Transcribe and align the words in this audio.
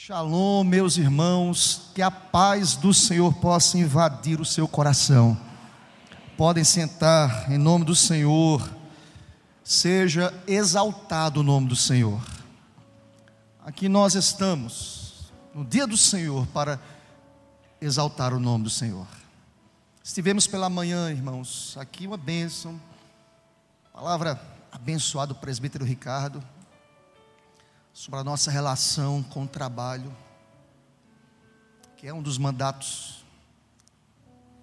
Shalom, 0.00 0.62
meus 0.62 0.96
irmãos, 0.96 1.90
que 1.92 2.00
a 2.00 2.08
paz 2.08 2.76
do 2.76 2.94
Senhor 2.94 3.34
possa 3.34 3.76
invadir 3.76 4.40
o 4.40 4.44
seu 4.44 4.68
coração. 4.68 5.36
Podem 6.36 6.62
sentar 6.62 7.50
em 7.50 7.58
nome 7.58 7.84
do 7.84 7.96
Senhor, 7.96 8.70
seja 9.64 10.32
exaltado 10.46 11.40
o 11.40 11.42
nome 11.42 11.66
do 11.66 11.74
Senhor. 11.74 12.22
Aqui 13.66 13.88
nós 13.88 14.14
estamos, 14.14 15.32
no 15.52 15.64
dia 15.64 15.84
do 15.84 15.96
Senhor, 15.96 16.46
para 16.46 16.80
exaltar 17.80 18.32
o 18.32 18.38
nome 18.38 18.62
do 18.64 18.70
Senhor. 18.70 19.06
Estivemos 20.02 20.46
pela 20.46 20.70
manhã, 20.70 21.10
irmãos, 21.10 21.76
aqui 21.76 22.06
uma 22.06 22.16
bênção, 22.16 22.80
palavra 23.92 24.40
abençoada 24.70 25.34
do 25.34 25.40
presbítero 25.40 25.84
Ricardo 25.84 26.40
sobre 27.98 28.20
a 28.20 28.22
nossa 28.22 28.48
relação 28.48 29.24
com 29.24 29.42
o 29.42 29.48
trabalho, 29.48 30.16
que 31.96 32.06
é 32.06 32.14
um 32.14 32.22
dos 32.22 32.38
mandatos 32.38 33.24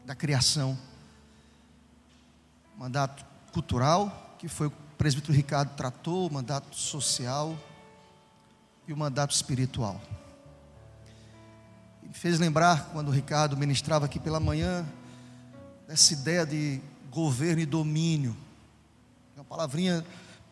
da 0.05 0.15
criação, 0.15 0.77
mandato 2.77 3.25
cultural, 3.51 4.37
que 4.39 4.47
foi 4.47 4.67
o 4.67 4.71
presbítero 4.97 5.33
Ricardo 5.33 5.75
tratou, 5.75 6.29
o 6.29 6.33
mandato 6.33 6.77
social 6.77 7.57
e 8.87 8.93
o 8.93 8.97
mandato 8.97 9.35
espiritual. 9.35 9.99
Me 12.01 12.13
fez 12.13 12.39
lembrar 12.39 12.85
quando 12.93 13.09
o 13.09 13.11
Ricardo 13.11 13.57
ministrava 13.57 14.05
aqui 14.05 14.17
pela 14.17 14.39
manhã, 14.39 14.87
essa 15.89 16.13
ideia 16.13 16.45
de 16.45 16.79
governo 17.11 17.61
e 17.61 17.65
domínio, 17.65 18.33
uma 19.35 19.43
palavrinha 19.43 20.05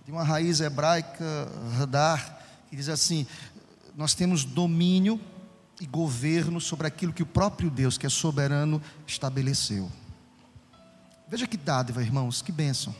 de 0.03 0.11
uma 0.11 0.25
raiz 0.25 0.59
hebraica, 0.59 1.47
radar, 1.77 2.42
que 2.73 2.77
diz 2.77 2.89
assim: 2.89 3.27
nós 3.95 4.15
temos 4.15 4.43
domínio 4.43 5.21
e 5.79 5.85
governo 5.85 6.59
sobre 6.59 6.87
aquilo 6.87 7.13
que 7.13 7.21
o 7.21 7.25
próprio 7.25 7.69
Deus, 7.69 7.99
que 7.99 8.07
é 8.07 8.09
soberano, 8.09 8.81
estabeleceu. 9.05 9.91
Veja 11.27 11.45
que 11.45 11.55
dádiva, 11.55 12.01
irmãos, 12.01 12.41
que 12.41 12.51
bênção. 12.51 12.95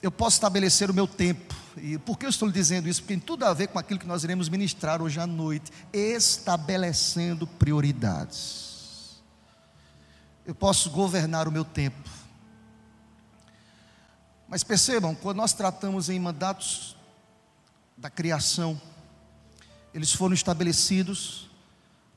Eu 0.00 0.10
posso 0.10 0.36
estabelecer 0.36 0.90
o 0.90 0.94
meu 0.94 1.06
tempo. 1.06 1.54
E 1.76 1.98
por 1.98 2.18
que 2.18 2.24
eu 2.24 2.30
estou 2.30 2.48
lhe 2.48 2.54
dizendo 2.54 2.88
isso? 2.88 3.02
Porque 3.02 3.14
tem 3.14 3.20
tudo 3.20 3.44
a 3.44 3.52
ver 3.52 3.68
com 3.68 3.78
aquilo 3.78 4.00
que 4.00 4.06
nós 4.06 4.24
iremos 4.24 4.48
ministrar 4.48 5.02
hoje 5.02 5.20
à 5.20 5.26
noite, 5.26 5.70
estabelecendo 5.92 7.46
prioridades. 7.46 9.20
Eu 10.46 10.54
posso 10.54 10.88
governar 10.90 11.46
o 11.46 11.52
meu 11.52 11.64
tempo. 11.64 12.08
Mas 14.48 14.62
percebam, 14.64 15.14
quando 15.14 15.36
nós 15.38 15.52
tratamos 15.52 16.08
em 16.08 16.18
mandatos 16.18 16.95
da 17.96 18.10
criação, 18.10 18.80
eles 19.94 20.12
foram 20.12 20.34
estabelecidos 20.34 21.48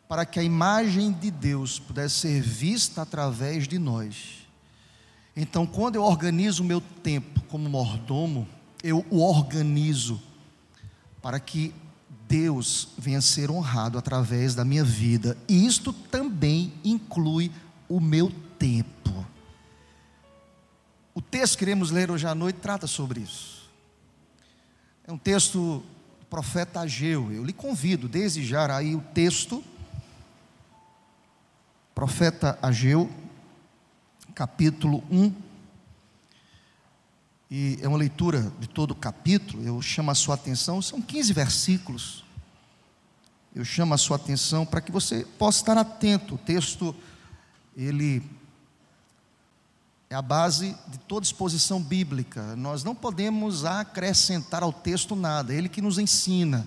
para 0.08 0.25
que 0.25 0.39
a 0.39 0.44
imagem 0.44 1.11
de 1.11 1.31
Deus 1.31 1.80
pudesse 1.80 2.16
ser 2.16 2.41
vista 2.41 3.03
através 3.03 3.67
de 3.67 3.77
nós. 3.77 4.39
Então, 5.35 5.66
quando 5.66 5.95
eu 5.95 6.03
organizo 6.03 6.63
o 6.63 6.66
meu 6.66 6.81
tempo 6.81 7.41
como 7.44 7.69
mordomo, 7.69 8.47
eu 8.83 9.05
o 9.09 9.22
organizo 9.22 10.22
para 11.22 11.39
que 11.39 11.73
Deus 12.27 12.89
venha 12.97 13.22
ser 13.22 13.50
honrado 13.50 13.97
através 13.97 14.53
da 14.55 14.66
minha 14.66 14.83
vida. 14.83 15.38
E 15.47 15.66
isto 15.66 15.94
também 15.94 16.73
inclui 16.83 17.52
o 17.88 18.00
meu 18.00 18.31
tempo. 18.57 19.25
O 21.13 21.22
texto 21.22 21.53
que 21.53 21.59
queremos 21.59 21.91
ler 21.91 22.11
hoje 22.11 22.27
à 22.27 22.35
noite 22.35 22.57
trata 22.61 22.88
sobre 22.88 23.22
isso. 23.22 23.58
É 25.09 25.11
um 25.11 25.17
texto 25.17 25.83
do 26.19 26.25
profeta 26.27 26.81
Ageu. 26.81 27.31
Eu 27.31 27.43
lhe 27.43 27.52
convido 27.52 28.07
desde 28.07 28.45
já 28.45 28.77
aí 28.77 28.95
o 28.95 29.02
texto. 29.02 29.63
Profeta 31.95 32.59
Ageu, 32.61 33.09
capítulo 34.35 35.03
1. 35.09 35.34
E 37.50 37.79
é 37.81 37.88
uma 37.88 37.97
leitura 37.97 38.53
de 38.59 38.69
todo 38.69 38.91
o 38.91 38.95
capítulo. 38.95 39.66
Eu 39.66 39.81
chamo 39.81 40.11
a 40.11 40.16
sua 40.16 40.35
atenção, 40.35 40.79
são 40.79 41.01
15 41.01 41.34
versículos. 41.34 42.23
Eu 43.55 43.66
chamo 43.66 43.95
a 43.95 43.97
sua 43.97 44.17
atenção 44.17 44.63
para 44.63 44.79
que 44.79 44.91
você 44.91 45.25
possa 45.39 45.61
estar 45.61 45.75
atento. 45.75 46.35
O 46.35 46.38
texto, 46.38 46.95
ele 47.75 48.22
é 50.09 50.16
a 50.16 50.22
base 50.22 50.75
de 50.88 50.97
toda 51.00 51.24
exposição 51.24 51.81
bíblica. 51.81 52.56
Nós 52.56 52.84
não 52.84 52.96
podemos 52.96 53.64
acrescentar 53.64 54.64
ao 54.64 54.74
texto 54.74 55.16
nada, 55.16 55.53
é 55.53 55.58
ele 55.58 55.70
que 55.70 55.81
nos 55.81 56.00
ensina, 56.00 56.66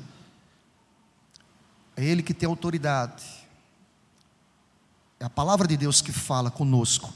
é 1.97 2.05
ele 2.05 2.23
que 2.23 2.33
tem 2.33 2.49
autoridade, 2.49 3.25
é 5.19 5.25
a 5.25 5.31
palavra 5.31 5.67
de 5.67 5.77
Deus 5.77 6.01
que 6.01 6.13
fala 6.13 6.51
conosco. 6.51 7.13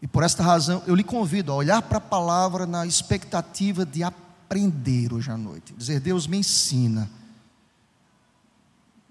E 0.00 0.06
por 0.06 0.22
esta 0.22 0.42
razão, 0.42 0.82
eu 0.86 0.94
lhe 0.94 1.04
convido 1.04 1.52
a 1.52 1.54
olhar 1.54 1.82
para 1.82 1.98
a 1.98 2.00
palavra 2.00 2.66
na 2.66 2.86
expectativa 2.86 3.84
de 3.84 4.02
aprender 4.02 5.12
hoje 5.12 5.30
à 5.30 5.36
noite. 5.36 5.74
Dizer, 5.76 6.00
Deus 6.00 6.26
me 6.26 6.38
ensina, 6.38 7.10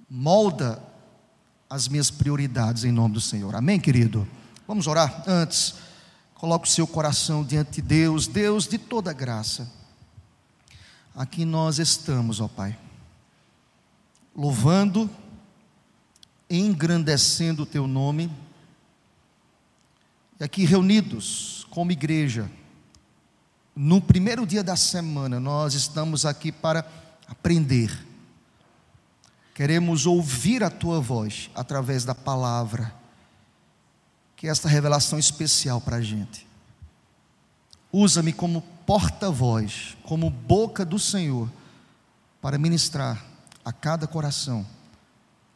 molda 0.09 0.81
as 1.69 1.88
minhas 1.88 2.09
prioridades 2.09 2.84
em 2.84 2.92
nome 2.92 3.16
do 3.16 3.22
Senhor. 3.22 3.56
Amém, 3.56 3.80
querido? 3.80 4.28
Vamos 4.68 4.88
orar 4.88 5.24
antes. 5.28 5.84
Coloque 6.45 6.67
o 6.67 6.72
seu 6.72 6.85
coração 6.85 7.44
diante 7.44 7.81
de 7.81 7.81
Deus, 7.81 8.28
Deus 8.28 8.67
de 8.67 8.78
toda 8.78 9.11
graça. 9.11 9.67
Aqui 11.16 11.44
nós 11.44 11.79
estamos, 11.79 12.39
ó 12.39 12.47
Pai, 12.47 12.78
louvando, 14.35 15.09
engrandecendo 16.47 17.63
o 17.63 17.66
Teu 17.66 17.88
nome, 17.88 18.31
e 20.39 20.44
aqui 20.44 20.66
reunidos 20.66 21.66
como 21.72 21.91
igreja, 21.91 22.47
no 23.75 24.00
primeiro 24.00 24.45
dia 24.45 24.63
da 24.63 24.75
semana, 24.75 25.39
nós 25.39 25.73
estamos 25.73 26.27
aqui 26.27 26.51
para 26.51 26.88
aprender, 27.27 28.06
queremos 29.56 30.06
ouvir 30.06 30.63
a 30.63 30.69
Tua 30.69 31.01
voz 31.01 31.50
através 31.56 32.06
da 32.06 32.13
palavra 32.13 32.94
que 34.45 34.50
esta 34.50 34.69
revelação 34.69 35.17
especial 35.17 35.81
para 35.81 35.95
a 35.95 36.01
gente. 36.01 36.45
Usa-me 37.91 38.31
como 38.31 38.61
porta-voz, 38.85 39.97
como 40.03 40.29
boca 40.29 40.85
do 40.85 41.00
Senhor, 41.00 41.50
para 42.39 42.59
ministrar 42.59 43.25
a 43.66 43.73
cada 43.73 44.06
coração, 44.06 44.63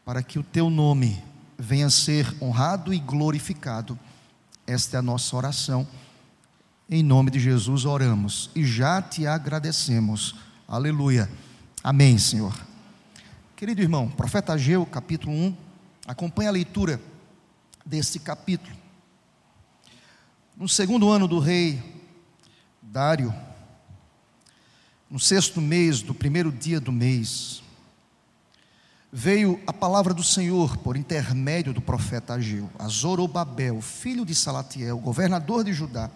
para 0.04 0.24
que 0.24 0.40
o 0.40 0.44
teu 0.44 0.72
nome 0.72 1.24
venha 1.56 1.86
a 1.86 1.92
ser 1.92 2.36
honrado 2.42 2.92
e 2.92 2.98
glorificado. 2.98 3.98
Esta 4.66 4.98
é 4.98 5.00
a 5.00 5.04
nossa 5.04 5.36
oração. 5.36 5.88
Em 6.90 7.04
nome 7.04 7.30
de 7.30 7.40
Jesus 7.40 7.86
oramos 7.86 8.50
e 8.56 8.66
já 8.66 9.04
te 9.04 9.28
agradecemos. 9.28 10.34
Aleluia. 10.68 11.30
Amém, 11.84 12.18
Senhor. 12.18 12.60
Querido 13.56 13.84
irmão, 13.84 14.10
profeta 14.10 14.54
Ageu, 14.54 14.84
capítulo 14.84 15.32
1, 15.32 15.56
acompanhe 16.08 16.50
a 16.50 16.54
leitura 16.54 17.00
desse 17.86 18.18
capítulo. 18.20 18.79
No 20.60 20.68
segundo 20.68 21.10
ano 21.10 21.26
do 21.26 21.40
rei 21.40 21.82
Dário, 22.82 23.34
no 25.10 25.18
sexto 25.18 25.62
mês 25.62 26.02
do 26.02 26.14
primeiro 26.14 26.52
dia 26.52 26.82
do 26.82 26.92
mês, 26.92 27.64
veio 29.10 29.58
a 29.66 29.72
palavra 29.72 30.14
do 30.14 30.22
Senhor 30.22 30.76
por 30.76 30.98
intermédio 30.98 31.72
do 31.72 31.80
profeta 31.80 32.34
Ageu, 32.34 32.70
a 32.78 32.90
Zorobabel, 32.90 33.80
filho 33.80 34.26
de 34.26 34.36
Salatiel, 34.36 35.00
governador 35.00 35.64
de 35.64 35.72
Judá, 35.72 36.12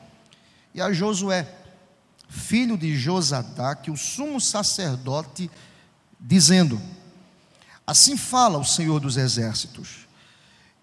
e 0.75 0.81
a 0.81 0.91
Josué, 0.91 1.47
filho 2.27 2.77
de 2.77 2.97
Josadaque, 2.97 3.89
o 3.89 3.95
sumo 3.95 4.41
sacerdote, 4.41 5.49
dizendo: 6.19 6.81
Assim 7.87 8.17
fala 8.17 8.57
o 8.57 8.66
Senhor 8.66 8.99
dos 8.99 9.16
exércitos: 9.16 10.03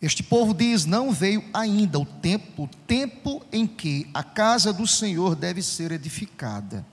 este 0.00 0.22
povo 0.22 0.54
diz: 0.54 0.86
não 0.86 1.12
veio 1.12 1.44
ainda 1.52 1.98
o 1.98 2.06
tempo, 2.06 2.64
o 2.64 2.68
tempo 2.86 3.42
em 3.52 3.66
que 3.66 4.08
a 4.14 4.22
casa 4.22 4.72
do 4.72 4.86
Senhor 4.86 5.34
deve 5.34 5.62
ser 5.62 5.92
edificada. 5.92 6.84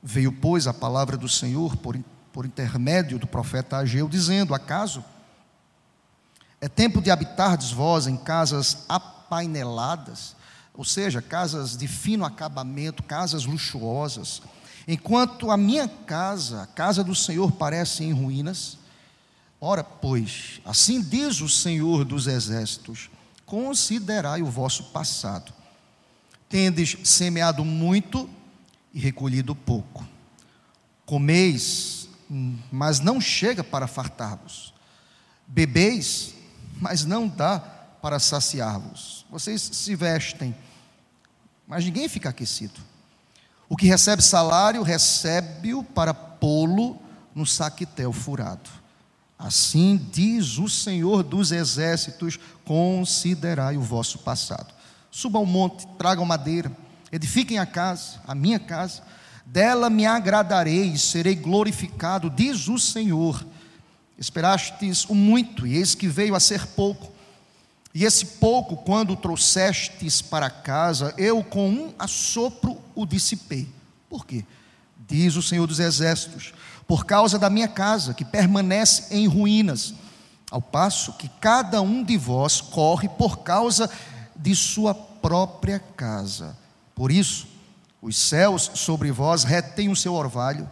Veio, 0.00 0.30
pois, 0.30 0.66
a 0.66 0.74
palavra 0.74 1.16
do 1.16 1.28
Senhor 1.28 1.76
por, 1.76 1.98
por 2.32 2.46
intermédio 2.46 3.18
do 3.18 3.26
profeta 3.26 3.78
Ageu, 3.78 4.08
dizendo: 4.08 4.54
Acaso 4.54 5.04
é 6.60 6.68
tempo 6.68 7.00
de 7.00 7.10
habitardes 7.10 7.70
vós 7.72 8.06
em 8.06 8.16
casas 8.16 8.84
apaineladas, 8.88 10.36
ou 10.74 10.84
seja, 10.84 11.20
casas 11.20 11.76
de 11.76 11.88
fino 11.88 12.24
acabamento, 12.24 13.02
casas 13.02 13.44
luxuosas, 13.44 14.42
enquanto 14.86 15.50
a 15.50 15.56
minha 15.56 15.88
casa, 15.88 16.62
a 16.62 16.66
casa 16.66 17.02
do 17.02 17.14
Senhor, 17.14 17.50
parece 17.50 18.04
em 18.04 18.12
ruínas? 18.12 18.78
Ora, 19.60 19.82
pois, 19.82 20.60
assim 20.64 21.02
diz 21.02 21.40
o 21.40 21.48
Senhor 21.48 22.04
dos 22.04 22.26
Exércitos: 22.26 23.10
considerai 23.44 24.42
o 24.42 24.46
vosso 24.46 24.84
passado. 24.84 25.52
Tendes 26.48 26.96
semeado 27.04 27.64
muito 27.64 28.28
e 28.94 28.98
recolhido 28.98 29.54
pouco. 29.54 30.06
Comeis 31.04 31.98
mas 32.70 33.00
não 33.00 33.20
chega 33.20 33.64
para 33.64 33.86
fartar-vos. 33.86 34.74
Bebeis, 35.46 36.34
mas 36.78 37.04
não 37.04 37.26
dá 37.26 37.58
para 37.58 38.18
saciar-vos. 38.18 39.24
Vocês 39.30 39.62
se 39.62 39.94
vestem, 39.96 40.54
mas 41.66 41.84
ninguém 41.84 42.08
fica 42.08 42.28
aquecido. 42.28 42.80
O 43.68 43.76
que 43.76 43.86
recebe 43.86 44.22
salário, 44.22 44.82
recebe-o 44.82 45.82
para 45.82 46.12
pô-lo 46.12 47.00
no 47.34 47.46
saquetel 47.46 48.12
furado. 48.12 48.68
Assim 49.38 49.96
diz 50.10 50.58
o 50.58 50.68
Senhor 50.68 51.22
dos 51.22 51.52
exércitos: 51.52 52.38
considerai 52.64 53.76
o 53.76 53.82
vosso 53.82 54.18
passado. 54.18 54.74
Suba 55.10 55.38
ao 55.38 55.46
monte, 55.46 55.86
tragam 55.96 56.24
madeira, 56.24 56.72
edifiquem 57.12 57.58
a 57.58 57.66
casa, 57.66 58.20
a 58.26 58.34
minha 58.34 58.58
casa, 58.58 59.02
dela 59.46 59.88
me 59.88 60.04
agradarei 60.04 60.84
e 60.84 60.98
serei 60.98 61.34
glorificado, 61.34 62.28
diz 62.28 62.68
o 62.68 62.78
Senhor. 62.78 63.46
Esperastes 64.18 65.04
o 65.04 65.14
muito, 65.14 65.64
e 65.64 65.76
eis 65.76 65.94
que 65.94 66.08
veio 66.08 66.34
a 66.34 66.40
ser 66.40 66.66
pouco. 66.66 67.12
E 67.94 68.04
esse 68.04 68.26
pouco, 68.26 68.76
quando 68.76 69.16
trouxestes 69.16 70.20
para 70.20 70.50
casa, 70.50 71.14
eu 71.16 71.42
com 71.42 71.70
um 71.70 71.94
assopro 71.98 72.76
o 72.94 73.06
dissipei. 73.06 73.68
Por 74.10 74.26
quê? 74.26 74.44
Diz 75.08 75.36
o 75.36 75.42
Senhor 75.42 75.66
dos 75.66 75.78
Exércitos: 75.78 76.52
por 76.88 77.04
causa 77.04 77.38
da 77.38 77.50
minha 77.50 77.68
casa, 77.68 78.14
que 78.14 78.24
permanece 78.24 79.14
em 79.14 79.26
ruínas, 79.28 79.92
ao 80.50 80.62
passo 80.62 81.12
que 81.12 81.28
cada 81.38 81.82
um 81.82 82.02
de 82.02 82.16
vós 82.16 82.62
corre 82.62 83.10
por 83.10 83.40
causa 83.40 83.90
de 84.34 84.56
sua 84.56 84.94
própria 84.94 85.78
casa. 85.78 86.56
Por 86.94 87.12
isso, 87.12 87.46
os 88.00 88.16
céus 88.16 88.70
sobre 88.74 89.12
vós 89.12 89.44
retêm 89.44 89.90
o 89.90 89.96
seu 89.96 90.14
orvalho, 90.14 90.68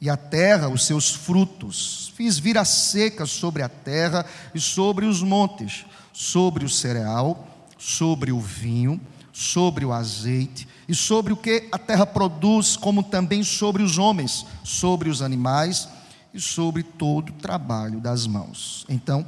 e 0.00 0.10
a 0.10 0.16
terra 0.16 0.68
os 0.68 0.84
seus 0.84 1.14
frutos. 1.14 2.12
Fiz 2.16 2.36
vir 2.36 2.58
a 2.58 2.64
seca 2.64 3.24
sobre 3.24 3.62
a 3.62 3.68
terra 3.68 4.26
e 4.52 4.58
sobre 4.58 5.06
os 5.06 5.22
montes, 5.22 5.86
sobre 6.12 6.64
o 6.64 6.68
cereal, 6.68 7.46
sobre 7.78 8.32
o 8.32 8.40
vinho, 8.40 9.00
sobre 9.32 9.84
o 9.84 9.92
azeite 9.92 10.66
e 10.92 10.94
sobre 10.94 11.32
o 11.32 11.36
que 11.38 11.70
a 11.72 11.78
terra 11.78 12.04
produz, 12.04 12.76
como 12.76 13.02
também 13.02 13.42
sobre 13.42 13.82
os 13.82 13.96
homens, 13.96 14.44
sobre 14.62 15.08
os 15.08 15.22
animais 15.22 15.88
e 16.34 16.38
sobre 16.38 16.82
todo 16.82 17.30
o 17.30 17.36
trabalho 17.36 17.98
das 17.98 18.26
mãos. 18.26 18.84
Então, 18.90 19.24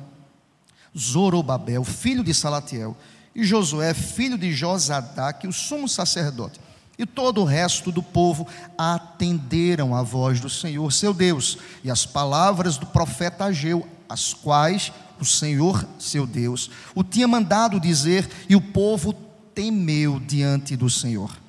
Zorobabel, 0.95 1.83
filho 1.83 2.23
de 2.23 2.35
Salatiel, 2.35 2.95
e 3.35 3.45
Josué, 3.45 3.95
filho 3.95 4.37
de 4.37 4.53
Josadaque, 4.53 5.49
o 5.49 5.53
sumo 5.55 5.89
sacerdote, 5.89 6.61
e 6.99 7.07
todo 7.07 7.41
o 7.41 7.47
resto 7.47 7.91
do 7.91 8.03
povo 8.03 8.47
atenderam 8.77 9.97
à 9.97 10.03
voz 10.03 10.41
do 10.41 10.51
Senhor, 10.51 10.93
seu 10.93 11.15
Deus, 11.15 11.57
e 11.83 11.91
as 11.91 12.05
palavras 12.05 12.77
do 12.77 12.85
profeta 12.85 13.47
Ageu, 13.47 13.89
as 14.07 14.35
quais 14.35 14.93
o 15.19 15.25
Senhor, 15.25 15.89
seu 15.99 16.27
Deus, 16.27 16.69
o 16.95 17.03
tinha 17.03 17.27
mandado 17.27 17.81
dizer, 17.81 18.29
e 18.51 18.55
o 18.55 18.61
povo 18.61 19.15
temeu 19.55 20.21
diante 20.21 20.77
do 20.77 20.91
Senhor. 20.91 21.43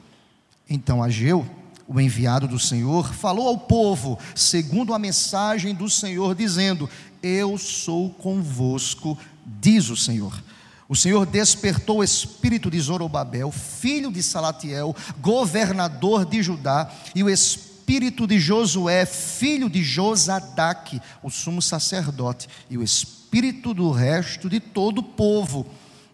Então 0.69 1.03
Ageu, 1.03 1.45
o 1.87 1.99
enviado 1.99 2.47
do 2.47 2.59
Senhor, 2.59 3.13
falou 3.13 3.47
ao 3.47 3.57
povo, 3.57 4.17
segundo 4.33 4.93
a 4.93 4.99
mensagem 4.99 5.73
do 5.73 5.89
Senhor, 5.89 6.33
dizendo: 6.35 6.89
Eu 7.21 7.57
sou 7.57 8.09
convosco, 8.09 9.17
diz 9.45 9.89
o 9.89 9.95
Senhor 9.97 10.41
o 10.87 10.95
Senhor 10.95 11.25
despertou 11.25 11.97
o 11.97 12.03
espírito 12.03 12.69
de 12.69 12.79
Zorobabel, 12.79 13.51
filho 13.51 14.11
de 14.11 14.21
Salatiel, 14.21 14.95
governador 15.19 16.25
de 16.25 16.43
Judá, 16.43 16.91
e 17.15 17.23
o 17.23 17.29
espírito 17.29 18.27
de 18.27 18.39
Josué, 18.39 19.05
filho 19.05 19.67
de 19.67 19.83
Josadaque, 19.83 21.01
o 21.23 21.29
sumo 21.29 21.61
sacerdote, 21.61 22.47
e 22.69 22.77
o 22.77 22.83
espírito 22.83 23.73
do 23.73 23.89
resto 23.91 24.47
de 24.47 24.59
todo 24.59 24.99
o 24.99 25.03
povo. 25.03 25.65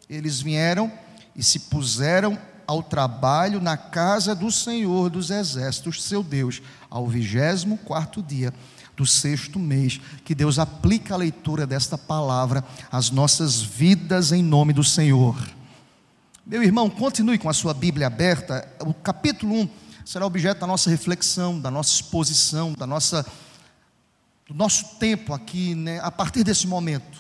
Eles 0.10 0.40
vieram 0.40 0.92
e 1.36 1.44
se 1.44 1.60
puseram 1.60 2.38
ao 2.72 2.82
trabalho 2.82 3.60
na 3.60 3.76
casa 3.76 4.34
do 4.34 4.50
Senhor 4.50 5.10
dos 5.10 5.30
exércitos, 5.30 6.02
seu 6.02 6.24
Deus, 6.24 6.62
ao 6.90 7.06
vigésimo 7.06 7.78
quarto 7.78 8.24
dia 8.24 8.54
do 8.96 9.06
sexto 9.06 9.60
mês. 9.60 10.00
Que 10.24 10.34
Deus 10.34 10.58
aplique 10.58 11.12
a 11.12 11.18
leitura 11.18 11.68
desta 11.68 11.98
palavra 11.98 12.64
às 12.90 13.12
nossas 13.12 13.62
vidas 13.62 14.32
em 14.32 14.42
nome 14.42 14.72
do 14.72 14.86
Senhor. 14.86 15.36
Meu 16.46 16.64
irmão, 16.64 16.90
continue 16.90 17.38
com 17.38 17.50
a 17.50 17.54
sua 17.54 17.74
Bíblia 17.74 18.08
aberta. 18.08 18.66
O 18.80 18.94
capítulo 18.94 19.54
1 19.54 19.70
será 20.06 20.26
objeto 20.26 20.62
da 20.62 20.68
nossa 20.68 20.90
reflexão, 20.90 21.60
da 21.60 21.70
nossa 21.70 21.94
exposição, 21.94 22.72
da 22.72 22.88
nossa, 22.88 23.26
do 24.48 24.54
nosso 24.54 24.96
tempo 24.96 25.34
aqui, 25.34 25.76
né, 25.76 26.00
a 26.02 26.10
partir 26.10 26.46
desse 26.46 26.68
momento. 26.68 27.20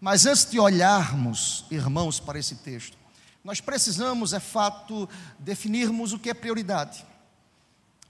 Mas 0.00 0.26
antes 0.26 0.50
de 0.50 0.58
olharmos, 0.58 1.64
irmãos, 1.70 2.18
para 2.18 2.40
esse 2.40 2.56
texto, 2.56 2.97
nós 3.44 3.60
precisamos, 3.60 4.32
é 4.32 4.40
fato, 4.40 5.08
definirmos 5.38 6.12
o 6.12 6.18
que 6.18 6.30
é 6.30 6.34
prioridade. 6.34 7.04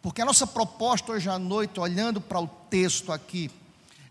Porque 0.00 0.22
a 0.22 0.24
nossa 0.24 0.46
proposta 0.46 1.12
hoje 1.12 1.28
à 1.28 1.38
noite, 1.38 1.80
olhando 1.80 2.20
para 2.20 2.40
o 2.40 2.46
texto 2.46 3.12
aqui, 3.12 3.50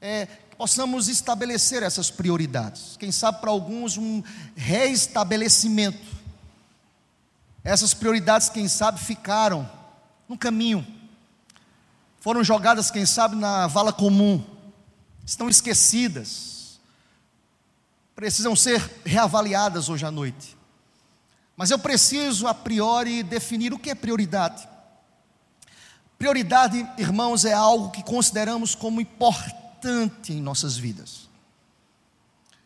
é 0.01 0.25
que 0.25 0.55
possamos 0.55 1.07
estabelecer 1.07 1.81
essas 1.83 2.11
prioridades. 2.11 2.97
Quem 2.97 3.11
sabe 3.11 3.39
para 3.39 3.49
alguns 3.49 3.97
um 3.97 4.21
reestabelecimento. 4.55 6.17
Essas 7.63 7.93
prioridades, 7.93 8.49
quem 8.49 8.67
sabe, 8.67 8.99
ficaram 8.99 9.69
no 10.27 10.37
caminho. 10.37 10.85
Foram 12.19 12.43
jogadas, 12.43 12.91
quem 12.91 13.05
sabe, 13.05 13.35
na 13.35 13.67
vala 13.67 13.93
comum. 13.93 14.43
Estão 15.25 15.49
esquecidas. 15.49 16.79
Precisam 18.15 18.55
ser 18.55 18.81
reavaliadas 19.05 19.89
hoje 19.89 20.05
à 20.05 20.11
noite. 20.11 20.56
Mas 21.57 21.71
eu 21.71 21.79
preciso, 21.79 22.45
a 22.47 22.53
priori, 22.53 23.23
definir 23.23 23.73
o 23.73 23.79
que 23.79 23.89
é 23.89 23.95
prioridade. 23.95 24.69
Prioridade, 26.15 26.87
irmãos, 26.99 27.45
é 27.45 27.53
algo 27.53 27.89
que 27.89 28.03
consideramos 28.03 28.75
como 28.75 29.01
importante 29.01 30.33
em 30.33 30.41
nossas 30.41 30.77
vidas. 30.77 31.27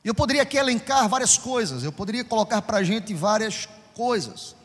Eu 0.04 0.14
poderia 0.14 0.42
aqui 0.42 0.58
elencar 0.58 1.08
várias 1.08 1.38
coisas, 1.38 1.84
eu 1.84 1.92
poderia 1.92 2.26
colocar 2.26 2.62
para 2.64 2.80
a 2.80 2.84
gente 2.84 3.14
várias 3.14 3.68
coisas. 3.94 4.56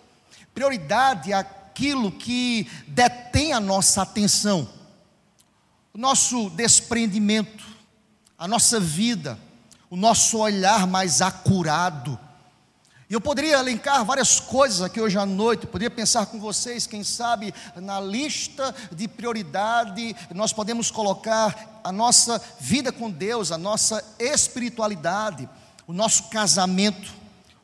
Prioridade 0.52 1.30
é 1.30 1.36
aquilo 1.36 2.10
que 2.10 2.68
detém 2.88 3.52
a 3.52 3.60
nossa 3.60 4.02
atenção, 4.02 4.68
o 5.94 5.98
nosso 5.98 6.50
desprendimento, 6.50 7.64
a 8.36 8.48
nossa 8.48 8.80
vida, 8.80 9.38
o 9.88 9.96
nosso 9.96 10.38
olhar 10.38 10.86
mais 10.86 11.22
acurado, 11.22 12.18
e 13.08 13.14
eu 13.14 13.20
poderia 13.20 13.58
elencar 13.58 14.04
várias 14.04 14.40
coisas 14.40 14.82
aqui 14.82 15.00
hoje 15.00 15.16
à 15.16 15.24
noite, 15.24 15.66
poderia 15.66 15.90
pensar 15.90 16.26
com 16.26 16.40
vocês, 16.40 16.88
quem 16.88 17.04
sabe, 17.04 17.54
na 17.76 18.00
lista 18.00 18.74
de 18.90 19.06
prioridade, 19.06 20.16
nós 20.34 20.52
podemos 20.52 20.90
colocar 20.90 21.80
a 21.84 21.92
nossa 21.92 22.42
vida 22.58 22.90
com 22.90 23.08
Deus, 23.08 23.52
a 23.52 23.58
nossa 23.58 24.04
espiritualidade, 24.18 25.48
o 25.86 25.92
nosso 25.92 26.24
casamento, 26.30 27.14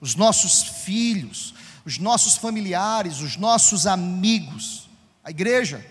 os 0.01 0.15
nossos 0.15 0.63
filhos, 0.63 1.55
os 1.85 1.99
nossos 1.99 2.37
familiares, 2.37 3.21
os 3.21 3.37
nossos 3.37 3.85
amigos, 3.85 4.89
a 5.25 5.31
igreja, 5.31 5.85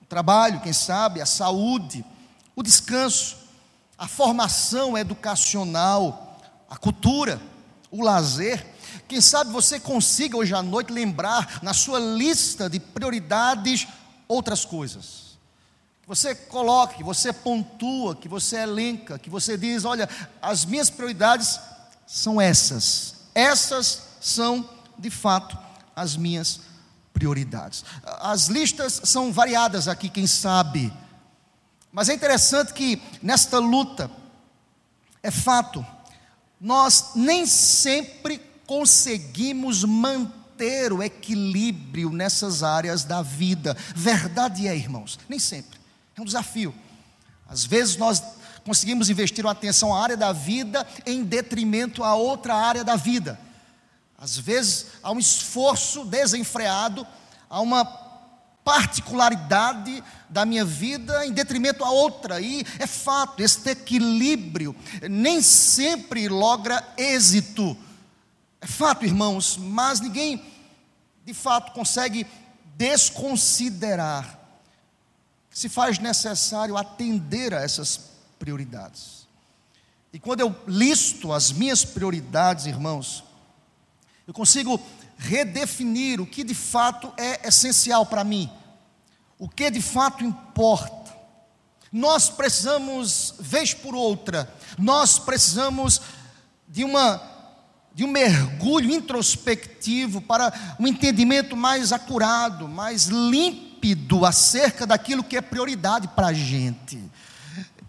o 0.00 0.06
trabalho, 0.06 0.60
quem 0.60 0.72
sabe, 0.72 1.20
a 1.20 1.26
saúde, 1.26 2.04
o 2.54 2.62
descanso, 2.62 3.38
a 3.98 4.06
formação 4.06 4.96
educacional, 4.96 6.40
a 6.70 6.76
cultura, 6.76 7.42
o 7.90 8.04
lazer 8.04 8.73
quem 9.08 9.20
sabe 9.20 9.50
você 9.50 9.78
consiga 9.78 10.36
hoje 10.36 10.54
à 10.54 10.62
noite 10.62 10.92
lembrar 10.92 11.60
na 11.62 11.74
sua 11.74 11.98
lista 11.98 12.68
de 12.68 12.80
prioridades 12.80 13.86
outras 14.26 14.64
coisas. 14.64 15.24
Você 16.06 16.34
coloque, 16.34 16.98
que 16.98 17.04
você 17.04 17.32
pontua, 17.32 18.14
que 18.14 18.28
você 18.28 18.58
elenca, 18.58 19.18
que 19.18 19.30
você 19.30 19.56
diz: 19.56 19.84
olha, 19.84 20.08
as 20.40 20.64
minhas 20.64 20.90
prioridades 20.90 21.58
são 22.06 22.40
essas. 22.40 23.14
Essas 23.34 24.02
são, 24.20 24.68
de 24.98 25.10
fato, 25.10 25.56
as 25.96 26.16
minhas 26.16 26.60
prioridades. 27.12 27.84
As 28.20 28.48
listas 28.48 29.00
são 29.04 29.32
variadas 29.32 29.88
aqui, 29.88 30.08
quem 30.08 30.26
sabe. 30.26 30.92
Mas 31.90 32.08
é 32.08 32.14
interessante 32.14 32.72
que 32.72 33.00
nesta 33.22 33.58
luta, 33.58 34.10
é 35.22 35.30
fato, 35.30 35.84
nós 36.60 37.12
nem 37.14 37.46
sempre 37.46 38.38
conseguimos 38.66 39.84
manter 39.84 40.92
o 40.92 41.02
equilíbrio 41.02 42.10
nessas 42.10 42.62
áreas 42.62 43.04
da 43.04 43.22
vida. 43.22 43.76
Verdade 43.94 44.66
é, 44.66 44.76
irmãos, 44.76 45.18
nem 45.28 45.38
sempre. 45.38 45.78
É 46.16 46.20
um 46.20 46.24
desafio. 46.24 46.74
Às 47.48 47.64
vezes 47.64 47.96
nós 47.96 48.22
conseguimos 48.64 49.10
investir 49.10 49.44
uma 49.44 49.52
atenção 49.52 49.94
à 49.94 50.02
área 50.02 50.16
da 50.16 50.32
vida 50.32 50.86
em 51.04 51.22
detrimento 51.22 52.02
a 52.02 52.14
outra 52.14 52.54
área 52.54 52.82
da 52.82 52.96
vida. 52.96 53.38
Às 54.16 54.38
vezes 54.38 54.86
há 55.02 55.12
um 55.12 55.18
esforço 55.18 56.04
desenfreado, 56.04 57.06
há 57.48 57.60
uma 57.60 57.84
particularidade 58.64 60.02
da 60.28 60.46
minha 60.46 60.64
vida 60.64 61.26
em 61.26 61.32
detrimento 61.32 61.84
a 61.84 61.90
outra. 61.90 62.40
E 62.40 62.64
é 62.78 62.86
fato, 62.86 63.42
este 63.42 63.70
equilíbrio 63.70 64.74
nem 65.10 65.42
sempre 65.42 66.28
logra 66.28 66.82
êxito. 66.96 67.76
É 68.64 68.66
fato, 68.66 69.04
irmãos, 69.04 69.58
mas 69.58 70.00
ninguém 70.00 70.42
de 71.22 71.34
fato 71.34 71.72
consegue 71.72 72.26
desconsiderar 72.76 74.40
que 75.50 75.58
se 75.58 75.68
faz 75.68 75.98
necessário 75.98 76.74
atender 76.74 77.52
a 77.52 77.60
essas 77.60 78.12
prioridades. 78.38 79.28
E 80.14 80.18
quando 80.18 80.40
eu 80.40 80.56
listo 80.66 81.30
as 81.30 81.52
minhas 81.52 81.84
prioridades, 81.84 82.64
irmãos, 82.64 83.22
eu 84.26 84.32
consigo 84.32 84.80
redefinir 85.18 86.18
o 86.18 86.26
que 86.26 86.42
de 86.42 86.54
fato 86.54 87.12
é 87.18 87.46
essencial 87.46 88.06
para 88.06 88.24
mim, 88.24 88.50
o 89.38 89.46
que 89.46 89.70
de 89.70 89.82
fato 89.82 90.24
importa. 90.24 91.14
Nós 91.92 92.30
precisamos, 92.30 93.34
vez 93.38 93.74
por 93.74 93.94
outra, 93.94 94.50
nós 94.78 95.18
precisamos 95.18 96.00
de 96.66 96.82
uma 96.82 97.33
de 97.94 98.04
um 98.04 98.08
mergulho 98.08 98.92
introspectivo 98.92 100.20
para 100.20 100.52
um 100.80 100.86
entendimento 100.86 101.56
mais 101.56 101.92
acurado, 101.92 102.66
mais 102.68 103.06
límpido 103.06 104.26
acerca 104.26 104.86
daquilo 104.86 105.22
que 105.22 105.36
é 105.36 105.40
prioridade 105.40 106.08
para 106.08 106.28
a 106.28 106.32
gente. 106.32 106.98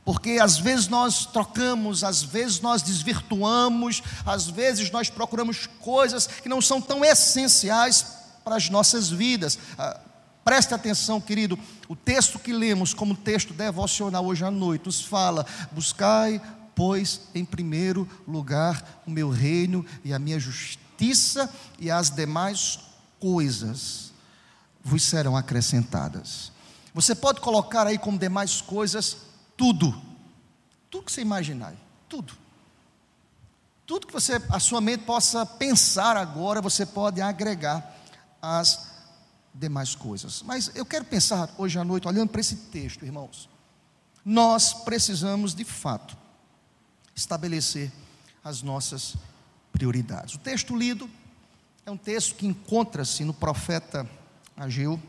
Porque 0.06 0.38
às 0.40 0.60
vezes 0.60 0.88
nós 0.88 1.26
trocamos, 1.26 2.04
às 2.04 2.22
vezes 2.22 2.62
nós 2.62 2.84
desvirtuamos, 2.84 4.04
às 4.24 4.48
vezes 4.48 4.92
nós 4.92 5.10
procuramos 5.10 5.66
coisas 5.80 6.28
que 6.28 6.48
não 6.48 6.62
são 6.62 6.80
tão 6.80 7.04
essenciais 7.04 8.06
para 8.44 8.56
as 8.56 8.70
nossas 8.70 9.10
vidas. 9.10 9.58
Ah, 9.76 10.00
preste 10.44 10.76
atenção, 10.76 11.20
querido, 11.20 11.58
o 11.90 11.96
texto 11.96 12.38
que 12.38 12.54
lemos 12.54 12.94
como 12.94 13.16
texto 13.16 13.52
devocional 13.52 14.24
hoje 14.24 14.46
à 14.46 14.52
noite 14.52 14.86
nos 14.86 15.02
fala: 15.02 15.44
buscai, 15.72 16.40
pois, 16.76 17.22
em 17.34 17.46
primeiro 17.46 18.08
lugar 18.28 19.02
o 19.08 19.12
meu 19.12 19.30
reino 19.30 19.86
e 20.04 20.14
a 20.14 20.20
minha 20.20 20.40
justiça, 20.40 21.50
e 21.80 21.90
as 21.90 22.10
demais 22.10 22.80
coisas 23.20 24.14
vos 24.84 25.04
serão 25.04 25.36
acrescentadas. 25.36 26.52
Você 26.94 27.16
pode 27.16 27.42
colocar 27.42 27.88
aí 27.88 27.98
como 27.98 28.18
demais 28.18 28.62
coisas 28.62 29.18
tudo. 29.58 29.94
Tudo 30.90 31.06
que 31.06 31.12
você 31.12 31.22
imaginar, 31.22 31.74
tudo. 32.08 32.34
Tudo 33.86 34.08
que 34.08 34.14
você, 34.14 34.42
a 34.50 34.60
sua 34.60 34.82
mente 34.82 35.04
possa 35.04 35.46
pensar 35.46 36.18
agora, 36.18 36.62
você 36.62 36.86
pode 36.86 37.22
agregar 37.22 37.96
às 38.42 38.88
demais 39.54 39.96
coisas. 39.96 40.42
Mas 40.42 40.72
eu 40.76 40.86
quero 40.86 41.06
pensar 41.06 41.50
hoje 41.58 41.78
à 41.78 41.84
noite, 41.84 42.08
olhando 42.08 42.30
para 42.30 42.42
esse 42.42 42.56
texto, 42.56 43.06
irmãos. 43.06 43.50
Nós 44.24 44.74
precisamos, 44.74 45.54
de 45.54 45.64
fato, 45.64 46.18
estabelecer 47.16 47.92
as 48.44 48.62
nossas 48.62 49.16
prioridades. 49.72 50.36
O 50.36 50.40
texto 50.40 50.76
lido 50.76 51.10
é 51.86 51.92
um 51.92 51.98
texto 51.98 52.36
que 52.36 52.46
encontra-se 52.46 53.24
no 53.24 53.34
profeta 53.34 54.08
Ageu 54.58 55.02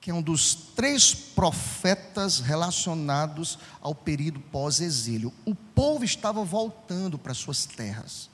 que 0.00 0.10
é 0.10 0.14
um 0.14 0.22
dos 0.22 0.54
três 0.54 1.12
profetas 1.12 2.40
relacionados 2.40 3.58
ao 3.82 3.94
período 3.94 4.40
pós-exílio. 4.40 5.32
O 5.44 5.54
povo 5.54 6.04
estava 6.04 6.42
voltando 6.42 7.18
para 7.18 7.34
suas 7.34 7.66
terras. 7.66 8.30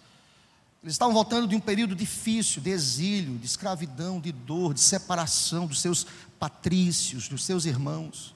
Eles 0.82 0.94
estavam 0.94 1.12
voltando 1.12 1.48
de 1.48 1.56
um 1.56 1.60
período 1.60 1.96
difícil, 1.96 2.62
de 2.62 2.70
exílio, 2.70 3.36
de 3.38 3.46
escravidão, 3.46 4.20
de 4.20 4.30
dor, 4.30 4.72
de 4.72 4.80
separação 4.80 5.66
dos 5.66 5.80
seus 5.80 6.06
patrícios, 6.38 7.26
dos 7.26 7.44
seus 7.44 7.64
irmãos. 7.64 8.32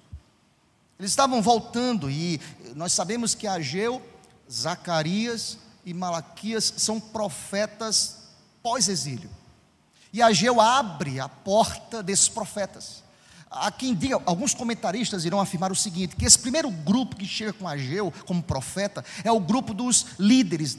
Eles 0.99 1.13
estavam 1.13 1.41
voltando 1.41 2.11
e 2.11 2.41
nós 2.75 2.93
sabemos 2.93 3.33
que 3.33 3.47
Ageu, 3.47 4.03
Zacarias 4.51 5.59
e 5.85 5.95
Malaquias 5.95 6.75
são 6.77 6.99
profetas 6.99 8.17
pós-exílio. 8.63 9.31
E 10.13 10.21
Ageu 10.21 10.61
abre 10.61 11.21
a 11.21 11.29
porta 11.29 12.03
desses 12.03 12.29
profetas. 12.29 13.03
Há 13.51 13.71
quem 13.71 13.95
diga, 13.95 14.21
alguns 14.27 14.55
comentaristas 14.55 15.25
irão 15.25 15.41
afirmar 15.41 15.71
o 15.71 15.77
seguinte: 15.77 16.17
que 16.17 16.25
esse 16.25 16.39
primeiro 16.39 16.71
grupo 16.71 17.17
que 17.17 17.27
chega 17.27 17.53
com 17.53 17.67
Ageu 17.67 18.13
como 18.27 18.43
profeta 18.43 19.05
é 19.25 19.31
o 19.31 19.41
grupo 19.41 19.73
dos 19.73 20.07
líderes, 20.19 20.79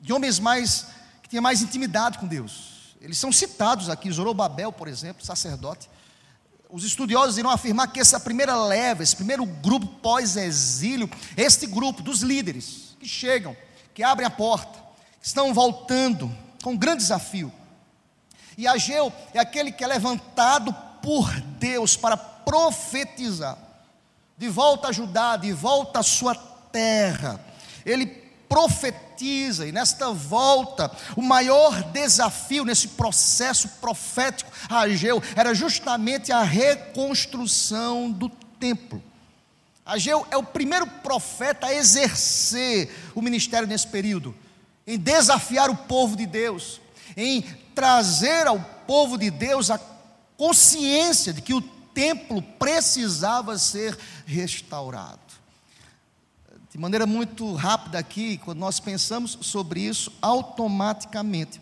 de 0.00 0.12
homens 0.12 0.38
mais 0.38 0.86
que 1.22 1.28
tinham 1.28 1.42
mais 1.42 1.62
intimidade 1.62 2.18
com 2.18 2.26
Deus. 2.26 2.96
Eles 3.00 3.18
são 3.18 3.30
citados 3.30 3.88
aqui, 3.88 4.10
Zorobabel, 4.10 4.72
por 4.72 4.88
exemplo, 4.88 5.24
sacerdote. 5.24 5.88
Os 6.70 6.84
estudiosos 6.84 7.38
irão 7.38 7.50
afirmar 7.50 7.88
que 7.88 7.98
essa 7.98 8.20
primeira 8.20 8.54
leva, 8.54 9.02
esse 9.02 9.16
primeiro 9.16 9.46
grupo 9.46 9.86
pós-exílio, 9.86 11.08
este 11.36 11.66
grupo 11.66 12.02
dos 12.02 12.20
líderes 12.20 12.96
que 13.00 13.08
chegam, 13.08 13.56
que 13.94 14.02
abrem 14.02 14.26
a 14.26 14.30
porta, 14.30 14.78
estão 15.22 15.54
voltando 15.54 16.30
com 16.62 16.72
um 16.72 16.76
grande 16.76 17.02
desafio. 17.02 17.50
E 18.56 18.66
Ageu 18.66 19.12
é 19.32 19.38
aquele 19.38 19.72
que 19.72 19.82
é 19.82 19.86
levantado 19.86 20.74
por 21.02 21.40
Deus 21.40 21.96
para 21.96 22.16
profetizar, 22.16 23.56
de 24.36 24.48
volta 24.48 24.88
a 24.88 24.92
Judá, 24.92 25.36
de 25.36 25.52
volta 25.52 26.00
à 26.00 26.02
sua 26.02 26.34
terra. 26.34 27.40
Ele 27.86 28.04
profetiza, 28.48 29.66
e 29.66 29.72
nesta 29.72 30.10
volta, 30.10 30.90
o 31.16 31.22
maior 31.22 31.82
desafio 31.92 32.64
nesse 32.64 32.88
processo 32.88 33.68
profético 33.80 34.50
a 34.68 34.80
Ageu 34.80 35.22
era 35.36 35.54
justamente 35.54 36.32
a 36.32 36.42
reconstrução 36.42 38.10
do 38.10 38.28
templo. 38.28 39.02
Ageu 39.84 40.26
é 40.30 40.36
o 40.36 40.42
primeiro 40.42 40.86
profeta 40.86 41.68
a 41.68 41.74
exercer 41.74 42.90
o 43.14 43.22
ministério 43.22 43.66
nesse 43.66 43.86
período, 43.86 44.34
em 44.86 44.98
desafiar 44.98 45.70
o 45.70 45.76
povo 45.76 46.16
de 46.16 46.26
Deus, 46.26 46.80
em 47.16 47.42
trazer 47.74 48.46
ao 48.46 48.60
povo 48.86 49.16
de 49.16 49.30
Deus 49.30 49.70
a 49.70 49.80
consciência 50.36 51.32
de 51.32 51.42
que 51.42 51.54
o 51.54 51.60
templo 51.60 52.40
precisava 52.40 53.58
ser 53.58 53.98
restaurado. 54.26 55.27
De 56.78 56.82
maneira 56.82 57.08
muito 57.08 57.54
rápida 57.54 57.98
aqui, 57.98 58.38
quando 58.38 58.60
nós 58.60 58.78
pensamos 58.78 59.36
sobre 59.40 59.80
isso, 59.80 60.12
automaticamente, 60.22 61.60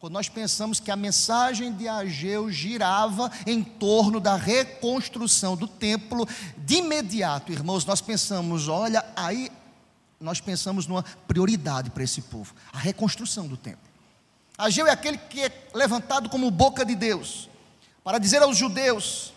quando 0.00 0.14
nós 0.14 0.28
pensamos 0.28 0.80
que 0.80 0.90
a 0.90 0.96
mensagem 0.96 1.72
de 1.72 1.86
Ageu 1.86 2.50
girava 2.50 3.30
em 3.46 3.62
torno 3.62 4.18
da 4.18 4.34
reconstrução 4.34 5.56
do 5.56 5.68
templo, 5.68 6.26
de 6.58 6.78
imediato, 6.78 7.52
irmãos, 7.52 7.84
nós 7.84 8.00
pensamos, 8.00 8.66
olha, 8.66 9.06
aí 9.14 9.52
nós 10.20 10.40
pensamos 10.40 10.88
numa 10.88 11.04
prioridade 11.28 11.88
para 11.90 12.02
esse 12.02 12.22
povo, 12.22 12.52
a 12.72 12.78
reconstrução 12.78 13.46
do 13.46 13.56
templo. 13.56 13.88
Ageu 14.58 14.88
é 14.88 14.90
aquele 14.90 15.16
que 15.16 15.42
é 15.42 15.68
levantado 15.74 16.28
como 16.28 16.50
boca 16.50 16.84
de 16.84 16.96
Deus 16.96 17.48
para 18.02 18.18
dizer 18.18 18.42
aos 18.42 18.56
judeus: 18.56 19.32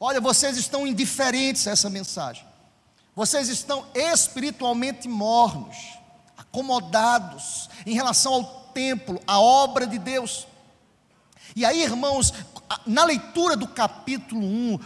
olha, 0.00 0.20
vocês 0.20 0.56
estão 0.56 0.88
indiferentes 0.88 1.68
a 1.68 1.70
essa 1.70 1.88
mensagem, 1.88 2.44
vocês 3.16 3.48
estão 3.48 3.86
espiritualmente 3.94 5.08
mornos, 5.08 5.74
acomodados 6.36 7.70
em 7.86 7.94
relação 7.94 8.34
ao 8.34 8.44
templo, 8.74 9.18
à 9.26 9.40
obra 9.40 9.86
de 9.86 9.98
Deus. 9.98 10.46
E 11.56 11.64
aí, 11.64 11.82
irmãos, 11.82 12.34
na 12.84 13.04
leitura 13.04 13.56
do 13.56 13.66
capítulo 13.66 14.42
1, 14.42 14.78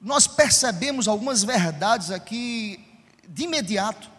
nós 0.00 0.26
percebemos 0.26 1.06
algumas 1.06 1.44
verdades 1.44 2.10
aqui 2.10 2.84
de 3.28 3.44
imediato. 3.44 4.10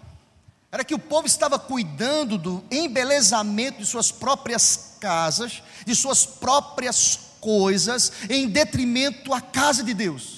Era 0.72 0.86
que 0.86 0.96
o 0.96 1.00
povo 1.00 1.28
estava 1.28 1.60
cuidando 1.60 2.38
do 2.38 2.64
embelezamento 2.72 3.80
de 3.80 3.86
suas 3.86 4.14
próprias 4.14 4.96
casas, 5.02 5.62
de 5.86 5.94
suas 5.94 6.26
próprias 6.26 7.20
coisas 7.42 8.14
em 8.30 8.48
detrimento 8.48 9.34
à 9.34 9.42
casa 9.42 9.84
de 9.84 9.94
Deus. 9.94 10.37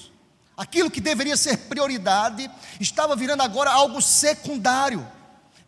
Aquilo 0.59 0.91
que 0.91 0.99
deveria 0.99 1.37
ser 1.37 1.55
prioridade 1.55 2.51
estava 2.81 3.15
virando 3.15 3.41
agora 3.41 3.71
algo 3.71 4.01
secundário, 4.01 5.07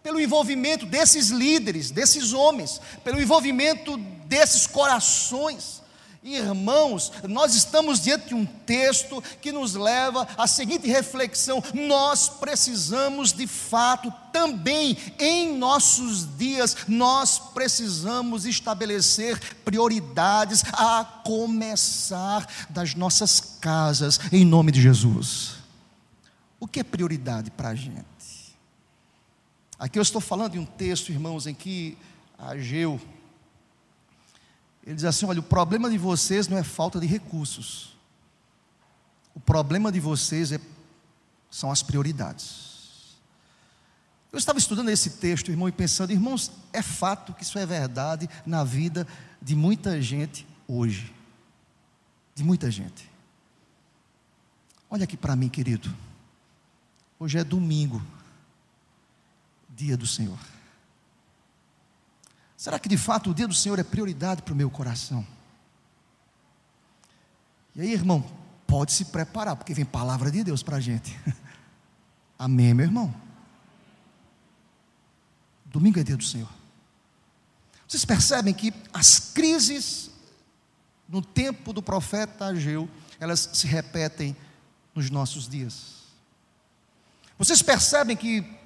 pelo 0.04 0.20
envolvimento 0.20 0.86
desses 0.86 1.30
líderes, 1.30 1.92
desses 1.92 2.34
homens, 2.34 2.82
pelo 3.02 3.22
envolvimento 3.22 3.96
desses 4.26 4.68
corações. 4.68 5.81
Irmãos, 6.24 7.12
nós 7.28 7.56
estamos 7.56 8.00
diante 8.00 8.28
de 8.28 8.36
um 8.36 8.46
texto 8.46 9.24
que 9.42 9.52
nos 9.52 9.74
leva 9.74 10.28
à 10.38 10.46
seguinte 10.46 10.88
reflexão: 10.88 11.64
nós 11.74 12.30
precisamos 12.30 13.34
de 13.34 13.48
fato 13.48 14.14
também 14.32 14.96
em 15.18 15.58
nossos 15.58 16.38
dias, 16.38 16.78
nós 16.88 17.40
precisamos 17.40 18.46
estabelecer 18.46 19.40
prioridades 19.66 20.64
a 20.74 21.04
começar 21.26 22.48
das 22.70 22.94
nossas 22.94 23.40
casas, 23.60 24.20
em 24.32 24.46
nome 24.46 24.72
de 24.72 24.80
Jesus. 24.80 25.56
O 26.60 26.68
que 26.68 26.80
é 26.80 26.84
prioridade 26.84 27.50
para 27.50 27.70
a 27.70 27.76
gente? 27.76 28.06
Aqui 29.80 29.98
eu 29.98 30.04
estou 30.04 30.22
falando 30.22 30.52
de 30.52 30.60
um 30.60 30.66
texto, 30.66 31.12
irmãos, 31.12 31.48
em 31.48 31.56
que 31.56 31.98
Ageu 32.38 33.00
ele 34.86 34.96
diz 34.96 35.06
assim: 35.06 35.26
olha, 35.26 35.40
o 35.40 35.44
problema 35.44 35.90
de 35.90 35.98
vocês 35.98 36.48
não 36.48 36.58
é 36.58 36.64
falta 36.64 37.00
de 37.00 37.08
recursos. 37.08 37.96
O 39.34 39.40
problema 39.40 39.92
de 39.92 40.00
vocês 40.00 40.52
é, 40.52 40.60
são 41.50 41.72
as 41.72 41.82
prioridades. 41.82 42.72
Eu 44.32 44.40
estava 44.40 44.58
estudando 44.58 44.90
esse 44.90 45.12
texto, 45.12 45.52
irmão, 45.52 45.68
e 45.68 45.72
pensando, 45.72 46.12
irmãos, 46.12 46.52
é 46.72 46.82
fato 46.82 47.34
que 47.34 47.44
isso 47.44 47.60
é 47.60 47.66
verdade 47.66 48.30
na 48.46 48.64
vida 48.64 49.06
de 49.42 49.56
muita 49.56 50.02
gente 50.02 50.48
hoje. 50.68 51.14
De 52.34 52.44
muita 52.44 52.72
gente. 52.72 53.10
Olha 54.90 55.04
aqui 55.04 55.18
para 55.18 55.36
mim, 55.36 55.50
querido. 55.50 55.94
Hoje 57.20 57.38
é 57.38 57.44
domingo, 57.44 58.02
dia 59.70 59.96
do 59.96 60.08
Senhor. 60.08 60.40
Será 62.62 62.78
que 62.78 62.88
de 62.88 62.96
fato 62.96 63.32
o 63.32 63.34
dia 63.34 63.48
do 63.48 63.56
Senhor 63.56 63.80
é 63.80 63.84
prioridade 63.84 64.44
para 64.44 64.54
o 64.54 64.56
meu 64.56 64.70
coração? 64.70 65.26
E 67.74 67.82
aí, 67.82 67.92
irmão, 67.92 68.24
pode 68.68 68.92
se 68.92 69.06
preparar, 69.06 69.56
porque 69.56 69.74
vem 69.74 69.84
palavra 69.84 70.30
de 70.30 70.44
Deus 70.44 70.62
para 70.62 70.78
a 70.78 70.80
gente. 70.80 71.20
Amém, 72.38 72.72
meu 72.76 72.86
irmão? 72.86 73.12
Domingo 75.66 76.00
é 76.00 76.04
dia 76.04 76.16
do 76.16 76.24
Senhor. 76.24 76.52
Vocês 77.88 78.06
percebem 78.06 78.54
que 78.54 78.72
as 78.94 79.18
crises 79.18 80.12
no 81.10 81.20
tempo 81.20 81.74
do 81.74 81.82
profeta 81.82 82.46
Ageu, 82.46 82.88
elas 83.20 83.50
se 83.54 83.66
repetem 83.66 84.38
nos 84.94 85.10
nossos 85.10 85.50
dias. 85.50 86.04
Vocês 87.40 87.64
percebem 87.64 88.16
que 88.16 88.61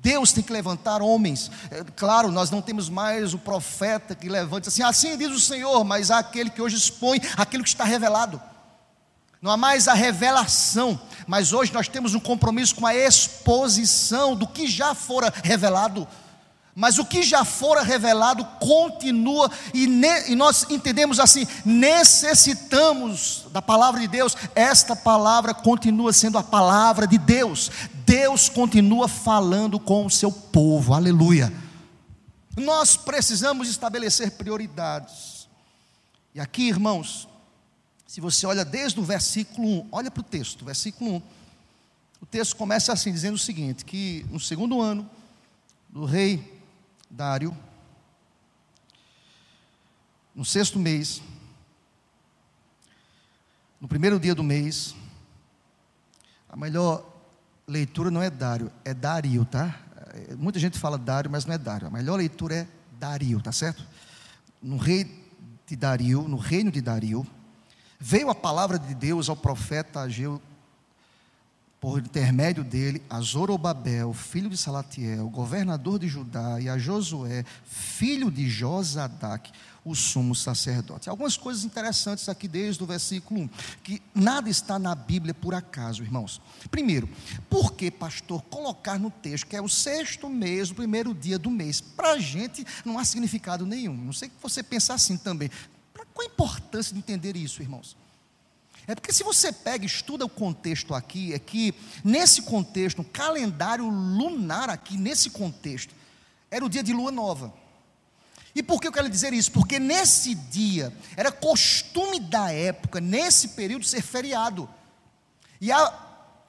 Deus 0.00 0.32
tem 0.32 0.44
que 0.44 0.52
levantar 0.52 1.02
homens. 1.02 1.50
É, 1.70 1.84
claro, 1.96 2.30
nós 2.30 2.50
não 2.50 2.62
temos 2.62 2.88
mais 2.88 3.34
o 3.34 3.38
profeta 3.38 4.14
que 4.14 4.28
levante 4.28 4.68
assim, 4.68 4.82
assim 4.82 5.16
diz 5.16 5.30
o 5.30 5.40
Senhor, 5.40 5.84
mas 5.84 6.10
há 6.10 6.18
aquele 6.18 6.50
que 6.50 6.62
hoje 6.62 6.76
expõe 6.76 7.20
aquilo 7.36 7.62
que 7.62 7.68
está 7.68 7.84
revelado. 7.84 8.40
Não 9.40 9.50
há 9.50 9.56
mais 9.56 9.86
a 9.86 9.94
revelação, 9.94 11.00
mas 11.26 11.52
hoje 11.52 11.72
nós 11.72 11.86
temos 11.86 12.14
um 12.14 12.20
compromisso 12.20 12.74
com 12.74 12.86
a 12.86 12.94
exposição 12.94 14.34
do 14.34 14.46
que 14.46 14.66
já 14.66 14.94
fora 14.94 15.32
revelado. 15.44 16.06
Mas 16.78 16.96
o 16.96 17.04
que 17.04 17.24
já 17.24 17.44
fora 17.44 17.82
revelado 17.82 18.44
continua, 18.60 19.50
e, 19.74 19.88
ne, 19.88 20.30
e, 20.30 20.36
nós 20.36 20.64
entendemos 20.70 21.18
assim: 21.18 21.44
necessitamos 21.64 23.46
da 23.50 23.60
palavra 23.60 24.00
de 24.00 24.06
Deus, 24.06 24.36
esta 24.54 24.94
palavra 24.94 25.52
continua 25.52 26.12
sendo 26.12 26.38
a 26.38 26.42
palavra 26.44 27.04
de 27.04 27.18
Deus, 27.18 27.68
Deus 28.06 28.48
continua 28.48 29.08
falando 29.08 29.80
com 29.80 30.06
o 30.06 30.10
seu 30.10 30.30
povo, 30.30 30.94
aleluia. 30.94 31.52
Nós 32.56 32.96
precisamos 32.96 33.68
estabelecer 33.68 34.30
prioridades, 34.30 35.48
e 36.32 36.38
aqui, 36.38 36.68
irmãos, 36.68 37.26
se 38.06 38.20
você 38.20 38.46
olha 38.46 38.64
desde 38.64 39.00
o 39.00 39.02
versículo 39.02 39.66
1, 39.66 39.88
olha 39.90 40.12
para 40.12 40.20
o 40.20 40.24
texto, 40.24 40.64
versículo 40.64 41.16
1, 41.16 41.22
o 42.22 42.26
texto 42.26 42.54
começa 42.54 42.92
assim, 42.92 43.12
dizendo 43.12 43.34
o 43.34 43.38
seguinte: 43.38 43.84
que 43.84 44.24
no 44.30 44.38
segundo 44.38 44.80
ano 44.80 45.10
do 45.88 46.04
rei 46.04 46.56
Dário, 47.10 47.56
no 50.34 50.44
sexto 50.44 50.78
mês, 50.78 51.22
no 53.80 53.88
primeiro 53.88 54.20
dia 54.20 54.34
do 54.34 54.42
mês, 54.42 54.94
a 56.48 56.56
melhor 56.56 57.04
leitura 57.66 58.10
não 58.10 58.22
é 58.22 58.30
Dário, 58.30 58.70
é 58.84 58.94
Dario, 58.94 59.44
tá? 59.44 59.80
Muita 60.36 60.58
gente 60.58 60.78
fala 60.78 60.98
Dário, 60.98 61.30
mas 61.30 61.44
não 61.44 61.54
é 61.54 61.58
Dário. 61.58 61.86
A 61.86 61.90
melhor 61.90 62.16
leitura 62.16 62.54
é 62.54 62.68
Dario, 62.98 63.40
tá 63.40 63.52
certo? 63.52 63.86
No 64.62 64.76
rei 64.76 65.24
de 65.66 65.76
Dario, 65.76 66.26
no 66.26 66.36
reino 66.36 66.70
de 66.70 66.80
Dario, 66.80 67.26
veio 67.98 68.30
a 68.30 68.34
palavra 68.34 68.78
de 68.78 68.94
Deus 68.94 69.28
ao 69.28 69.36
profeta 69.36 70.00
Ageu 70.00 70.40
por 71.80 72.00
intermédio 72.00 72.64
dele, 72.64 73.02
a 73.08 73.20
Zorobabel, 73.20 74.12
filho 74.12 74.50
de 74.50 74.56
Salatiel, 74.56 75.28
governador 75.28 75.98
de 75.98 76.08
Judá, 76.08 76.60
e 76.60 76.68
a 76.68 76.76
Josué, 76.76 77.44
filho 77.64 78.30
de 78.30 78.48
Josadac, 78.48 79.50
o 79.84 79.94
sumo 79.94 80.34
sacerdote. 80.34 81.08
Algumas 81.08 81.36
coisas 81.36 81.64
interessantes 81.64 82.28
aqui 82.28 82.48
desde 82.48 82.82
o 82.82 82.86
versículo 82.86 83.42
1, 83.42 83.50
que 83.82 84.02
nada 84.12 84.50
está 84.50 84.78
na 84.78 84.94
Bíblia 84.94 85.32
por 85.32 85.54
acaso, 85.54 86.02
irmãos. 86.02 86.40
Primeiro, 86.70 87.08
por 87.48 87.72
que, 87.72 87.90
pastor, 87.90 88.42
colocar 88.42 88.98
no 88.98 89.10
texto 89.10 89.46
que 89.46 89.56
é 89.56 89.62
o 89.62 89.68
sexto 89.68 90.28
mês, 90.28 90.70
o 90.70 90.74
primeiro 90.74 91.14
dia 91.14 91.38
do 91.38 91.50
mês? 91.50 91.80
Para 91.80 92.12
a 92.12 92.18
gente 92.18 92.66
não 92.84 92.98
há 92.98 93.04
significado 93.04 93.64
nenhum. 93.64 93.96
Não 93.96 94.12
sei 94.12 94.28
que 94.28 94.34
você 94.42 94.62
pensa 94.62 94.94
assim 94.94 95.16
também. 95.16 95.48
Qual 96.12 96.26
a 96.26 96.32
importância 96.32 96.92
de 96.92 96.98
entender 96.98 97.36
isso, 97.36 97.62
irmãos? 97.62 97.96
É 98.88 98.94
porque 98.94 99.12
se 99.12 99.22
você 99.22 99.52
pega 99.52 99.84
e 99.84 99.86
estuda 99.86 100.24
o 100.24 100.30
contexto 100.30 100.94
aqui, 100.94 101.34
é 101.34 101.38
que 101.38 101.74
nesse 102.02 102.40
contexto, 102.40 103.02
o 103.02 103.04
calendário 103.04 103.86
lunar 103.86 104.70
aqui, 104.70 104.96
nesse 104.96 105.28
contexto, 105.28 105.94
era 106.50 106.64
o 106.64 106.70
dia 106.70 106.82
de 106.82 106.94
lua 106.94 107.12
nova. 107.12 107.52
E 108.54 108.62
por 108.62 108.80
que 108.80 108.88
eu 108.88 108.92
quero 108.92 109.10
dizer 109.10 109.34
isso? 109.34 109.52
Porque 109.52 109.78
nesse 109.78 110.34
dia, 110.34 110.90
era 111.18 111.30
costume 111.30 112.18
da 112.18 112.50
época, 112.50 112.98
nesse 112.98 113.48
período, 113.48 113.84
ser 113.84 114.00
feriado. 114.00 114.66
E 115.60 115.70
a, 115.70 115.94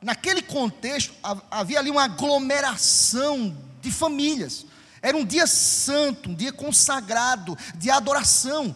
naquele 0.02 0.42
contexto, 0.42 1.14
havia 1.52 1.80
ali 1.80 1.90
uma 1.90 2.06
aglomeração 2.06 3.54
de 3.82 3.92
famílias. 3.92 4.66
Era 5.02 5.18
um 5.18 5.26
dia 5.26 5.46
santo, 5.46 6.30
um 6.30 6.36
dia 6.36 6.54
consagrado, 6.54 7.58
de 7.76 7.92
adoração, 7.92 8.74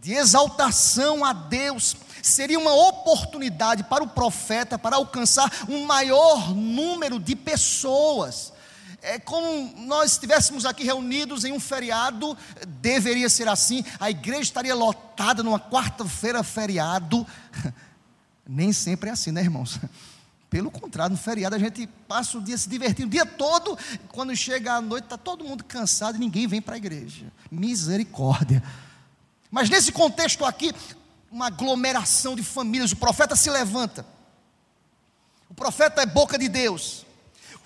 de 0.00 0.14
exaltação 0.14 1.26
a 1.26 1.34
Deus 1.34 1.94
seria 2.22 2.58
uma 2.58 2.72
oportunidade 2.72 3.82
para 3.84 4.04
o 4.04 4.08
profeta 4.08 4.78
para 4.78 4.96
alcançar 4.96 5.50
um 5.68 5.84
maior 5.84 6.54
número 6.54 7.18
de 7.18 7.34
pessoas. 7.34 8.52
É 9.02 9.18
como 9.18 9.74
nós 9.78 10.12
estivéssemos 10.12 10.64
aqui 10.64 10.84
reunidos 10.84 11.44
em 11.44 11.52
um 11.52 11.58
feriado, 11.58 12.38
deveria 12.80 13.28
ser 13.28 13.48
assim, 13.48 13.84
a 13.98 14.08
igreja 14.08 14.42
estaria 14.42 14.74
lotada 14.74 15.42
numa 15.42 15.58
quarta-feira 15.58 16.44
feriado. 16.44 17.26
Nem 18.46 18.72
sempre 18.72 19.10
é 19.10 19.12
assim, 19.12 19.32
né, 19.32 19.42
irmãos? 19.42 19.80
Pelo 20.48 20.70
contrário, 20.70 21.16
no 21.16 21.20
feriado 21.20 21.56
a 21.56 21.58
gente 21.58 21.86
passa 22.06 22.36
o 22.38 22.42
dia 22.42 22.56
se 22.56 22.68
divertindo 22.68 23.08
o 23.08 23.10
dia 23.10 23.24
todo, 23.24 23.76
quando 24.08 24.36
chega 24.36 24.74
a 24.74 24.80
noite 24.80 25.04
está 25.04 25.16
todo 25.16 25.44
mundo 25.44 25.64
cansado 25.64 26.16
e 26.16 26.20
ninguém 26.20 26.46
vem 26.46 26.60
para 26.60 26.74
a 26.74 26.76
igreja. 26.76 27.32
Misericórdia. 27.50 28.62
Mas 29.50 29.68
nesse 29.68 29.90
contexto 29.90 30.44
aqui, 30.44 30.72
uma 31.32 31.46
aglomeração 31.46 32.36
de 32.36 32.42
famílias. 32.42 32.92
O 32.92 32.96
profeta 32.96 33.34
se 33.34 33.48
levanta. 33.48 34.04
O 35.48 35.54
profeta 35.54 36.02
é 36.02 36.06
boca 36.06 36.38
de 36.38 36.48
Deus. 36.48 37.06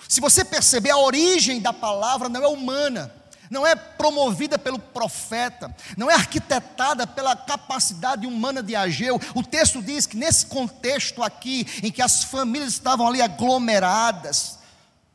Se 0.09 0.21
você 0.21 0.45
perceber, 0.45 0.91
a 0.91 0.99
origem 0.99 1.61
da 1.61 1.73
palavra 1.73 2.29
não 2.29 2.45
é 2.45 2.47
humana, 2.47 3.13
não 3.51 3.67
é 3.67 3.75
promovida 3.75 4.57
pelo 4.57 4.79
profeta, 4.79 5.75
não 5.97 6.09
é 6.09 6.15
arquitetada 6.15 7.07
pela 7.09 7.35
capacidade 7.35 8.25
humana 8.25 8.63
de 8.63 8.77
Ageu. 8.77 9.21
O 9.35 9.43
texto 9.43 9.83
diz 9.83 10.07
que 10.07 10.17
nesse 10.17 10.47
contexto 10.47 11.23
aqui, 11.23 11.67
em 11.83 11.91
que 11.91 12.03
as 12.03 12.23
famílias 12.23 12.73
estavam 12.73 13.09
ali 13.09 13.21
aglomeradas, 13.21 14.61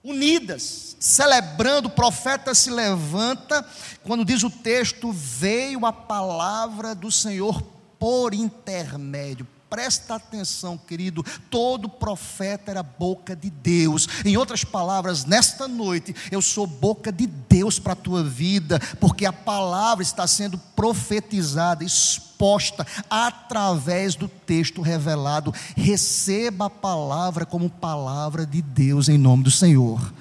unidas, 0.04 0.98
celebrando, 1.00 1.88
o 1.88 1.92
profeta 1.92 2.54
se 2.54 2.70
levanta, 2.70 3.66
quando 4.04 4.26
diz 4.26 4.44
o 4.44 4.50
texto: 4.50 5.12
veio 5.14 5.86
a 5.86 5.94
palavra 5.94 6.94
do 6.94 7.10
Senhor 7.10 7.62
por 8.02 8.34
intermédio. 8.34 9.46
Presta 9.70 10.16
atenção, 10.16 10.76
querido. 10.76 11.24
Todo 11.52 11.88
profeta 11.88 12.72
era 12.72 12.82
boca 12.82 13.36
de 13.36 13.52
Deus. 13.52 14.08
Em 14.26 14.36
outras 14.36 14.64
palavras, 14.64 15.24
nesta 15.24 15.68
noite, 15.68 16.16
eu 16.32 16.42
sou 16.42 16.66
boca 16.66 17.12
de 17.12 17.28
Deus 17.28 17.78
para 17.78 17.94
a 17.94 17.96
tua 17.96 18.24
vida, 18.24 18.80
porque 19.00 19.24
a 19.24 19.32
palavra 19.32 20.02
está 20.02 20.26
sendo 20.26 20.58
profetizada, 20.76 21.84
exposta 21.84 22.88
através 23.08 24.16
do 24.16 24.28
texto 24.28 24.82
revelado. 24.82 25.54
Receba 25.78 26.66
a 26.66 26.72
palavra 26.72 27.46
como 27.46 27.70
palavra 27.70 28.48
de 28.48 28.64
Deus 28.64 29.10
em 29.10 29.18
nome 29.18 29.44
do 29.44 29.52
Senhor. 29.52 30.12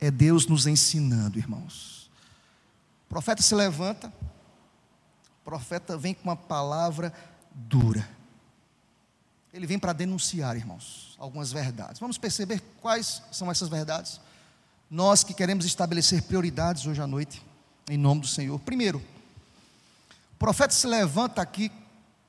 É 0.00 0.10
Deus 0.10 0.46
nos 0.46 0.66
ensinando, 0.66 1.38
irmãos. 1.38 2.10
O 3.04 3.08
profeta 3.10 3.42
se 3.42 3.54
levanta, 3.54 4.10
profeta 5.48 5.96
vem 5.96 6.12
com 6.12 6.24
uma 6.24 6.36
palavra 6.36 7.10
dura. 7.54 8.06
Ele 9.50 9.66
vem 9.66 9.78
para 9.78 9.94
denunciar, 9.94 10.54
irmãos, 10.54 11.16
algumas 11.18 11.50
verdades. 11.50 11.98
Vamos 11.98 12.18
perceber 12.18 12.62
quais 12.82 13.22
são 13.32 13.50
essas 13.50 13.70
verdades? 13.70 14.20
Nós 14.90 15.24
que 15.24 15.32
queremos 15.32 15.64
estabelecer 15.64 16.20
prioridades 16.24 16.84
hoje 16.84 17.00
à 17.00 17.06
noite, 17.06 17.42
em 17.88 17.96
nome 17.96 18.20
do 18.20 18.26
Senhor. 18.26 18.58
Primeiro, 18.58 18.98
o 20.34 20.36
profeta 20.38 20.74
se 20.74 20.86
levanta 20.86 21.40
aqui 21.40 21.72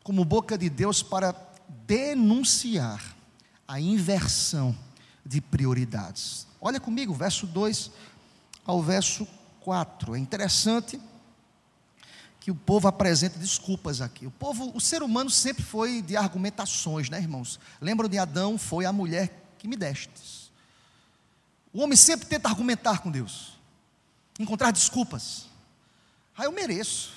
como 0.01 0.23
boca 0.23 0.57
de 0.57 0.69
Deus 0.69 1.03
para 1.03 1.35
denunciar 1.85 3.03
a 3.67 3.81
inversão 3.81 4.73
de 5.25 5.41
prioridades. 5.41 6.47
Olha 6.61 6.79
comigo, 6.79 7.13
verso 7.13 7.45
2 7.45 7.91
ao 8.65 8.81
verso 8.81 9.27
4. 9.59 10.15
É 10.15 10.19
interessante 10.19 10.97
que 12.39 12.49
o 12.49 12.55
povo 12.55 12.87
apresenta 12.87 13.37
desculpas 13.37 14.01
aqui. 14.01 14.25
O 14.25 14.31
povo, 14.31 14.71
o 14.75 14.79
ser 14.79 15.03
humano 15.03 15.29
sempre 15.29 15.63
foi 15.63 16.01
de 16.01 16.15
argumentações, 16.15 17.09
né, 17.09 17.19
irmãos? 17.19 17.59
Lembram 17.81 18.07
de 18.07 18.17
Adão? 18.17 18.57
Foi 18.57 18.85
a 18.85 18.93
mulher 18.93 19.53
que 19.57 19.67
me 19.67 19.75
destes. 19.75 20.49
O 21.73 21.81
homem 21.81 21.97
sempre 21.97 22.27
tenta 22.27 22.47
argumentar 22.47 22.99
com 22.99 23.11
Deus, 23.11 23.59
encontrar 24.39 24.71
desculpas. 24.71 25.47
Ah, 26.35 26.45
eu 26.45 26.51
mereço. 26.51 27.11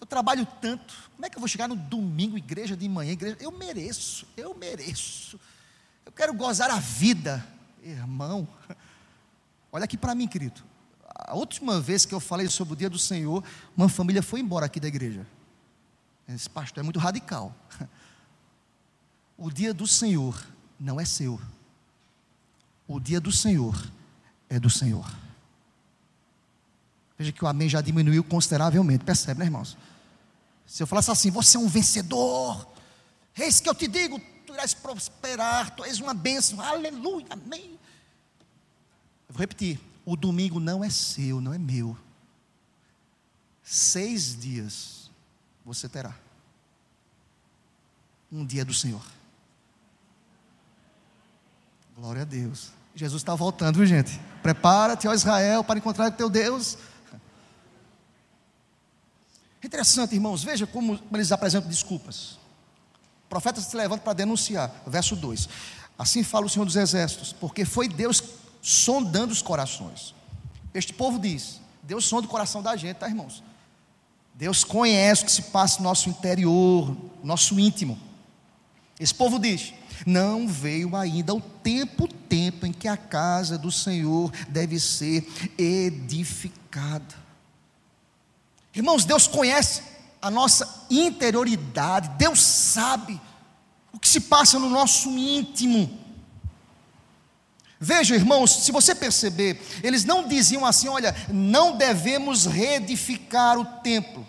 Eu 0.00 0.06
trabalho 0.06 0.46
tanto. 0.60 0.94
Como 1.14 1.24
é 1.24 1.30
que 1.30 1.36
eu 1.36 1.40
vou 1.40 1.48
chegar 1.48 1.68
no 1.68 1.76
domingo, 1.76 2.36
igreja 2.36 2.76
de 2.76 2.88
manhã, 2.88 3.12
igreja? 3.12 3.36
Eu 3.40 3.52
mereço, 3.52 4.26
eu 4.36 4.54
mereço. 4.54 5.38
Eu 6.04 6.12
quero 6.12 6.34
gozar 6.34 6.70
a 6.70 6.78
vida, 6.78 7.46
irmão. 7.82 8.46
Olha 9.72 9.84
aqui 9.84 9.96
para 9.96 10.14
mim, 10.14 10.26
querido 10.26 10.75
a 11.18 11.34
última 11.34 11.80
vez 11.80 12.04
que 12.04 12.14
eu 12.14 12.20
falei 12.20 12.48
sobre 12.48 12.74
o 12.74 12.76
dia 12.76 12.90
do 12.90 12.98
Senhor, 12.98 13.42
uma 13.76 13.88
família 13.88 14.22
foi 14.22 14.40
embora 14.40 14.66
aqui 14.66 14.78
da 14.78 14.88
igreja. 14.88 15.26
Esse 16.28 16.50
pastor 16.50 16.82
é 16.82 16.84
muito 16.84 16.98
radical. 16.98 17.54
O 19.38 19.50
dia 19.50 19.74
do 19.74 19.86
Senhor 19.86 20.42
não 20.80 20.98
é 20.98 21.04
seu. 21.04 21.38
O 22.88 22.98
dia 22.98 23.20
do 23.20 23.30
Senhor 23.30 23.92
é 24.48 24.58
do 24.58 24.70
Senhor. 24.70 25.06
Veja 27.18 27.32
que 27.32 27.44
o 27.44 27.46
amém 27.46 27.68
já 27.68 27.82
diminuiu 27.82 28.24
consideravelmente. 28.24 29.04
Percebe, 29.04 29.40
né, 29.40 29.44
irmãos? 29.44 29.76
Se 30.66 30.82
eu 30.82 30.86
falasse 30.86 31.10
assim, 31.10 31.30
você 31.30 31.58
é 31.58 31.60
um 31.60 31.68
vencedor, 31.68 32.66
eis 33.36 33.60
que 33.60 33.68
eu 33.68 33.74
te 33.74 33.86
digo, 33.86 34.18
tu 34.46 34.54
irás 34.54 34.72
prosperar, 34.72 35.76
tu 35.76 35.84
és 35.84 36.00
uma 36.00 36.14
bênção, 36.14 36.58
aleluia, 36.60 37.26
amém. 37.30 37.78
Eu 39.28 39.34
vou 39.34 39.40
repetir: 39.40 39.78
o 40.06 40.16
domingo 40.16 40.60
não 40.60 40.84
é 40.84 40.88
seu, 40.88 41.40
não 41.40 41.52
é 41.52 41.58
meu. 41.58 41.98
Seis 43.64 44.38
dias 44.40 45.10
você 45.64 45.88
terá. 45.88 46.14
Um 48.30 48.46
dia 48.46 48.64
do 48.64 48.72
Senhor. 48.72 49.04
Glória 51.96 52.22
a 52.22 52.24
Deus. 52.24 52.70
Jesus 52.94 53.20
está 53.20 53.34
voltando, 53.34 53.76
viu, 53.76 53.86
gente? 53.86 54.20
Prepara-te, 54.42 55.08
ó 55.08 55.12
Israel, 55.12 55.64
para 55.64 55.78
encontrar 55.78 56.10
teu 56.12 56.30
Deus. 56.30 56.78
Interessante, 59.62 60.14
irmãos, 60.14 60.44
veja 60.44 60.68
como 60.68 61.00
eles 61.12 61.32
apresentam 61.32 61.68
desculpas. 61.68 62.38
O 63.24 63.28
profeta 63.28 63.60
se 63.60 63.76
levanta 63.76 64.04
para 64.04 64.12
denunciar. 64.12 64.72
Verso 64.86 65.16
2. 65.16 65.48
Assim 65.98 66.22
fala 66.22 66.46
o 66.46 66.48
Senhor 66.48 66.64
dos 66.64 66.76
Exércitos, 66.76 67.32
porque 67.32 67.64
foi 67.64 67.88
Deus 67.88 68.20
sondando 68.66 69.32
os 69.32 69.40
corações. 69.40 70.12
Este 70.74 70.92
povo 70.92 71.20
diz: 71.20 71.60
Deus 71.84 72.04
sonda 72.04 72.26
o 72.26 72.30
coração 72.30 72.60
da 72.60 72.74
gente, 72.74 72.96
tá, 72.96 73.08
irmãos? 73.08 73.40
Deus 74.34 74.64
conhece 74.64 75.22
o 75.22 75.26
que 75.26 75.30
se 75.30 75.42
passa 75.42 75.78
no 75.78 75.84
nosso 75.84 76.08
interior, 76.08 76.96
nosso 77.22 77.60
íntimo. 77.60 77.96
Esse 78.98 79.14
povo 79.14 79.38
diz: 79.38 79.72
não 80.04 80.48
veio 80.48 80.96
ainda 80.96 81.32
o 81.32 81.40
tempo, 81.40 82.08
tempo 82.08 82.66
em 82.66 82.72
que 82.72 82.88
a 82.88 82.96
casa 82.96 83.56
do 83.56 83.70
Senhor 83.70 84.32
deve 84.48 84.80
ser 84.80 85.24
edificada. 85.56 87.14
Irmãos, 88.74 89.04
Deus 89.04 89.28
conhece 89.28 89.80
a 90.20 90.28
nossa 90.28 90.86
interioridade, 90.90 92.08
Deus 92.18 92.42
sabe 92.42 93.20
o 93.92 93.98
que 94.00 94.08
se 94.08 94.22
passa 94.22 94.58
no 94.58 94.68
nosso 94.68 95.08
íntimo. 95.16 96.05
Veja, 97.78 98.14
irmãos, 98.14 98.64
se 98.64 98.72
você 98.72 98.94
perceber, 98.94 99.60
eles 99.82 100.04
não 100.04 100.26
diziam 100.26 100.64
assim: 100.64 100.88
olha, 100.88 101.14
não 101.28 101.76
devemos 101.76 102.46
reedificar 102.46 103.58
o 103.58 103.64
templo. 103.82 104.26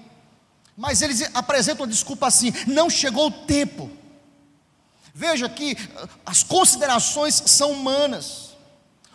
Mas 0.75 1.01
eles 1.01 1.29
apresentam 1.33 1.86
a 1.86 1.89
desculpa 1.89 2.27
assim: 2.27 2.53
não 2.67 2.89
chegou 2.89 3.27
o 3.27 3.31
tempo. 3.31 3.89
Veja 5.13 5.49
que 5.49 5.75
ah, 5.95 6.07
as 6.25 6.43
considerações 6.43 7.41
são 7.45 7.71
humanas. 7.71 8.47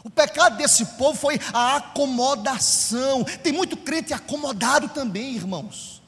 O 0.03 0.11
pecado 0.11 0.57
desse 0.57 0.85
povo 0.85 1.17
foi 1.17 1.39
a 1.53 1.77
acomodação. 1.77 3.23
Tem 3.25 3.53
muito 3.53 3.77
crente 3.77 4.13
acomodado 4.13 4.89
também, 4.89 5.37
irmãos, 5.37 6.03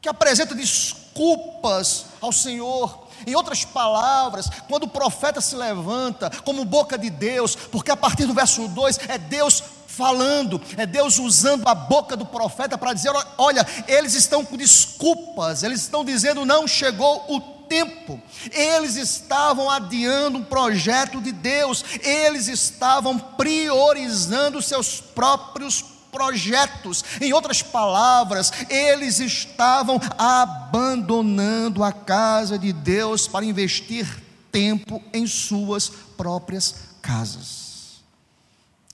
que 0.00 0.08
apresenta 0.08 0.54
desculpas 0.54 2.04
ao 2.20 2.30
Senhor 2.30 3.08
em 3.26 3.34
outras 3.34 3.64
palavras, 3.64 4.48
quando 4.68 4.84
o 4.84 4.88
profeta 4.88 5.40
se 5.40 5.54
levanta 5.56 6.30
como 6.44 6.64
boca 6.64 6.98
de 6.98 7.10
Deus, 7.10 7.54
porque 7.54 7.90
a 7.90 7.96
partir 7.96 8.26
do 8.26 8.34
verso 8.34 8.66
2 8.68 9.00
é 9.08 9.18
Deus 9.18 9.62
falando, 9.86 10.60
é 10.76 10.86
Deus 10.86 11.18
usando 11.18 11.68
a 11.68 11.74
boca 11.74 12.16
do 12.16 12.24
profeta 12.24 12.78
para 12.78 12.92
dizer: 12.92 13.12
olha, 13.36 13.66
eles 13.86 14.14
estão 14.14 14.44
com 14.44 14.56
desculpas, 14.56 15.62
eles 15.62 15.82
estão 15.82 16.04
dizendo 16.04 16.46
não 16.46 16.66
chegou 16.66 17.24
o 17.28 17.40
tempo, 17.40 18.20
eles 18.50 18.96
estavam 18.96 19.70
adiando 19.70 20.38
um 20.38 20.44
projeto 20.44 21.20
de 21.20 21.32
Deus, 21.32 21.84
eles 22.02 22.48
estavam 22.48 23.18
priorizando 23.18 24.62
seus 24.62 25.00
próprios 25.00 25.84
projetos. 26.10 27.04
Em 27.20 27.32
outras 27.32 27.62
palavras, 27.62 28.52
eles 28.68 29.20
estavam 29.20 30.00
abandonando 30.18 31.82
a 31.82 31.92
casa 31.92 32.58
de 32.58 32.72
Deus 32.72 33.26
para 33.26 33.44
investir 33.44 34.06
tempo 34.50 35.02
em 35.12 35.26
suas 35.26 35.88
próprias 35.88 36.74
casas. 37.00 38.02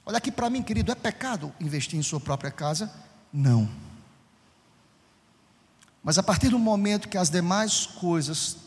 Olha 0.05 0.19
aqui 0.19 0.31
para 0.31 0.49
mim, 0.49 0.63
querido, 0.63 0.93
é 0.93 0.95
pecado 0.95 1.53
investir 1.61 1.99
em 1.99 2.03
sua 2.03 2.21
própria 2.21 2.51
casa? 2.51 2.93
Não. 3.33 3.69
Mas 6.03 6.19
a 6.19 6.23
partir 6.23 6.51
do 6.51 6.59
momento 6.59 7.09
que 7.09 7.19
as 7.19 7.29
demais 7.29 7.87
coisas 7.87 8.59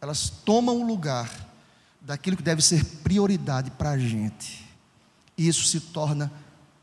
elas 0.00 0.30
tomam 0.44 0.80
o 0.80 0.86
lugar 0.86 1.30
daquilo 2.00 2.36
que 2.36 2.42
deve 2.42 2.62
ser 2.62 2.84
prioridade 3.04 3.70
para 3.70 3.90
a 3.90 3.98
gente, 3.98 4.66
isso 5.36 5.64
se 5.66 5.78
torna 5.78 6.32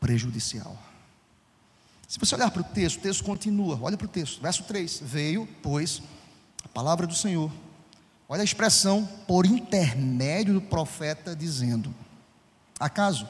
prejudicial. 0.00 0.76
Se 2.06 2.18
você 2.18 2.34
olhar 2.34 2.50
para 2.50 2.62
o 2.62 2.64
texto, 2.64 2.98
o 2.98 3.02
texto 3.02 3.22
continua, 3.22 3.78
olha 3.82 3.96
para 3.96 4.06
o 4.06 4.08
texto, 4.08 4.40
verso 4.40 4.64
3: 4.64 5.00
Veio, 5.02 5.46
pois, 5.62 6.02
a 6.64 6.68
palavra 6.68 7.06
do 7.06 7.14
Senhor. 7.14 7.52
Olha 8.28 8.42
a 8.42 8.44
expressão, 8.44 9.06
por 9.26 9.46
intermédio 9.46 10.54
do 10.54 10.60
profeta, 10.60 11.36
dizendo: 11.36 11.94
Acaso 12.80 13.28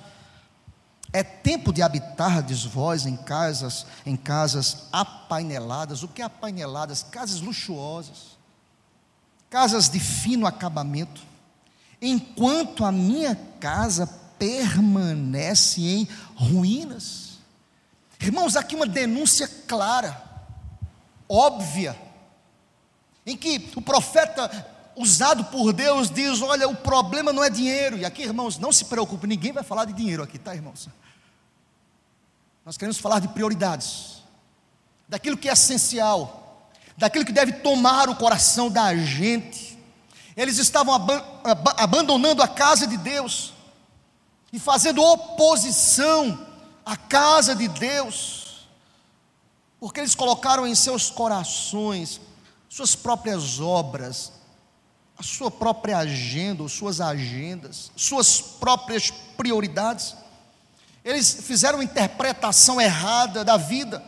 é 1.12 1.22
tempo 1.22 1.72
de 1.72 1.82
habitardes 1.82 2.64
vós 2.64 3.06
em 3.06 3.16
casas, 3.16 3.86
em 4.04 4.16
casas 4.16 4.88
apaineladas? 4.92 6.02
O 6.02 6.08
que 6.08 6.20
é 6.20 6.24
apaineladas? 6.24 7.02
Casas 7.02 7.40
luxuosas, 7.40 8.36
casas 9.48 9.88
de 9.88 9.98
fino 9.98 10.46
acabamento, 10.46 11.22
enquanto 12.00 12.84
a 12.84 12.92
minha 12.92 13.34
casa 13.58 14.06
permanece 14.38 15.80
em 15.80 16.08
ruínas. 16.34 17.38
Irmãos, 18.20 18.56
aqui 18.56 18.74
uma 18.74 18.86
denúncia 18.86 19.48
clara, 19.66 20.22
óbvia, 21.28 21.96
em 23.24 23.36
que 23.36 23.70
o 23.76 23.82
profeta 23.82 24.50
usado 24.96 25.44
por 25.44 25.72
Deus 25.72 26.10
diz: 26.10 26.42
Olha, 26.42 26.68
o 26.68 26.74
problema 26.74 27.32
não 27.32 27.42
é 27.42 27.48
dinheiro. 27.48 27.96
E 27.96 28.04
aqui, 28.04 28.22
irmãos, 28.22 28.58
não 28.58 28.72
se 28.72 28.84
preocupe, 28.86 29.26
ninguém 29.26 29.52
vai 29.52 29.62
falar 29.62 29.84
de 29.84 29.92
dinheiro 29.92 30.22
aqui, 30.22 30.38
tá, 30.38 30.54
irmãos? 30.54 30.88
Nós 32.64 32.76
queremos 32.76 32.98
falar 32.98 33.20
de 33.20 33.28
prioridades, 33.28 34.22
daquilo 35.08 35.38
que 35.38 35.48
é 35.48 35.52
essencial, 35.52 36.68
daquilo 36.96 37.24
que 37.24 37.32
deve 37.32 37.52
tomar 37.52 38.08
o 38.08 38.16
coração 38.16 38.68
da 38.68 38.94
gente. 38.94 39.78
Eles 40.36 40.58
estavam 40.58 40.94
abandonando 41.76 42.42
a 42.42 42.48
casa 42.48 42.86
de 42.86 42.96
Deus, 42.96 43.54
e 44.52 44.58
fazendo 44.58 45.02
oposição 45.02 46.46
à 46.84 46.96
casa 46.96 47.54
de 47.54 47.68
Deus, 47.68 48.66
porque 49.78 50.00
eles 50.00 50.14
colocaram 50.14 50.66
em 50.66 50.74
seus 50.74 51.10
corações 51.10 52.20
suas 52.68 52.94
próprias 52.94 53.60
obras, 53.60 54.32
a 55.18 55.22
sua 55.22 55.50
própria 55.50 55.98
agenda, 55.98 56.68
suas 56.68 57.00
agendas, 57.00 57.90
suas 57.96 58.40
próprias 58.40 59.10
prioridades. 59.36 60.14
Eles 61.04 61.38
fizeram 61.42 61.82
interpretação 61.82 62.80
errada 62.80 63.44
da 63.44 63.56
vida, 63.56 64.02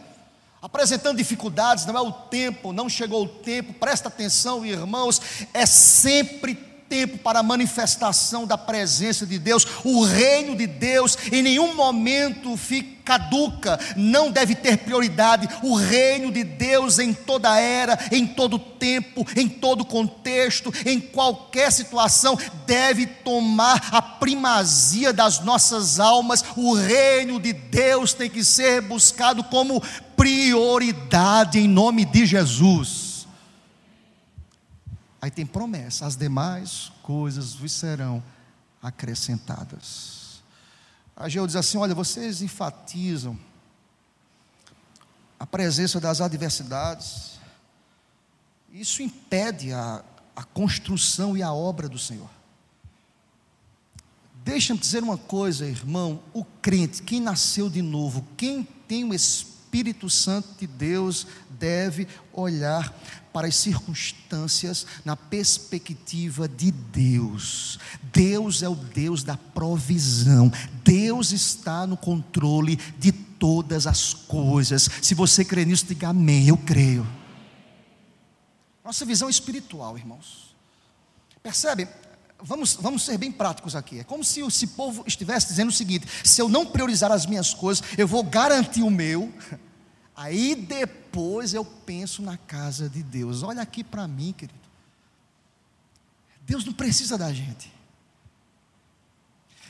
apresentando 0.63 1.17
dificuldades, 1.17 1.87
não 1.87 1.97
é 1.97 2.01
o 2.01 2.13
tempo, 2.13 2.73
não 2.73 2.89
chegou 2.89 3.25
o 3.25 3.29
tempo, 3.29 3.73
presta 3.73 4.09
atenção, 4.09 4.65
irmãos, 4.65 5.21
é 5.53 5.65
sempre 5.67 6.70
tempo 6.91 7.17
para 7.19 7.39
a 7.39 7.43
manifestação 7.43 8.45
da 8.45 8.59
presença 8.59 9.25
de 9.25 9.39
Deus. 9.39 9.65
O 9.85 10.05
reino 10.05 10.57
de 10.57 10.67
Deus 10.67 11.17
em 11.31 11.41
nenhum 11.41 11.75
momento 11.75 12.57
fica 12.57 13.01
caduca, 13.11 13.81
não 13.97 14.31
deve 14.31 14.55
ter 14.55 14.79
prioridade. 14.79 15.49
O 15.65 15.75
reino 15.75 16.31
de 16.31 16.45
Deus 16.45 17.01
em 17.01 17.13
toda 17.13 17.59
era, 17.59 17.99
em 18.13 18.25
todo 18.25 18.57
tempo, 18.57 19.27
em 19.37 19.49
todo 19.49 19.85
contexto, 19.85 20.73
em 20.87 21.01
qualquer 21.01 21.73
situação, 21.73 22.39
deve 22.67 23.07
tomar 23.07 23.89
a 23.91 24.01
primazia 24.01 25.13
das 25.13 25.41
nossas 25.41 25.99
almas. 25.99 26.45
O 26.57 26.75
reino 26.75 27.41
de 27.41 27.53
Deus 27.53 28.15
tem 28.15 28.31
que 28.31 28.45
ser 28.45 28.81
buscado 28.83 29.43
como 29.43 29.83
prioridade 30.17 31.59
em 31.59 31.67
nome 31.67 32.05
de 32.05 32.25
Jesus. 32.25 33.10
Aí 35.21 35.31
tem 35.31 35.45
promessa: 35.45 36.07
as 36.07 36.17
demais 36.17 36.91
coisas 37.03 37.55
vos 37.55 37.73
serão 37.73 38.23
acrescentadas. 38.83 40.43
Ageu 41.17 41.47
diz 41.47 41.57
assim: 41.57 41.79
olha, 41.79 41.95
vocês 41.95 42.41
enfatizam 42.41 43.39
a 45.39 45.47
presença 45.47 46.01
das 46.01 46.21
adversidades, 46.21 47.39
isso 48.73 49.03
impede 49.03 49.73
a, 49.73 50.05
a 50.35 50.45
construção 50.45 51.37
e 51.37 51.43
a 51.43 51.53
obra 51.53 51.89
do 51.89 51.99
Senhor. 51.99 52.31
Deixa-me 54.45 54.81
dizer 54.81 55.03
uma 55.03 55.19
coisa, 55.19 55.67
irmão: 55.67 56.23
o 56.33 56.45
crente, 56.45 57.03
quem 57.03 57.21
nasceu 57.21 57.69
de 57.69 57.83
novo, 57.83 58.27
quem 58.37 58.63
tem 58.89 59.05
o 59.05 59.15
Espírito 59.15 60.09
Santo 60.09 60.49
de 60.59 60.67
Deus, 60.67 61.27
deve 61.51 62.09
olhar 62.33 62.95
para 63.33 63.47
as 63.47 63.57
circunstâncias 63.57 64.87
na 65.05 65.17
perspectiva 65.17 66.49
de 66.49 66.71
Deus. 66.71 67.79
Deus 68.13 68.63
é 68.63 68.69
o 68.69 68.75
Deus 68.75 69.23
da 69.23 69.37
provisão. 69.37 70.51
Deus 70.85 71.33
está 71.33 71.87
no 71.87 71.97
controle 71.97 72.77
de 72.99 73.13
todas 73.13 73.87
as 73.87 74.13
coisas. 74.13 74.89
Se 75.03 75.15
você 75.15 75.45
crê 75.45 75.65
nisso, 75.65 75.87
diga 75.87 76.09
amém. 76.09 76.49
Eu 76.49 76.57
creio. 76.57 77.07
Nossa 78.85 79.05
visão 79.05 79.29
espiritual, 79.29 79.97
irmãos. 79.97 80.55
Percebe? 81.43 81.89
Vamos, 82.43 82.75
vamos 82.75 83.05
ser 83.05 83.19
bem 83.19 83.31
práticos 83.31 83.77
aqui. 83.77 84.01
É 84.01 84.05
como 84.05 84.25
se 84.25 84.41
esse 84.41 84.69
povo 84.69 85.05
estivesse 85.07 85.49
dizendo 85.49 85.69
o 85.69 85.73
seguinte: 85.73 86.07
se 86.25 86.41
eu 86.41 86.49
não 86.49 86.67
priorizar 86.67 87.13
as 87.13 87.27
minhas 87.27 87.53
coisas, 87.55 87.85
eu 87.97 88.09
vou 88.09 88.23
garantir 88.23 88.83
o 88.83 88.91
meu. 88.91 89.33
Aí 90.17 90.55
depois 90.55 91.00
eu 91.55 91.65
penso 91.65 92.23
na 92.23 92.37
casa 92.37 92.89
de 92.89 93.03
Deus. 93.03 93.43
Olha 93.43 93.63
aqui 93.63 93.83
para 93.83 94.07
mim, 94.07 94.33
querido. 94.33 94.59
Deus 96.47 96.65
não 96.65 96.73
precisa 96.73 97.17
da 97.17 97.33
gente. 97.33 97.73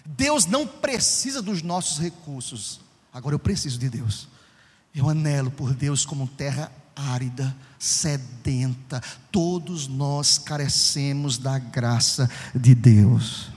Deus 0.05 0.46
não 0.46 0.66
precisa 0.66 1.42
dos 1.42 1.62
nossos 1.62 1.98
recursos. 1.98 2.81
Agora 3.12 3.35
eu 3.35 3.38
preciso 3.38 3.79
de 3.79 3.88
Deus. 3.88 4.29
Eu 4.94 5.09
anelo 5.09 5.50
por 5.50 5.74
Deus 5.74 6.05
como 6.05 6.26
terra 6.26 6.72
árida, 6.96 7.57
sedenta. 7.79 9.03
Todos 9.31 9.87
nós 9.87 10.38
carecemos 10.38 11.38
da 11.38 11.59
graça 11.59 12.29
de 12.55 12.74
Deus. 12.74 13.48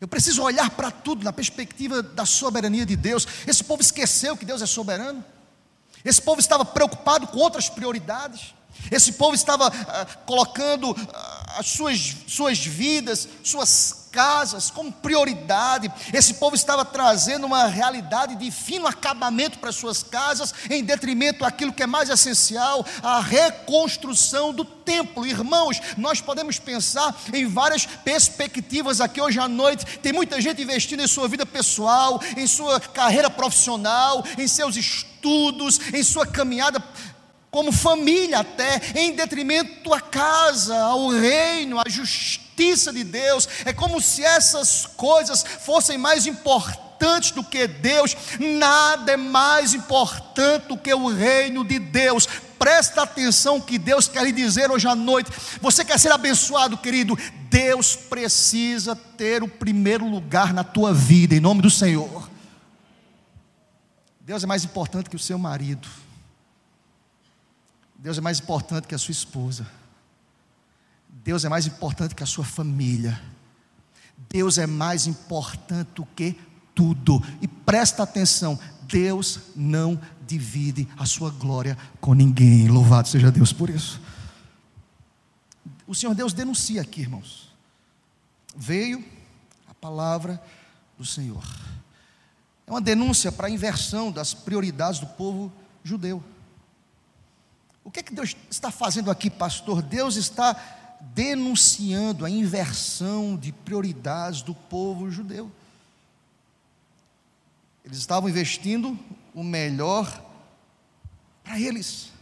Eu 0.00 0.08
preciso 0.08 0.42
olhar 0.42 0.70
para 0.70 0.90
tudo 0.90 1.22
na 1.22 1.32
perspectiva 1.32 2.02
da 2.02 2.24
soberania 2.24 2.86
de 2.86 2.96
Deus. 2.96 3.26
Esse 3.46 3.62
povo 3.62 3.82
esqueceu 3.82 4.36
que 4.36 4.46
Deus 4.46 4.62
é 4.62 4.66
soberano. 4.66 5.22
Esse 6.04 6.20
povo 6.22 6.40
estava 6.40 6.64
preocupado 6.64 7.26
com 7.26 7.38
outras 7.38 7.68
prioridades. 7.68 8.54
Esse 8.90 9.12
povo 9.12 9.34
estava 9.34 9.66
ah, 9.68 10.06
colocando 10.24 10.96
ah, 11.12 11.56
as 11.58 11.66
suas, 11.66 12.16
suas 12.26 12.58
vidas, 12.58 13.28
suas 13.42 14.08
casas 14.10 14.70
como 14.70 14.90
prioridade. 14.90 15.90
Esse 16.12 16.34
povo 16.34 16.56
estava 16.56 16.84
trazendo 16.84 17.46
uma 17.46 17.66
realidade 17.66 18.34
de 18.34 18.50
fino 18.50 18.86
acabamento 18.86 19.58
para 19.58 19.70
suas 19.72 20.02
casas, 20.02 20.52
em 20.68 20.84
detrimento 20.84 21.40
daquilo 21.40 21.72
que 21.72 21.82
é 21.82 21.86
mais 21.86 22.08
essencial, 22.08 22.84
a 23.02 23.20
reconstrução 23.20 24.52
do 24.52 24.64
templo. 24.64 25.26
Irmãos, 25.26 25.80
nós 25.96 26.20
podemos 26.20 26.58
pensar 26.58 27.14
em 27.32 27.46
várias 27.46 27.86
perspectivas 27.86 29.00
aqui 29.00 29.20
hoje 29.20 29.38
à 29.38 29.48
noite. 29.48 29.98
Tem 29.98 30.12
muita 30.12 30.40
gente 30.40 30.62
investindo 30.62 31.02
em 31.02 31.08
sua 31.08 31.28
vida 31.28 31.46
pessoal, 31.46 32.20
em 32.36 32.46
sua 32.46 32.80
carreira 32.80 33.30
profissional, 33.30 34.24
em 34.36 34.48
seus 34.48 34.76
estudos, 35.20 35.78
em 35.92 36.02
sua 36.02 36.26
caminhada 36.26 36.82
como 37.50 37.72
família 37.72 38.40
até, 38.40 38.80
em 38.94 39.12
detrimento 39.12 39.92
à 39.92 40.00
casa, 40.00 40.76
ao 40.78 41.08
reino, 41.08 41.78
à 41.78 41.88
justiça 41.88 42.92
de 42.92 43.04
Deus. 43.04 43.48
É 43.64 43.72
como 43.72 44.00
se 44.00 44.24
essas 44.24 44.86
coisas 44.96 45.44
fossem 45.60 45.98
mais 45.98 46.26
importantes 46.26 47.32
do 47.32 47.42
que 47.42 47.66
Deus. 47.66 48.16
Nada 48.38 49.12
é 49.12 49.16
mais 49.16 49.74
importante 49.74 50.68
do 50.68 50.76
que 50.76 50.94
o 50.94 51.08
reino 51.08 51.64
de 51.64 51.78
Deus. 51.78 52.26
Presta 52.58 53.02
atenção 53.02 53.60
que 53.60 53.78
Deus 53.78 54.06
quer 54.06 54.22
lhe 54.22 54.32
dizer 54.32 54.70
hoje 54.70 54.86
à 54.86 54.94
noite. 54.94 55.30
Você 55.60 55.84
quer 55.84 55.98
ser 55.98 56.12
abençoado, 56.12 56.78
querido? 56.78 57.18
Deus 57.50 57.96
precisa 57.96 58.94
ter 58.94 59.42
o 59.42 59.48
primeiro 59.48 60.06
lugar 60.06 60.54
na 60.54 60.62
tua 60.62 60.94
vida, 60.94 61.34
em 61.34 61.40
nome 61.40 61.62
do 61.62 61.70
Senhor. 61.70 62.29
Deus 64.30 64.44
é 64.44 64.46
mais 64.46 64.64
importante 64.64 65.10
que 65.10 65.16
o 65.16 65.18
seu 65.18 65.36
marido. 65.36 65.88
Deus 67.96 68.16
é 68.16 68.20
mais 68.20 68.38
importante 68.38 68.86
que 68.86 68.94
a 68.94 68.98
sua 68.98 69.10
esposa. 69.10 69.66
Deus 71.08 71.44
é 71.44 71.48
mais 71.48 71.66
importante 71.66 72.14
que 72.14 72.22
a 72.22 72.26
sua 72.26 72.44
família. 72.44 73.20
Deus 74.28 74.56
é 74.56 74.68
mais 74.68 75.08
importante 75.08 75.90
do 75.96 76.06
que 76.06 76.38
tudo. 76.76 77.20
E 77.42 77.48
presta 77.48 78.04
atenção: 78.04 78.56
Deus 78.82 79.40
não 79.56 80.00
divide 80.24 80.86
a 80.96 81.04
sua 81.06 81.32
glória 81.32 81.76
com 82.00 82.14
ninguém. 82.14 82.68
Louvado 82.68 83.08
seja 83.08 83.32
Deus 83.32 83.52
por 83.52 83.68
isso. 83.68 84.00
O 85.88 85.94
Senhor 85.94 86.14
Deus 86.14 86.32
denuncia 86.32 86.82
aqui, 86.82 87.00
irmãos. 87.00 87.52
Veio 88.56 89.04
a 89.68 89.74
palavra 89.74 90.40
do 90.96 91.04
Senhor. 91.04 91.42
É 92.70 92.72
uma 92.72 92.80
denúncia 92.80 93.32
para 93.32 93.48
a 93.48 93.50
inversão 93.50 94.12
das 94.12 94.32
prioridades 94.32 95.00
do 95.00 95.06
povo 95.08 95.52
judeu. 95.82 96.22
O 97.82 97.90
que 97.90 97.98
é 97.98 98.02
que 98.04 98.14
Deus 98.14 98.36
está 98.48 98.70
fazendo 98.70 99.10
aqui, 99.10 99.28
pastor? 99.28 99.82
Deus 99.82 100.14
está 100.14 100.54
denunciando 101.00 102.24
a 102.24 102.30
inversão 102.30 103.36
de 103.36 103.50
prioridades 103.50 104.42
do 104.42 104.54
povo 104.54 105.10
judeu. 105.10 105.50
Eles 107.84 107.98
estavam 107.98 108.28
investindo 108.28 108.96
o 109.34 109.42
melhor 109.42 110.24
para 111.42 111.58
eles 111.58 112.12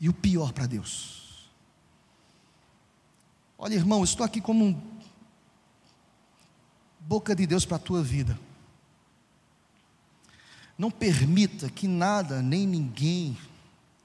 e 0.00 0.08
o 0.08 0.12
pior 0.12 0.52
para 0.52 0.66
Deus. 0.66 1.48
Olha, 3.56 3.74
irmão, 3.74 4.02
estou 4.02 4.26
aqui 4.26 4.40
como 4.40 4.64
um 4.64 4.89
boca 7.10 7.34
de 7.34 7.44
Deus 7.44 7.64
para 7.64 7.76
a 7.76 7.80
tua 7.80 8.04
vida. 8.04 8.38
Não 10.78 10.92
permita 10.92 11.68
que 11.68 11.88
nada 11.88 12.40
nem 12.40 12.64
ninguém 12.64 13.36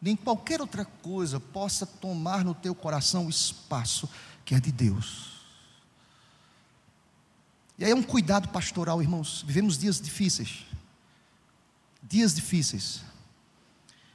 nem 0.01 0.15
qualquer 0.15 0.59
outra 0.59 0.85
coisa 0.85 1.39
possa 1.39 1.85
tomar 1.85 2.43
no 2.43 2.55
teu 2.55 2.73
coração 2.73 3.27
o 3.27 3.29
espaço 3.29 4.09
que 4.43 4.55
é 4.55 4.59
de 4.59 4.71
Deus. 4.71 5.33
E 7.77 7.85
aí 7.85 7.91
é 7.91 7.95
um 7.95 8.03
cuidado 8.03 8.49
pastoral, 8.49 9.01
irmãos. 9.01 9.43
Vivemos 9.45 9.77
dias 9.77 10.01
difíceis. 10.01 10.65
Dias 12.01 12.33
difíceis. 12.33 13.01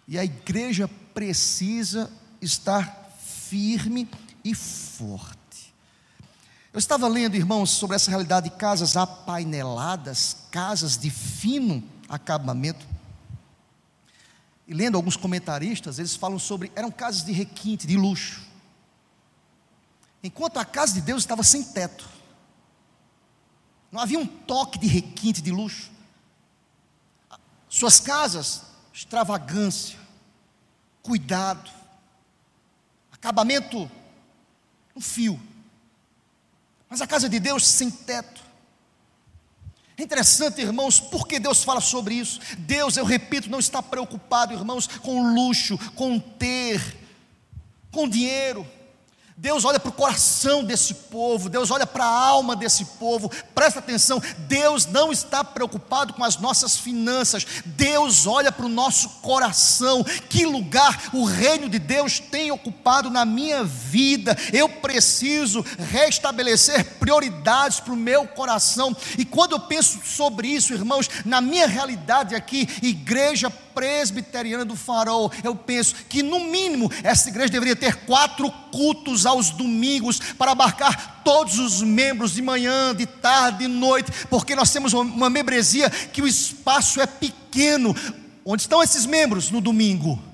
E 0.07 0.19
a 0.19 0.25
igreja 0.25 0.89
precisa 1.15 2.11
estar 2.41 3.13
firme 3.21 4.09
e 4.45 4.53
forte. 4.53 5.40
Eu 6.73 6.79
estava 6.79 7.09
lendo, 7.09 7.35
irmãos, 7.35 7.71
sobre 7.71 7.97
essa 7.97 8.11
realidade 8.11 8.49
de 8.49 8.57
casas 8.57 8.97
apaineladas, 8.97 10.37
casas 10.53 10.97
de 10.97 11.11
fino 11.11 11.83
acabamento. 12.09 12.87
E 14.69 14.73
lendo 14.73 14.95
alguns 14.95 15.17
comentaristas, 15.17 15.99
eles 15.99 16.15
falam 16.15 16.39
sobre 16.39 16.71
eram 16.77 16.93
casas 16.93 17.25
de 17.25 17.33
requinte, 17.33 17.89
de 17.89 17.97
luxo. 17.97 18.41
Enquanto 20.23 20.59
a 20.59 20.65
casa 20.65 20.95
de 20.95 21.01
Deus 21.01 21.23
estava 21.23 21.43
sem 21.43 21.65
teto. 21.65 22.09
Não 23.91 24.01
havia 24.01 24.19
um 24.21 24.27
toque 24.27 24.79
de 24.79 24.87
requinte, 24.87 25.43
de 25.43 25.51
luxo. 25.51 25.91
Suas 27.69 27.99
casas, 27.99 28.63
extravagância, 28.93 29.99
cuidado, 31.03 31.69
acabamento 33.11 33.91
no 34.95 35.01
fio. 35.01 35.50
Mas 36.91 37.01
a 37.01 37.07
casa 37.07 37.29
de 37.29 37.39
Deus 37.39 37.65
sem 37.65 37.89
teto. 37.89 38.43
É 39.97 40.03
interessante, 40.03 40.61
irmãos, 40.61 40.99
porque 40.99 41.39
Deus 41.39 41.63
fala 41.63 41.81
sobre 41.81 42.15
isso. 42.15 42.41
Deus, 42.59 42.97
eu 42.97 43.05
repito, 43.05 43.49
não 43.49 43.61
está 43.61 43.81
preocupado, 43.81 44.53
irmãos, 44.53 44.87
com 44.87 45.35
luxo, 45.35 45.79
com 45.95 46.19
ter, 46.19 46.81
com 47.93 48.09
dinheiro. 48.09 48.67
Deus 49.41 49.65
olha 49.65 49.81
para 49.81 49.89
o 49.89 49.93
coração 49.93 50.63
desse 50.63 50.93
povo, 50.93 51.49
Deus 51.49 51.71
olha 51.71 51.87
para 51.87 52.05
a 52.05 52.27
alma 52.29 52.55
desse 52.55 52.85
povo, 52.85 53.31
presta 53.55 53.79
atenção, 53.79 54.23
Deus 54.41 54.85
não 54.85 55.11
está 55.11 55.43
preocupado 55.43 56.13
com 56.13 56.23
as 56.23 56.37
nossas 56.37 56.77
finanças, 56.77 57.47
Deus 57.65 58.27
olha 58.27 58.53
para 58.53 58.67
o 58.67 58.69
nosso 58.69 59.09
coração, 59.23 60.05
que 60.29 60.45
lugar 60.45 61.09
o 61.15 61.25
reino 61.25 61.71
de 61.71 61.79
Deus 61.79 62.21
tem 62.21 62.51
ocupado 62.51 63.09
na 63.09 63.25
minha 63.25 63.65
vida, 63.65 64.37
eu 64.53 64.69
preciso 64.69 65.65
restabelecer 65.91 66.99
prioridades 66.99 67.81
para 67.81 67.95
o 67.95 67.97
meu 67.97 68.27
coração, 68.27 68.95
e 69.17 69.25
quando 69.25 69.53
eu 69.53 69.61
penso 69.61 70.01
sobre 70.05 70.49
isso, 70.49 70.75
irmãos, 70.75 71.09
na 71.25 71.41
minha 71.41 71.67
realidade 71.67 72.35
aqui, 72.35 72.69
igreja 72.83 73.49
presbiteriana 73.75 74.65
do 74.65 74.77
farol, 74.77 75.31
eu 75.43 75.55
penso 75.55 75.95
que 76.09 76.23
no 76.23 76.41
mínimo 76.41 76.91
essa 77.03 77.29
igreja 77.29 77.51
deveria 77.51 77.77
ter 77.77 77.97
quatro 78.07 78.51
cultos 78.73 79.27
aos 79.27 79.51
domingos 79.51 80.19
para 80.39 80.53
abarcar 80.53 81.23
todos 81.25 81.59
os 81.59 81.83
membros 81.83 82.33
de 82.33 82.43
manhã, 82.43 82.95
de 82.95 83.07
tarde, 83.07 83.59
de 83.59 83.69
noite, 83.69 84.11
porque 84.29 84.55
nós 84.55 84.73
temos 84.73 84.93
uma 84.93 85.31
membresia 85.31 85.91
que 85.91 86.23
o 86.23 86.27
espaço 86.27 87.01
é 87.01 87.07
pequeno. 87.07 87.95
Onde 88.45 88.63
estão 88.63 88.83
esses 88.83 89.07
membros 89.07 89.51
no 89.51 89.61
domingo? 89.61 90.30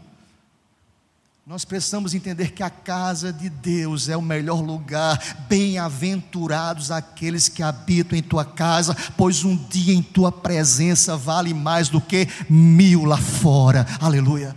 Nós 1.47 1.65
precisamos 1.65 2.13
entender 2.13 2.51
que 2.51 2.63
a 2.65 2.69
casa 2.69 3.33
de 3.33 3.49
Deus 3.49 4.09
é 4.09 4.17
o 4.17 4.21
melhor 4.21 4.61
lugar. 4.61 5.17
Bem-aventurados 5.49 6.91
aqueles 6.91 7.49
que 7.49 7.63
habitam 7.63 8.19
em 8.19 8.23
tua 8.23 8.45
casa, 8.45 8.97
pois 9.17 9.45
um 9.45 9.57
dia 9.57 9.95
em 9.95 10.03
tua 10.03 10.33
presença 10.33 11.17
vale 11.17 11.55
mais 11.55 11.89
do 11.89 12.01
que 12.01 12.27
mil 12.51 13.05
lá 13.05 13.17
fora. 13.17 13.87
Aleluia. 14.01 14.57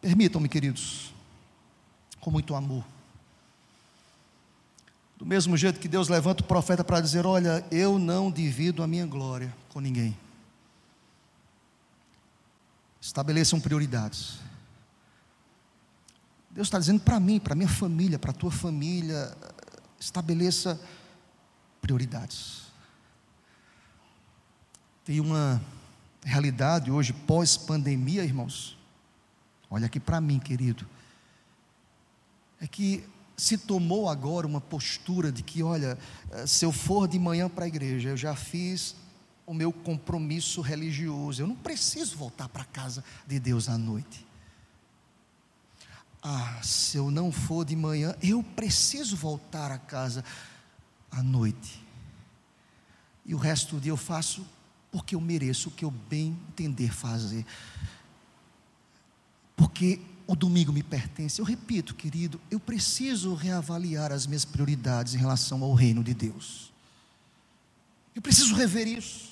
Permitam-me, 0.00 0.48
queridos, 0.48 1.12
com 2.18 2.30
muito 2.30 2.54
amor. 2.54 2.82
Do 5.18 5.26
mesmo 5.26 5.54
jeito 5.54 5.78
que 5.78 5.86
Deus 5.86 6.08
levanta 6.08 6.42
o 6.42 6.46
profeta 6.46 6.82
para 6.82 6.98
dizer: 6.98 7.26
Olha, 7.26 7.62
eu 7.70 7.98
não 7.98 8.30
divido 8.30 8.82
a 8.82 8.86
minha 8.86 9.04
glória 9.04 9.54
com 9.68 9.80
ninguém. 9.80 10.16
Estabeleçam 13.02 13.60
prioridades. 13.60 14.38
Deus 16.48 16.68
está 16.68 16.78
dizendo 16.78 17.00
para 17.00 17.18
mim, 17.18 17.40
para 17.40 17.56
minha 17.56 17.68
família, 17.68 18.16
para 18.16 18.30
a 18.30 18.34
tua 18.34 18.52
família, 18.52 19.36
estabeleça 19.98 20.80
prioridades. 21.80 22.62
Tem 25.04 25.18
uma 25.18 25.60
realidade 26.22 26.92
hoje, 26.92 27.12
pós-pandemia, 27.12 28.22
irmãos. 28.22 28.78
Olha 29.68 29.86
aqui 29.86 29.98
para 29.98 30.20
mim, 30.20 30.38
querido. 30.38 30.86
É 32.60 32.68
que 32.68 33.04
se 33.36 33.58
tomou 33.58 34.08
agora 34.08 34.46
uma 34.46 34.60
postura 34.60 35.32
de 35.32 35.42
que, 35.42 35.60
olha, 35.60 35.98
se 36.46 36.64
eu 36.64 36.70
for 36.70 37.08
de 37.08 37.18
manhã 37.18 37.48
para 37.48 37.64
a 37.64 37.68
igreja, 37.68 38.10
eu 38.10 38.16
já 38.16 38.36
fiz 38.36 38.94
o 39.46 39.54
meu 39.54 39.72
compromisso 39.72 40.60
religioso. 40.60 41.42
Eu 41.42 41.46
não 41.46 41.56
preciso 41.56 42.16
voltar 42.16 42.48
para 42.48 42.62
a 42.62 42.66
casa 42.66 43.04
de 43.26 43.38
Deus 43.38 43.68
à 43.68 43.76
noite. 43.76 44.26
Ah, 46.22 46.60
se 46.62 46.96
eu 46.96 47.10
não 47.10 47.32
for 47.32 47.64
de 47.64 47.74
manhã, 47.74 48.14
eu 48.22 48.42
preciso 48.42 49.16
voltar 49.16 49.72
a 49.72 49.78
casa 49.78 50.24
à 51.10 51.22
noite. 51.22 51.84
E 53.26 53.34
o 53.34 53.38
resto 53.38 53.76
do 53.76 53.80
dia 53.80 53.90
eu 53.90 53.96
faço 53.96 54.46
porque 54.90 55.14
eu 55.14 55.20
mereço 55.20 55.68
o 55.68 55.72
que 55.72 55.84
eu 55.84 55.90
bem 55.90 56.38
entender 56.50 56.92
fazer. 56.92 57.44
Porque 59.56 60.00
o 60.26 60.36
domingo 60.36 60.72
me 60.72 60.82
pertence. 60.82 61.40
Eu 61.40 61.44
repito, 61.44 61.94
querido, 61.94 62.40
eu 62.50 62.60
preciso 62.60 63.34
reavaliar 63.34 64.12
as 64.12 64.26
minhas 64.26 64.44
prioridades 64.44 65.14
em 65.14 65.18
relação 65.18 65.62
ao 65.62 65.74
reino 65.74 66.04
de 66.04 66.14
Deus. 66.14 66.72
Eu 68.14 68.22
preciso 68.22 68.54
rever 68.54 68.86
isso. 68.86 69.31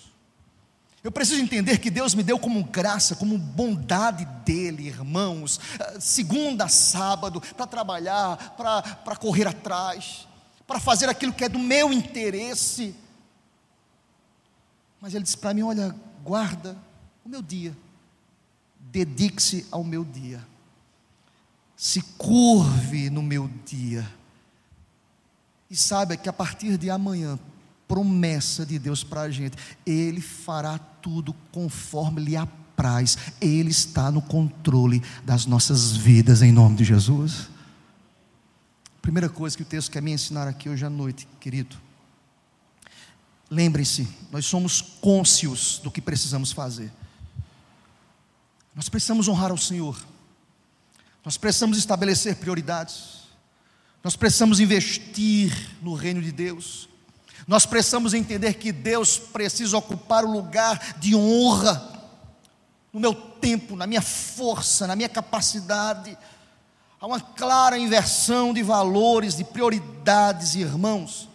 Eu 1.03 1.11
preciso 1.11 1.41
entender 1.41 1.79
que 1.79 1.91
Deus 1.91 2.15
me 2.15 2.23
deu 2.23 2.39
como 2.39 2.63
graça, 2.63 3.17
como 3.17 3.39
bondade 3.39 4.27
dele, 4.45 4.87
irmãos, 4.89 5.59
segunda 5.99 6.65
a 6.65 6.69
sábado, 6.69 7.41
para 7.41 7.67
trabalhar, 7.67 8.55
para 8.57 9.17
correr 9.17 9.47
atrás, 9.47 10.29
para 10.67 10.79
fazer 10.79 11.09
aquilo 11.09 11.33
que 11.33 11.45
é 11.45 11.49
do 11.49 11.59
meu 11.59 11.91
interesse. 11.91 12.95
Mas 15.01 15.15
ele 15.15 15.25
disse 15.25 15.39
para 15.39 15.55
mim: 15.55 15.63
olha, 15.63 15.97
guarda 16.23 16.77
o 17.25 17.29
meu 17.31 17.41
dia, 17.41 17.75
dedique-se 18.79 19.67
ao 19.71 19.83
meu 19.83 20.05
dia, 20.05 20.47
se 21.75 22.03
curve 22.19 23.09
no 23.09 23.23
meu 23.23 23.49
dia, 23.65 24.07
e 25.71 25.75
saiba 25.75 26.15
que 26.15 26.29
a 26.29 26.33
partir 26.33 26.77
de 26.77 26.91
amanhã 26.91 27.39
promessa 27.91 28.65
de 28.65 28.79
Deus 28.79 29.03
para 29.03 29.23
a 29.23 29.31
gente. 29.33 29.57
Ele 29.85 30.21
fará 30.21 30.79
tudo 30.79 31.35
conforme 31.51 32.21
lhe 32.23 32.37
apraz. 32.37 33.19
Ele 33.41 33.71
está 33.71 34.13
no 34.13 34.23
controle 34.23 35.03
das 35.25 35.45
nossas 35.45 35.97
vidas, 35.97 36.41
em 36.41 36.53
nome 36.53 36.77
de 36.77 36.85
Jesus. 36.85 37.49
Primeira 39.03 39.29
coisa 39.29 39.57
que 39.57 39.65
o 39.65 39.67
texto 39.67 39.91
quer 39.91 40.01
me 40.01 40.13
ensinar 40.13 40.47
aqui 40.47 40.69
hoje 40.69 40.87
à 40.87 40.91
noite, 40.91 41.27
querido. 41.41 41.77
Lembrem-se, 43.51 44.07
nós 44.31 44.47
somos 44.47 44.81
cônscios 44.81 45.81
do 45.83 45.91
que 45.91 46.01
precisamos 46.01 46.53
fazer. 46.53 46.93
Nós 48.73 48.89
precisamos 48.89 49.27
honrar 49.27 49.51
ao 49.51 49.59
Senhor. 49.59 50.01
Nós 51.25 51.37
precisamos 51.37 51.77
estabelecer 51.77 52.37
prioridades. 52.37 53.25
Nós 54.05 54.15
precisamos 54.15 54.61
investir 54.61 55.53
no 55.83 55.95
reino 55.95 56.23
de 56.23 56.31
Deus. 56.31 56.89
Nós 57.47 57.67
precisamos 57.67 58.15
entender 58.15 58.55
que 58.55 58.73
Deus 58.73 59.19
precisa 59.19 59.77
ocupar 59.77 60.25
o 60.25 60.31
lugar 60.31 60.97
de 60.99 61.15
honra 61.15 61.91
no 62.93 63.01
meu 63.01 63.15
tempo, 63.15 63.77
na 63.77 63.87
minha 63.87 64.03
força, 64.03 64.87
na 64.87 64.97
minha 64.97 65.09
capacidade. 65.09 66.17
Há 67.01 67.07
uma 67.07 67.21
clara 67.21 67.79
inversão 67.79 68.53
de 68.53 68.63
valores, 68.63 69.37
de 69.37 69.45
prioridades, 69.45 70.55
irmãos. 70.55 71.29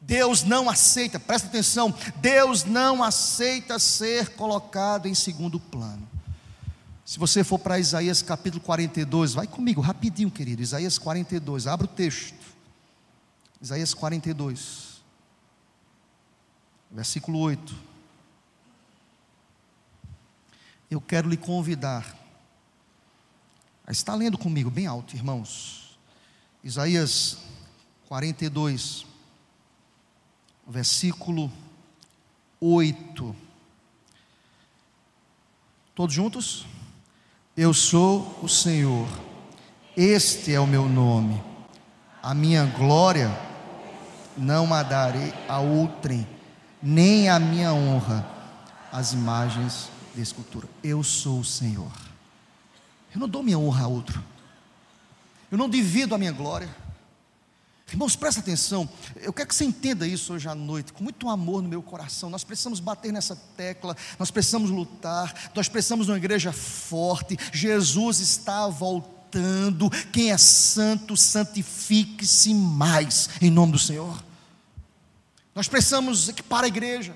Deus 0.00 0.42
não 0.42 0.68
aceita, 0.68 1.18
presta 1.18 1.48
atenção, 1.48 1.94
Deus 2.16 2.64
não 2.64 3.02
aceita 3.02 3.78
ser 3.78 4.30
colocado 4.30 5.06
em 5.06 5.14
segundo 5.14 5.58
plano. 5.58 6.06
Se 7.06 7.18
você 7.18 7.42
for 7.42 7.58
para 7.58 7.78
Isaías 7.78 8.20
capítulo 8.20 8.62
42, 8.62 9.34
vai 9.34 9.46
comigo 9.46 9.80
rapidinho, 9.80 10.30
querido. 10.30 10.62
Isaías 10.62 10.98
42, 10.98 11.66
abra 11.66 11.86
o 11.86 11.88
texto. 11.88 12.43
Isaías 13.64 13.94
42, 13.94 15.02
versículo 16.90 17.38
8. 17.38 17.74
Eu 20.90 21.00
quero 21.00 21.30
lhe 21.30 21.36
convidar 21.38 22.14
a 23.86 23.90
estar 23.90 24.16
lendo 24.16 24.36
comigo 24.36 24.68
bem 24.68 24.86
alto, 24.86 25.16
irmãos. 25.16 25.98
Isaías 26.62 27.38
42, 28.06 29.06
versículo 30.66 31.50
8. 32.60 33.34
Todos 35.94 36.14
juntos? 36.14 36.66
Eu 37.56 37.72
sou 37.72 38.40
o 38.42 38.48
Senhor, 38.48 39.08
este 39.96 40.52
é 40.52 40.60
o 40.60 40.66
meu 40.66 40.86
nome, 40.86 41.42
a 42.22 42.34
minha 42.34 42.66
glória 42.66 43.53
não 44.36 44.72
a 44.72 44.82
darei 44.82 45.32
a 45.48 45.58
outrem, 45.58 46.26
nem 46.82 47.28
a 47.28 47.38
minha 47.38 47.72
honra 47.72 48.26
às 48.92 49.12
imagens 49.12 49.88
de 50.14 50.22
escultura. 50.22 50.68
Eu 50.82 51.02
sou 51.02 51.40
o 51.40 51.44
Senhor. 51.44 51.92
Eu 53.14 53.20
não 53.20 53.28
dou 53.28 53.42
minha 53.42 53.58
honra 53.58 53.84
a 53.84 53.88
outro. 53.88 54.22
Eu 55.50 55.58
não 55.58 55.68
divido 55.68 56.14
a 56.14 56.18
minha 56.18 56.32
glória. 56.32 56.68
Irmãos, 57.90 58.16
presta 58.16 58.40
atenção. 58.40 58.88
Eu 59.16 59.32
quero 59.32 59.48
que 59.48 59.54
você 59.54 59.64
entenda 59.64 60.06
isso 60.06 60.32
hoje 60.32 60.48
à 60.48 60.54
noite, 60.54 60.92
com 60.92 61.04
muito 61.04 61.28
amor 61.28 61.62
no 61.62 61.68
meu 61.68 61.82
coração. 61.82 62.28
Nós 62.28 62.42
precisamos 62.42 62.80
bater 62.80 63.12
nessa 63.12 63.36
tecla, 63.56 63.96
nós 64.18 64.30
precisamos 64.30 64.70
lutar, 64.70 65.52
nós 65.54 65.68
precisamos 65.68 66.06
de 66.06 66.12
uma 66.12 66.18
igreja 66.18 66.50
forte. 66.50 67.38
Jesus 67.52 68.20
está 68.20 68.66
voltando 68.68 69.13
Quem 70.12 70.30
é 70.30 70.38
santo, 70.38 71.16
santifique-se 71.16 72.54
mais, 72.54 73.28
em 73.40 73.50
nome 73.50 73.72
do 73.72 73.78
Senhor. 73.78 74.22
Nós 75.54 75.68
precisamos 75.68 76.28
equipar 76.28 76.64
a 76.64 76.68
igreja. 76.68 77.14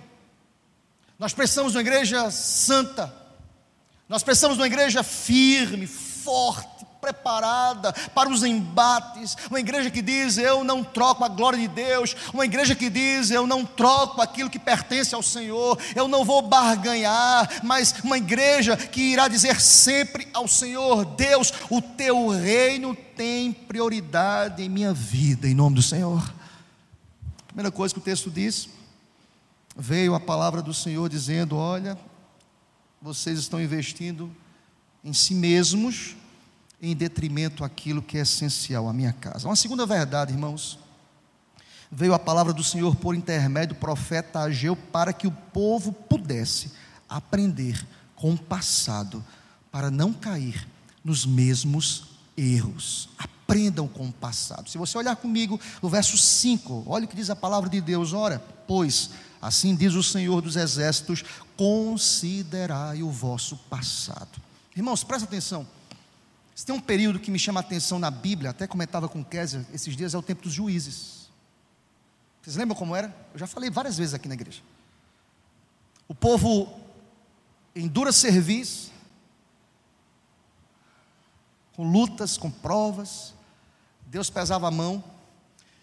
Nós 1.19 1.33
precisamos 1.33 1.73
de 1.73 1.79
uma 1.79 1.83
igreja 1.83 2.31
santa. 2.31 3.13
Nós 4.09 4.23
precisamos 4.23 4.57
de 4.57 4.63
uma 4.63 4.67
igreja 4.67 5.03
firme, 5.03 5.87
forte, 5.87 6.78
preparada 7.01 7.93
para 8.15 8.29
os 8.29 8.43
embates, 8.43 9.37
uma 9.49 9.61
igreja 9.61 9.91
que 9.91 10.03
diz: 10.03 10.37
Eu 10.37 10.65
não 10.65 10.83
troco 10.85 11.25
a 11.25 11.29
glória 11.29 11.59
de 11.59 11.69
Deus, 11.69 12.15
uma 12.33 12.45
igreja 12.45 12.75
que 12.75 12.91
diz: 12.91 13.31
Eu 13.31 13.47
não 13.47 13.65
troco 13.65 14.21
aquilo 14.21 14.51
que 14.51 14.59
pertence 14.59 15.15
ao 15.15 15.23
Senhor, 15.23 15.79
eu 15.95 16.09
não 16.09 16.25
vou 16.25 16.43
barganhar, 16.43 17.61
mas 17.63 17.95
uma 18.05 18.19
igreja 18.19 18.77
que 18.77 19.01
irá 19.01 19.29
dizer 19.29 19.61
sempre 19.61 20.29
ao 20.33 20.47
Senhor: 20.47 21.05
Deus, 21.05 21.53
o 21.71 21.81
teu 21.81 22.29
reino 22.29 22.95
tem 22.95 23.53
prioridade 23.53 24.63
em 24.63 24.69
minha 24.69 24.93
vida, 24.93 25.49
em 25.49 25.55
nome 25.55 25.77
do 25.77 25.83
Senhor. 25.83 26.33
Primeira 27.47 27.71
coisa 27.71 27.93
que 27.93 28.01
o 28.01 28.03
texto 28.03 28.31
diz, 28.31 28.69
veio 29.77 30.15
a 30.15 30.21
palavra 30.21 30.61
do 30.61 30.75
Senhor 30.75 31.09
dizendo: 31.09 31.57
Olha, 31.57 31.99
vocês 33.01 33.39
estão 33.39 33.61
investindo 33.61 34.31
em 35.05 35.13
si 35.13 35.35
mesmos 35.35 36.17
em 36.81 36.95
detrimento 36.95 37.65
àquilo 37.65 38.03
que 38.03 38.19
é 38.19 38.21
essencial 38.21 38.89
à 38.89 38.93
minha 38.93 39.13
casa. 39.13 39.49
Uma 39.49 39.57
segunda 39.57 39.85
verdade, 39.85 40.33
irmãos. 40.33 40.79
Veio 41.91 42.15
a 42.15 42.19
palavra 42.19 42.53
do 42.53 42.63
Senhor 42.63 42.95
por 42.97 43.15
intermédio 43.15 43.75
do 43.75 43.81
profeta 43.81 44.41
Ageu 44.41 44.77
para 44.77 45.13
que 45.13 45.27
o 45.27 45.33
povo 45.33 45.93
pudesse 45.93 46.73
aprender 47.09 47.87
com 48.15 48.33
o 48.35 48.39
passado, 48.39 49.25
para 49.73 49.91
não 49.91 50.13
cair 50.13 50.69
nos 51.03 51.25
mesmos 51.25 52.09
erros. 52.37 53.09
Aprendam 53.17 53.89
com 53.89 54.09
o 54.09 54.13
passado. 54.13 54.69
Se 54.69 54.77
você 54.77 54.99
olhar 54.99 55.17
comigo 55.17 55.59
no 55.83 55.89
verso 55.89 56.19
5, 56.19 56.85
olha 56.87 57.07
o 57.07 57.09
que 57.09 57.17
diz 57.17 57.31
a 57.31 57.37
palavra 57.37 57.71
de 57.71 57.81
Deus: 57.81 58.13
ora, 58.13 58.43
pois, 58.67 59.11
assim 59.41 59.75
diz 59.75 59.95
o 59.95 60.03
Senhor 60.03 60.43
dos 60.43 60.57
Exércitos: 60.57 61.25
considerai 61.57 63.03
o 63.03 63.11
vosso 63.11 63.57
passado. 63.71 64.41
Irmãos, 64.77 65.03
presta 65.03 65.27
atenção. 65.27 65.67
Se 66.59 66.67
tem 66.67 66.75
um 66.75 66.81
período 66.81 67.21
que 67.21 67.31
me 67.31 67.39
chama 67.39 67.61
a 67.61 67.63
atenção 67.63 68.01
na 68.01 68.11
Bíblia, 68.11 68.51
até 68.51 68.67
comentava 68.67 69.09
com 69.09 69.25
Kézia 69.25 69.65
esses 69.73 69.95
dias, 69.95 70.13
é 70.13 70.19
o 70.19 70.23
tempo 70.23 70.43
dos 70.43 70.53
juízes. 70.53 71.29
Vocês 72.43 72.57
lembram 72.57 72.77
como 72.77 72.97
era? 72.97 73.15
Eu 73.33 73.39
já 73.39 73.47
falei 73.47 73.71
várias 73.71 73.97
vezes 73.97 74.13
aqui 74.13 74.27
na 74.27 74.35
igreja. 74.35 74.61
O 76.09 76.15
povo 76.17 76.69
em 77.77 77.87
dura 77.87 78.11
serviço, 78.11 78.91
com 81.77 81.89
lutas, 81.89 82.37
com 82.37 82.51
provas, 82.51 83.35
Deus 84.09 84.29
pesava 84.29 84.67
a 84.67 84.71
mão 84.73 85.05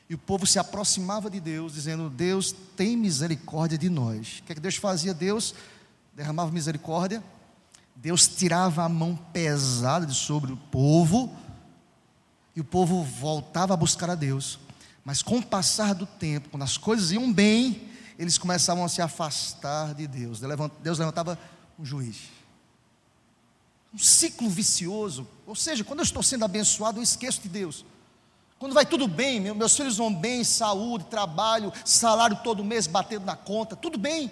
e 0.09 0.13
o 0.13 0.17
povo 0.17 0.45
se 0.45 0.59
aproximava 0.59 1.29
de 1.29 1.39
Deus, 1.39 1.71
dizendo: 1.71 2.09
Deus 2.09 2.53
tem 2.75 2.97
misericórdia 2.97 3.77
de 3.77 3.89
nós. 3.89 4.39
O 4.39 4.43
que 4.43 4.51
é 4.51 4.55
que 4.55 4.61
Deus 4.61 4.75
fazia? 4.75 5.13
Deus 5.13 5.55
derramava 6.13 6.51
misericórdia 6.51 7.23
Deus 7.95 8.27
tirava 8.27 8.83
a 8.83 8.89
mão 8.89 9.15
pesada 9.15 10.05
de 10.05 10.13
sobre 10.13 10.51
o 10.51 10.57
povo, 10.57 11.33
e 12.55 12.59
o 12.59 12.63
povo 12.63 13.03
voltava 13.03 13.73
a 13.73 13.77
buscar 13.77 14.09
a 14.09 14.15
Deus. 14.15 14.59
Mas 15.03 15.21
com 15.21 15.37
o 15.37 15.45
passar 15.45 15.93
do 15.93 16.05
tempo, 16.05 16.49
quando 16.49 16.63
as 16.63 16.77
coisas 16.77 17.11
iam 17.11 17.31
bem, 17.31 17.89
eles 18.19 18.37
começavam 18.37 18.83
a 18.83 18.89
se 18.89 19.01
afastar 19.01 19.93
de 19.93 20.07
Deus. 20.07 20.41
Deus 20.81 20.99
levantava 20.99 21.39
um 21.79 21.85
juiz. 21.85 22.23
Um 23.93 23.97
ciclo 23.97 24.49
vicioso. 24.49 25.27
Ou 25.45 25.55
seja, 25.55 25.83
quando 25.83 25.99
eu 25.99 26.03
estou 26.03 26.23
sendo 26.23 26.43
abençoado, 26.43 26.99
eu 26.99 27.03
esqueço 27.03 27.41
de 27.41 27.49
Deus. 27.49 27.85
Quando 28.59 28.73
vai 28.73 28.85
tudo 28.85 29.07
bem, 29.07 29.39
meus 29.39 29.75
filhos 29.75 29.97
vão 29.97 30.13
bem, 30.13 30.43
saúde, 30.43 31.05
trabalho, 31.05 31.71
salário 31.83 32.39
todo 32.43 32.63
mês 32.63 32.87
batendo 32.87 33.25
na 33.25 33.35
conta, 33.35 33.75
tudo 33.75 33.97
bem 33.97 34.31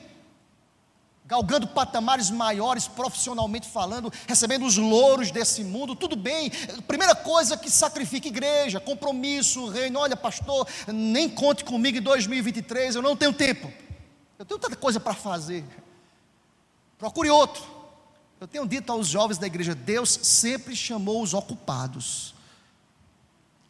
galgando 1.26 1.68
patamares 1.68 2.30
maiores 2.30 2.88
profissionalmente 2.88 3.68
falando, 3.68 4.12
recebendo 4.28 4.66
os 4.66 4.78
louros 4.78 5.32
desse 5.32 5.64
mundo, 5.64 5.96
tudo 5.96 6.16
bem. 6.16 6.50
Primeira 6.88 7.16
coisa 7.16 7.58
que 7.58 7.70
sacrifica 7.70 8.28
igreja, 8.28 8.80
compromisso, 8.80 9.70
reino. 9.70 10.00
Olha, 10.00 10.16
pastor, 10.16 10.68
nem 10.88 11.30
conte 11.30 11.64
comigo 11.64 11.98
em 11.98 12.02
2023, 12.02 12.96
eu 12.96 13.02
não 13.02 13.16
tenho 13.16 13.34
tempo. 13.34 13.72
Eu 14.38 14.46
tenho 14.46 14.60
tanta 14.60 14.76
coisa 14.76 15.00
para 15.00 15.14
fazer. 15.14 15.64
Procure 16.98 17.30
outro. 17.30 17.64
Eu 18.40 18.48
tenho 18.48 18.68
dito 18.68 18.92
aos 18.92 19.08
jovens 19.08 19.38
da 19.38 19.48
igreja: 19.48 19.74
Deus 19.74 20.20
sempre 20.22 20.76
chamou 20.76 21.22
os 21.22 21.34
ocupados. 21.34 22.36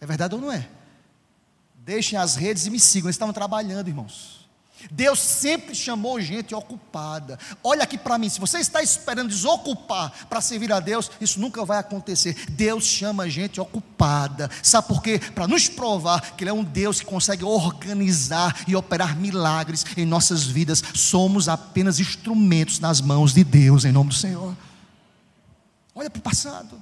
É 0.01 0.05
verdade 0.05 0.33
ou 0.33 0.41
não 0.41 0.51
é? 0.51 0.67
Deixem 1.75 2.17
as 2.17 2.35
redes 2.35 2.65
e 2.65 2.69
me 2.69 2.79
sigam. 2.79 3.07
Eles 3.07 3.15
estavam 3.15 3.33
trabalhando, 3.33 3.87
irmãos. 3.87 4.32
Deus 4.91 5.19
sempre 5.19 5.75
chamou 5.75 6.19
gente 6.19 6.53
ocupada. 6.53 7.37
Olha 7.63 7.83
aqui 7.83 7.97
para 7.97 8.17
mim, 8.17 8.29
se 8.29 8.39
você 8.39 8.59
está 8.59 8.81
esperando 8.81 9.29
desocupar 9.29 10.11
para 10.29 10.41
servir 10.41 10.71
a 10.71 10.79
Deus, 10.79 11.09
isso 11.19 11.39
nunca 11.39 11.65
vai 11.65 11.77
acontecer. 11.77 12.35
Deus 12.49 12.85
chama 12.85 13.29
gente 13.29 13.59
ocupada. 13.59 14.49
Sabe 14.61 14.87
por 14.87 15.01
quê? 15.01 15.19
Para 15.19 15.47
nos 15.47 15.67
provar 15.67 16.35
que 16.35 16.43
Ele 16.43 16.49
é 16.49 16.53
um 16.53 16.63
Deus 16.63 16.99
que 16.99 17.05
consegue 17.05 17.43
organizar 17.43 18.63
e 18.67 18.75
operar 18.75 19.15
milagres 19.17 19.85
em 19.97 20.05
nossas 20.05 20.43
vidas. 20.43 20.83
Somos 20.93 21.47
apenas 21.47 21.99
instrumentos 21.99 22.79
nas 22.79 23.01
mãos 23.01 23.33
de 23.33 23.43
Deus, 23.43 23.85
em 23.85 23.91
nome 23.91 24.09
do 24.09 24.15
Senhor. 24.15 24.55
Olha 25.95 26.09
para 26.09 26.19
o 26.19 26.23
passado. 26.23 26.81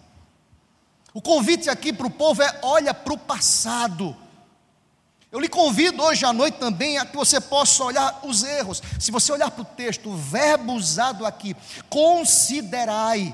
O 1.14 1.22
convite 1.22 1.70
aqui 1.70 1.92
para 1.92 2.08
o 2.08 2.12
povo 2.12 2.42
é: 2.42 2.60
olha 2.62 2.94
para 2.94 3.14
o 3.14 3.18
passado. 3.18 4.16
Eu 5.32 5.40
lhe 5.40 5.48
convido 5.48 6.04
hoje 6.04 6.26
à 6.26 6.34
noite 6.34 6.58
também 6.58 6.98
a 6.98 7.06
que 7.06 7.16
você 7.16 7.40
possa 7.40 7.86
olhar 7.86 8.20
os 8.24 8.44
erros. 8.44 8.84
Se 9.00 9.12
você 9.12 9.32
olhar 9.32 9.50
para 9.50 9.62
o 9.62 9.66
texto, 9.66 10.10
o 10.10 10.18
verbo 10.18 10.74
usado 10.74 11.26
aqui, 11.26 11.56
considerai, 11.90 13.34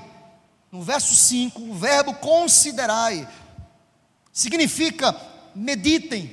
no 0.70 0.80
verso 0.80 1.12
5, 1.12 1.60
o 1.60 1.74
verbo 1.74 2.14
considerai, 2.14 3.26
significa 4.32 5.12
meditem, 5.52 6.32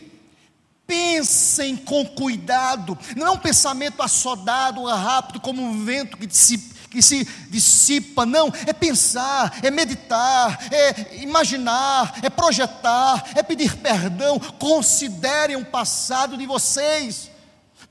pensem 0.85 1.75
com 1.75 2.05
cuidado, 2.05 2.95
não 3.15 3.25
é 3.25 3.31
um 3.31 3.39
pensamento 3.39 4.03
assodado, 4.03 4.85
rápido, 4.85 5.41
como 5.41 5.63
um 5.63 5.83
vento 5.83 6.15
que 6.15 6.27
dissipa 6.27 6.74
que 6.95 7.01
se 7.01 7.25
dissipa, 7.49 8.25
não, 8.25 8.51
é 8.65 8.71
pensar, 8.71 9.59
é 9.61 9.69
meditar, 9.69 10.67
é 10.71 11.17
imaginar, 11.17 12.19
é 12.23 12.29
projetar, 12.29 13.31
é 13.35 13.43
pedir 13.43 13.75
perdão. 13.75 14.39
Considerem 14.39 15.57
o 15.57 15.65
passado 15.65 16.37
de 16.37 16.45
vocês. 16.45 17.29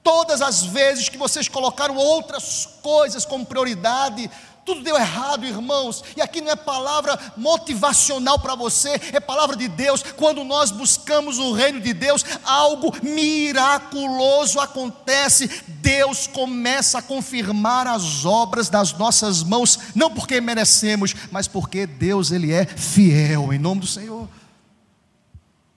Todas 0.03 0.41
as 0.43 0.63
vezes 0.63 1.09
que 1.09 1.19
vocês 1.19 1.49
colocaram 1.49 1.97
outras 1.97 2.67
coisas 2.83 3.25
como 3.25 3.47
prioridade, 3.47 4.31
tudo 4.65 4.83
deu 4.83 4.97
errado, 4.97 5.45
irmãos. 5.45 6.03
E 6.17 6.23
aqui 6.23 6.41
não 6.41 6.51
é 6.51 6.57
palavra 6.57 7.19
motivacional 7.37 8.39
para 8.39 8.55
você, 8.55 9.01
é 9.12 9.21
palavra 9.21 9.57
de 9.57 9.69
Deus. 9.69 10.03
Quando 10.03 10.43
nós 10.43 10.71
buscamos 10.71 11.39
o 11.39 11.53
reino 11.53 11.81
de 11.81 11.93
Deus, 11.93 12.25
algo 12.45 12.93
miraculoso 13.03 14.59
acontece. 14.59 15.49
Deus 15.69 16.27
começa 16.27 16.99
a 16.99 17.03
confirmar 17.03 17.87
as 17.87 18.25
obras 18.25 18.69
das 18.69 18.93
nossas 18.95 19.43
mãos, 19.43 19.79
não 19.95 20.11
porque 20.11 20.41
merecemos, 20.41 21.15
mas 21.31 21.47
porque 21.47 21.87
Deus 21.87 22.31
ele 22.31 22.53
é 22.53 22.65
fiel 22.65 23.53
em 23.53 23.59
nome 23.59 23.83
do 23.83 23.87
Senhor. 23.87 24.29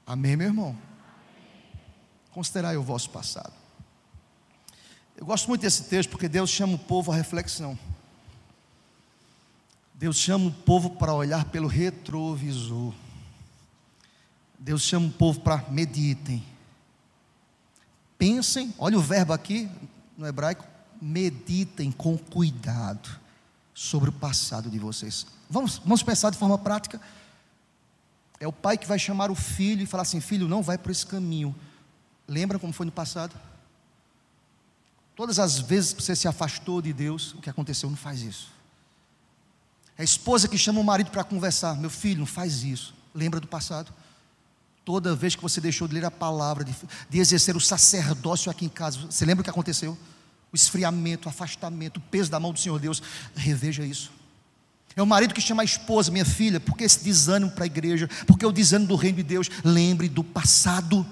Amém, 0.05 0.37
meu 0.37 0.47
irmão. 0.47 0.77
Considerai 2.31 2.77
o 2.77 2.83
vosso 2.83 3.09
passado. 3.09 3.51
Eu 5.17 5.25
gosto 5.25 5.47
muito 5.47 5.61
desse 5.61 5.83
texto 5.85 6.11
porque 6.11 6.29
Deus 6.29 6.49
chama 6.49 6.75
o 6.75 6.79
povo 6.79 7.11
à 7.11 7.15
reflexão. 7.15 7.77
Deus 9.97 10.17
chama 10.17 10.45
o 10.45 10.51
povo 10.51 10.91
para 10.91 11.11
olhar 11.11 11.45
pelo 11.45 11.67
retrovisor. 11.67 12.93
Deus 14.59 14.83
chama 14.83 15.07
o 15.07 15.11
povo 15.11 15.39
para 15.39 15.65
meditem. 15.71 16.45
Pensem, 18.15 18.73
olha 18.77 18.97
o 18.97 19.01
verbo 19.01 19.33
aqui 19.33 19.67
no 20.15 20.27
hebraico, 20.27 20.63
meditem 21.01 21.91
com 21.91 22.15
cuidado 22.15 23.09
sobre 23.73 24.09
o 24.09 24.13
passado 24.13 24.69
de 24.69 24.77
vocês. 24.77 25.25
Vamos, 25.49 25.79
vamos 25.79 26.03
pensar 26.03 26.29
de 26.29 26.37
forma 26.37 26.59
prática. 26.59 27.01
É 28.39 28.47
o 28.47 28.53
pai 28.53 28.77
que 28.77 28.87
vai 28.87 28.99
chamar 28.99 29.31
o 29.31 29.35
filho 29.35 29.81
e 29.81 29.87
falar 29.87 30.03
assim: 30.03 30.19
filho, 30.19 30.47
não 30.47 30.61
vai 30.61 30.77
por 30.77 30.91
esse 30.91 31.05
caminho. 31.05 31.55
Lembra 32.27 32.59
como 32.59 32.71
foi 32.71 32.85
no 32.85 32.91
passado? 32.91 33.35
Todas 35.15 35.39
as 35.39 35.57
vezes 35.57 35.93
que 35.93 36.03
você 36.03 36.15
se 36.15 36.27
afastou 36.27 36.83
de 36.83 36.93
Deus, 36.93 37.33
o 37.33 37.41
que 37.41 37.49
aconteceu? 37.49 37.89
Não 37.89 37.97
faz 37.97 38.21
isso. 38.21 38.56
É 39.97 40.01
a 40.01 40.05
esposa 40.05 40.47
que 40.47 40.57
chama 40.57 40.79
o 40.79 40.83
marido 40.83 41.09
para 41.09 41.23
conversar. 41.23 41.75
Meu 41.75 41.89
filho, 41.89 42.19
não 42.19 42.25
faz 42.25 42.63
isso. 42.63 42.93
Lembra 43.13 43.39
do 43.39 43.47
passado? 43.47 43.91
Toda 44.85 45.15
vez 45.15 45.35
que 45.35 45.41
você 45.41 45.59
deixou 45.59 45.87
de 45.87 45.95
ler 45.95 46.05
a 46.05 46.11
palavra, 46.11 46.63
de, 46.63 46.73
de 47.09 47.19
exercer 47.19 47.57
o 47.57 47.59
sacerdócio 47.59 48.51
aqui 48.51 48.65
em 48.65 48.69
casa, 48.69 48.99
você 49.09 49.25
lembra 49.25 49.41
o 49.41 49.43
que 49.43 49.49
aconteceu? 49.49 49.97
O 50.53 50.55
esfriamento, 50.55 51.27
o 51.27 51.29
afastamento, 51.29 51.97
o 51.97 52.01
peso 52.01 52.29
da 52.29 52.39
mão 52.39 52.53
do 52.53 52.59
Senhor 52.59 52.79
Deus. 52.79 53.01
Reveja 53.35 53.83
isso. 53.83 54.11
É 54.95 55.01
o 55.01 55.05
marido 55.05 55.33
que 55.33 55.41
chama 55.41 55.61
a 55.61 55.65
esposa, 55.65 56.11
minha 56.11 56.25
filha, 56.25 56.59
porque 56.59 56.83
esse 56.83 57.03
desânimo 57.03 57.51
para 57.51 57.65
a 57.65 57.67
igreja, 57.67 58.09
porque 58.25 58.45
o 58.45 58.51
desânimo 58.51 58.87
do 58.87 58.95
reino 58.95 59.17
de 59.17 59.23
Deus, 59.23 59.49
lembre 59.63 60.09
do 60.09 60.23
passado. 60.23 61.05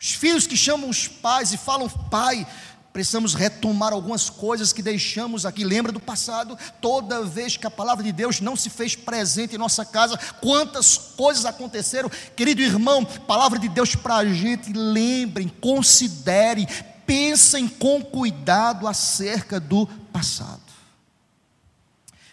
Os 0.00 0.12
filhos 0.12 0.46
que 0.46 0.56
chamam 0.56 0.88
os 0.88 1.08
pais 1.08 1.52
e 1.52 1.56
falam, 1.56 1.88
pai, 1.88 2.46
precisamos 2.94 3.34
retomar 3.34 3.92
algumas 3.92 4.30
coisas 4.30 4.72
que 4.72 4.80
deixamos 4.80 5.44
aqui. 5.44 5.64
Lembra 5.64 5.90
do 5.90 5.98
passado? 5.98 6.56
Toda 6.80 7.24
vez 7.24 7.56
que 7.56 7.66
a 7.66 7.70
palavra 7.70 8.04
de 8.04 8.12
Deus 8.12 8.40
não 8.40 8.54
se 8.54 8.70
fez 8.70 8.94
presente 8.94 9.56
em 9.56 9.58
nossa 9.58 9.84
casa, 9.84 10.16
quantas 10.40 10.96
coisas 10.96 11.44
aconteceram. 11.44 12.08
Querido 12.36 12.62
irmão, 12.62 13.04
palavra 13.04 13.58
de 13.58 13.68
Deus 13.68 13.96
para 13.96 14.18
a 14.18 14.24
gente, 14.24 14.72
lembrem, 14.72 15.48
considerem, 15.48 16.68
pensem 17.04 17.66
com 17.66 18.00
cuidado 18.00 18.86
acerca 18.86 19.58
do 19.58 19.88
passado. 20.12 20.62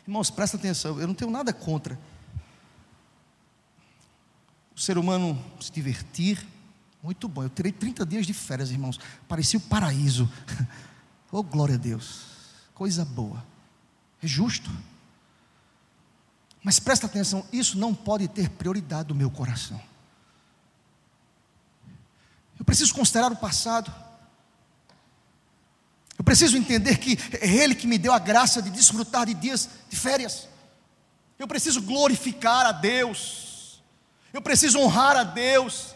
Irmãos, 0.07 0.30
presta 0.30 0.57
atenção, 0.57 1.01
eu 1.01 1.07
não 1.07 1.16
tenho 1.16 1.32
nada 1.32 1.51
contra 1.51 1.97
o 4.76 4.80
ser 4.80 4.95
humano 4.95 5.43
se 5.59 5.72
divertir, 5.72 6.51
muito 7.04 7.28
bom. 7.28 7.43
Eu 7.43 7.49
terei 7.49 7.72
30 7.72 8.06
dias 8.06 8.26
de 8.26 8.34
férias, 8.34 8.72
irmãos. 8.72 8.99
Parecia 9.28 9.58
o 9.60 9.62
paraíso. 9.62 10.30
Oh, 11.34 11.41
glória 11.41 11.76
a 11.76 11.78
Deus. 11.78 12.24
Coisa 12.74 13.06
boa. 13.06 13.41
É 14.22 14.28
justo. 14.28 14.70
Mas 16.62 16.78
presta 16.78 17.06
atenção, 17.06 17.45
isso 17.54 17.78
não 17.78 17.95
pode 17.95 18.28
ter 18.28 18.49
prioridade 18.49 19.08
no 19.08 19.16
meu 19.16 19.32
coração. 19.32 19.82
Eu 22.60 22.66
preciso 22.66 22.93
considerar 22.93 23.32
o 23.32 23.36
passado. 23.38 23.91
Eu 26.20 26.24
preciso 26.24 26.56
entender 26.58 26.97
que 26.97 27.18
é 27.39 27.47
Ele 27.47 27.74
que 27.74 27.88
me 27.88 27.97
deu 27.97 28.14
a 28.14 28.20
graça 28.20 28.62
de 28.62 28.70
desfrutar 28.70 29.26
de 29.26 29.34
dias 29.34 29.70
de 29.89 29.95
férias. 29.95 30.47
Eu 31.39 31.47
preciso 31.47 31.82
glorificar 31.82 32.68
a 32.68 32.72
Deus. 32.72 33.82
Eu 34.32 34.41
preciso 34.41 34.78
honrar 34.80 35.18
a 35.18 35.24
Deus. 35.24 35.95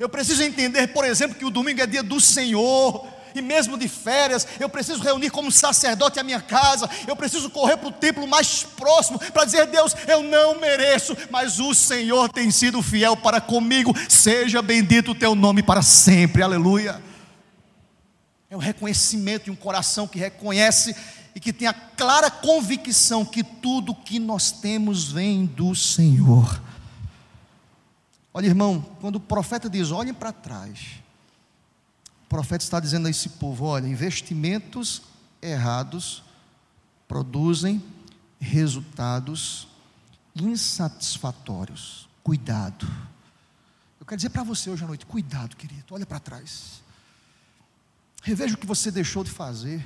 Eu 0.00 0.08
preciso 0.08 0.42
entender, 0.42 0.86
por 0.94 1.04
exemplo, 1.04 1.36
que 1.36 1.44
o 1.44 1.50
domingo 1.50 1.82
é 1.82 1.86
dia 1.86 2.02
do 2.02 2.18
Senhor. 2.18 3.06
E 3.34 3.42
mesmo 3.42 3.76
de 3.76 3.86
férias, 3.86 4.48
eu 4.58 4.66
preciso 4.66 5.02
reunir 5.02 5.28
como 5.28 5.52
sacerdote 5.52 6.18
a 6.18 6.24
minha 6.24 6.40
casa. 6.40 6.88
Eu 7.06 7.14
preciso 7.14 7.50
correr 7.50 7.76
para 7.76 7.88
o 7.88 7.92
templo 7.92 8.26
mais 8.26 8.62
próximo 8.62 9.18
para 9.18 9.44
dizer: 9.44 9.66
Deus, 9.66 9.94
eu 10.08 10.22
não 10.22 10.58
mereço, 10.58 11.14
mas 11.30 11.60
o 11.60 11.74
Senhor 11.74 12.30
tem 12.30 12.50
sido 12.50 12.80
fiel 12.80 13.14
para 13.14 13.42
comigo. 13.42 13.94
Seja 14.08 14.62
bendito 14.62 15.10
o 15.10 15.14
teu 15.14 15.34
nome 15.34 15.62
para 15.62 15.82
sempre. 15.82 16.42
Aleluia. 16.42 17.00
É 18.48 18.56
o 18.56 18.58
reconhecimento 18.58 19.44
de 19.44 19.50
um 19.50 19.56
coração 19.56 20.08
que 20.08 20.18
reconhece 20.18 20.96
e 21.34 21.38
que 21.38 21.52
tem 21.52 21.68
a 21.68 21.74
clara 21.74 22.30
convicção 22.30 23.22
que 23.22 23.44
tudo 23.44 23.94
que 23.94 24.18
nós 24.18 24.50
temos 24.50 25.12
vem 25.12 25.44
do 25.44 25.74
Senhor. 25.74 26.69
Olha, 28.32 28.46
irmão, 28.46 28.80
quando 29.00 29.16
o 29.16 29.20
profeta 29.20 29.68
diz: 29.68 29.90
olhem 29.90 30.14
para 30.14 30.32
trás, 30.32 31.00
o 32.24 32.28
profeta 32.28 32.64
está 32.64 32.78
dizendo 32.78 33.08
a 33.08 33.10
esse 33.10 33.30
povo: 33.30 33.64
olha, 33.64 33.86
investimentos 33.86 35.02
errados 35.42 36.22
produzem 37.08 37.82
resultados 38.38 39.68
insatisfatórios. 40.34 42.08
Cuidado. 42.22 42.86
Eu 43.98 44.06
quero 44.06 44.16
dizer 44.16 44.30
para 44.30 44.44
você 44.44 44.70
hoje 44.70 44.84
à 44.84 44.86
noite: 44.86 45.06
cuidado, 45.06 45.56
querido, 45.56 45.92
olha 45.92 46.06
para 46.06 46.20
trás. 46.20 46.82
Reveja 48.22 48.54
o 48.54 48.58
que 48.58 48.66
você 48.66 48.90
deixou 48.90 49.24
de 49.24 49.30
fazer. 49.30 49.84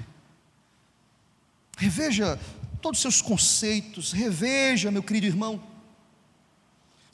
Reveja 1.78 2.38
todos 2.82 2.98
os 2.98 3.02
seus 3.02 3.22
conceitos. 3.22 4.12
Reveja, 4.12 4.90
meu 4.90 5.02
querido 5.02 5.26
irmão 5.26 5.73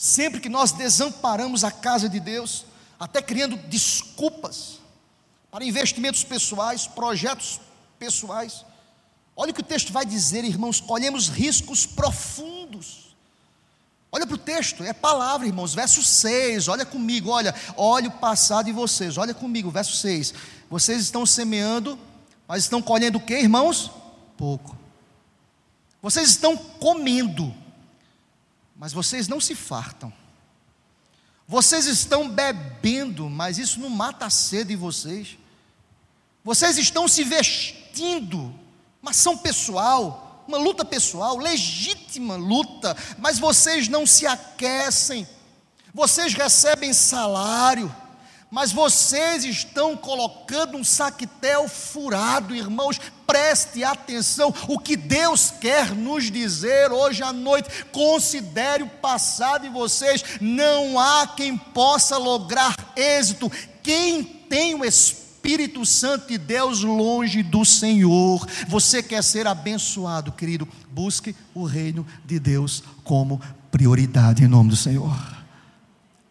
Sempre 0.00 0.40
que 0.40 0.48
nós 0.48 0.72
desamparamos 0.72 1.62
a 1.62 1.70
casa 1.70 2.08
de 2.08 2.18
Deus, 2.18 2.64
até 2.98 3.20
criando 3.20 3.54
desculpas 3.68 4.78
para 5.50 5.62
investimentos 5.62 6.24
pessoais, 6.24 6.86
projetos 6.86 7.60
pessoais. 7.98 8.64
Olha 9.36 9.50
o 9.50 9.54
que 9.54 9.60
o 9.60 9.64
texto 9.64 9.92
vai 9.92 10.06
dizer, 10.06 10.42
irmãos, 10.42 10.80
colhemos 10.80 11.28
riscos 11.28 11.84
profundos. 11.84 13.14
Olha 14.10 14.26
para 14.26 14.36
o 14.36 14.38
texto, 14.38 14.82
é 14.82 14.94
palavra, 14.94 15.46
irmãos, 15.46 15.74
verso 15.74 16.02
6, 16.02 16.68
olha 16.68 16.86
comigo, 16.86 17.28
olha, 17.28 17.54
olha 17.76 18.08
o 18.08 18.12
passado 18.12 18.64
de 18.64 18.72
vocês, 18.72 19.18
olha 19.18 19.34
comigo, 19.34 19.70
verso 19.70 19.94
6. 19.96 20.32
Vocês 20.70 21.02
estão 21.02 21.26
semeando, 21.26 21.98
mas 22.48 22.62
estão 22.62 22.80
colhendo 22.80 23.18
o 23.18 23.20
que, 23.20 23.34
irmãos? 23.34 23.90
Pouco. 24.38 24.78
Vocês 26.00 26.30
estão 26.30 26.56
comendo, 26.56 27.54
mas 28.80 28.94
vocês 28.94 29.28
não 29.28 29.38
se 29.38 29.54
fartam. 29.54 30.10
Vocês 31.46 31.84
estão 31.84 32.30
bebendo, 32.30 33.28
mas 33.28 33.58
isso 33.58 33.78
não 33.78 33.90
mata 33.90 34.24
a 34.24 34.30
sede 34.30 34.70
de 34.70 34.76
vocês. 34.76 35.36
Vocês 36.42 36.78
estão 36.78 37.06
se 37.06 37.22
vestindo, 37.22 38.54
uma 39.02 39.10
ação 39.10 39.36
pessoal, 39.36 40.42
uma 40.48 40.56
luta 40.56 40.82
pessoal, 40.82 41.36
legítima 41.36 42.36
luta, 42.36 42.96
mas 43.18 43.38
vocês 43.38 43.86
não 43.86 44.06
se 44.06 44.26
aquecem. 44.26 45.28
Vocês 45.92 46.32
recebem 46.32 46.94
salário, 46.94 47.94
mas 48.50 48.72
vocês 48.72 49.44
estão 49.44 49.96
colocando 49.96 50.76
um 50.76 50.82
saquetel 50.82 51.68
furado, 51.68 52.54
irmãos. 52.54 53.00
Preste 53.26 53.84
atenção, 53.84 54.52
o 54.66 54.76
que 54.76 54.96
Deus 54.96 55.52
quer 55.60 55.94
nos 55.94 56.30
dizer 56.30 56.90
hoje 56.90 57.22
à 57.22 57.32
noite. 57.32 57.84
Considere 57.92 58.82
o 58.82 58.88
passado 58.88 59.62
de 59.62 59.68
vocês. 59.68 60.24
Não 60.40 60.98
há 60.98 61.28
quem 61.28 61.56
possa 61.56 62.18
lograr 62.18 62.74
êxito. 62.96 63.50
Quem 63.84 64.24
tem 64.24 64.74
o 64.74 64.84
Espírito 64.84 65.86
Santo 65.86 66.26
de 66.26 66.36
Deus 66.36 66.82
longe 66.82 67.44
do 67.44 67.64
Senhor. 67.64 68.44
Você 68.66 69.00
quer 69.00 69.22
ser 69.22 69.46
abençoado, 69.46 70.32
querido? 70.32 70.66
Busque 70.90 71.36
o 71.54 71.64
reino 71.64 72.04
de 72.26 72.40
Deus 72.40 72.82
como 73.04 73.40
prioridade 73.70 74.42
em 74.42 74.48
nome 74.48 74.70
do 74.70 74.76
Senhor. 74.76 75.16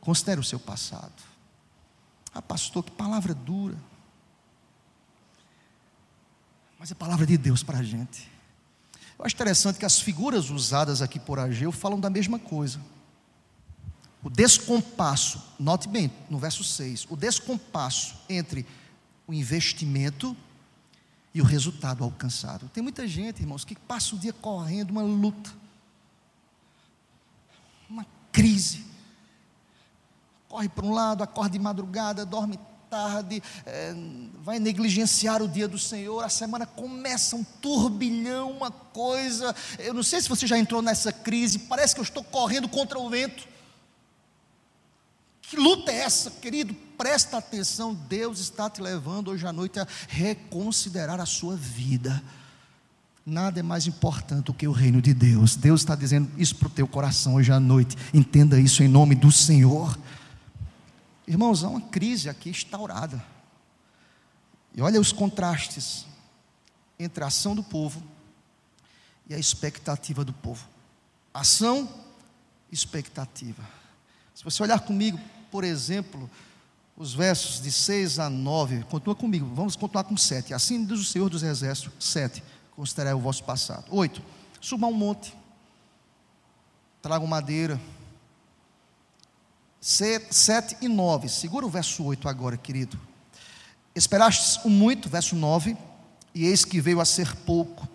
Considere 0.01 0.41
o 0.41 0.43
seu 0.43 0.59
passado. 0.59 1.28
Ah, 2.33 2.41
pastor, 2.41 2.83
que 2.83 2.91
palavra 2.91 3.33
dura. 3.33 3.77
Mas 6.77 6.91
é 6.91 6.95
palavra 6.95 7.25
de 7.25 7.37
Deus 7.37 7.63
para 7.63 7.79
a 7.79 7.83
gente. 7.83 8.29
Eu 9.17 9.25
acho 9.25 9.35
interessante 9.35 9.77
que 9.77 9.85
as 9.85 9.99
figuras 9.99 10.49
usadas 10.49 11.01
aqui 11.01 11.19
por 11.19 11.39
Ageu 11.39 11.71
falam 11.71 11.99
da 11.99 12.09
mesma 12.09 12.39
coisa. 12.39 12.79
O 14.23 14.29
descompasso, 14.29 15.41
note 15.59 15.87
bem, 15.87 16.11
no 16.29 16.39
verso 16.39 16.63
6, 16.63 17.07
o 17.09 17.17
descompasso 17.17 18.15
entre 18.29 18.65
o 19.27 19.33
investimento 19.33 20.35
e 21.33 21.41
o 21.41 21.45
resultado 21.45 22.03
alcançado. 22.03 22.69
Tem 22.69 22.81
muita 22.81 23.07
gente, 23.07 23.41
irmãos, 23.41 23.63
que 23.63 23.75
passa 23.75 24.15
o 24.15 24.19
dia 24.19 24.33
correndo 24.33 24.91
uma 24.91 25.03
luta, 25.03 25.51
uma 27.89 28.05
crise, 28.31 28.85
corre 30.49 30.67
para 30.67 30.85
um 30.85 30.91
lado, 30.91 31.23
acorda 31.23 31.51
de 31.51 31.59
madrugada, 31.59 32.25
dorme 32.25 32.59
tarde, 32.89 33.41
é, 33.67 33.93
vai 34.41 34.57
negligenciar 34.57 35.43
o 35.43 35.47
dia 35.47 35.67
do 35.67 35.77
Senhor, 35.77 36.23
a 36.23 36.29
semana 36.29 36.65
começa 36.65 37.35
um 37.35 37.43
turbilhão, 37.43 38.51
uma 38.51 38.71
coisa. 38.71 39.55
Eu 39.77 39.93
não 39.93 40.01
sei 40.01 40.19
se 40.19 40.27
você 40.27 40.47
já 40.47 40.57
entrou 40.57 40.81
nessa 40.81 41.13
crise, 41.13 41.59
parece 41.59 41.93
que 41.93 42.01
eu 42.01 42.03
estou 42.03 42.23
correndo 42.23 42.67
contra 42.67 42.97
o 42.97 43.07
vento. 43.07 43.47
Que 45.43 45.55
luta 45.55 45.91
é 45.91 45.97
essa, 46.01 46.31
querido? 46.31 46.73
Presta 46.97 47.37
atenção, 47.37 47.93
Deus 47.93 48.39
está 48.39 48.67
te 48.69 48.81
levando 48.81 49.29
hoje 49.29 49.45
à 49.45 49.53
noite 49.53 49.79
a 49.79 49.87
reconsiderar 50.07 51.19
a 51.19 51.27
sua 51.27 51.55
vida. 51.55 52.21
Nada 53.23 53.59
é 53.59 53.63
mais 53.63 53.85
importante 53.85 54.45
do 54.45 54.53
que 54.53 54.67
o 54.67 54.71
reino 54.71 54.99
de 54.99 55.13
Deus. 55.13 55.55
Deus 55.55 55.81
está 55.81 55.95
dizendo 55.95 56.31
isso 56.37 56.55
para 56.55 56.67
o 56.67 56.71
teu 56.71 56.87
coração 56.87 57.35
hoje 57.35 57.51
à 57.51 57.59
noite. 57.59 57.95
Entenda 58.11 58.59
isso 58.59 58.81
em 58.81 58.87
nome 58.87 59.13
do 59.13 59.31
Senhor. 59.31 59.95
Irmãos, 61.29 61.63
há 61.63 61.69
uma 61.69 61.81
crise 61.81 62.27
aqui 62.27 62.49
instaurada. 62.49 63.23
E 64.73 64.81
olha 64.81 64.99
os 64.99 65.11
contrastes 65.11 66.07
entre 66.97 67.23
a 67.23 67.27
ação 67.27 67.55
do 67.55 67.61
povo 67.61 68.01
e 69.27 69.35
a 69.35 69.37
expectativa 69.37 70.25
do 70.25 70.33
povo. 70.33 70.67
Ação, 71.31 71.87
expectativa. 72.71 73.61
Se 74.33 74.43
você 74.43 74.63
olhar 74.63 74.79
comigo, 74.79 75.19
por 75.51 75.63
exemplo, 75.63 76.27
os 76.97 77.13
versos 77.13 77.61
de 77.61 77.71
6 77.71 78.17
a 78.17 78.27
9, 78.27 78.85
continua 78.85 79.15
comigo, 79.15 79.53
vamos 79.53 79.75
continuar 79.75 80.05
com 80.05 80.17
7. 80.17 80.51
Assim 80.55 80.83
diz 80.83 80.99
o 80.99 81.05
Senhor 81.05 81.29
dos 81.29 81.43
Exércitos, 81.43 81.93
7. 82.03 82.43
Considerai 82.75 83.13
o 83.13 83.19
vosso 83.19 83.43
passado. 83.43 83.85
8. 83.91 84.19
Suba 84.59 84.87
um 84.87 84.93
monte, 84.93 85.37
tragam 87.03 87.27
madeira, 87.27 87.79
7 89.81 90.77
e 90.81 90.87
9. 90.87 91.29
Segura 91.29 91.65
o 91.65 91.69
verso 91.69 92.03
8 92.03 92.27
agora, 92.27 92.57
querido. 92.57 92.99
Esperastes 93.95 94.63
o 94.63 94.69
muito, 94.69 95.09
verso 95.09 95.35
9, 95.35 95.75
e 96.33 96.45
eis 96.45 96.63
que 96.63 96.79
veio 96.79 97.01
a 97.01 97.05
ser 97.05 97.35
pouco. 97.37 97.87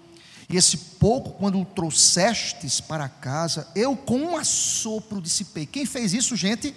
E 0.48 0.56
esse 0.56 0.76
pouco, 0.76 1.32
quando 1.32 1.60
o 1.60 1.64
trouxestes 1.64 2.80
para 2.80 3.08
casa, 3.08 3.68
eu 3.74 3.96
com 3.96 4.18
um 4.18 4.36
assopro 4.36 5.20
dissipei. 5.20 5.66
Quem 5.66 5.86
fez 5.86 6.12
isso, 6.12 6.36
gente? 6.36 6.74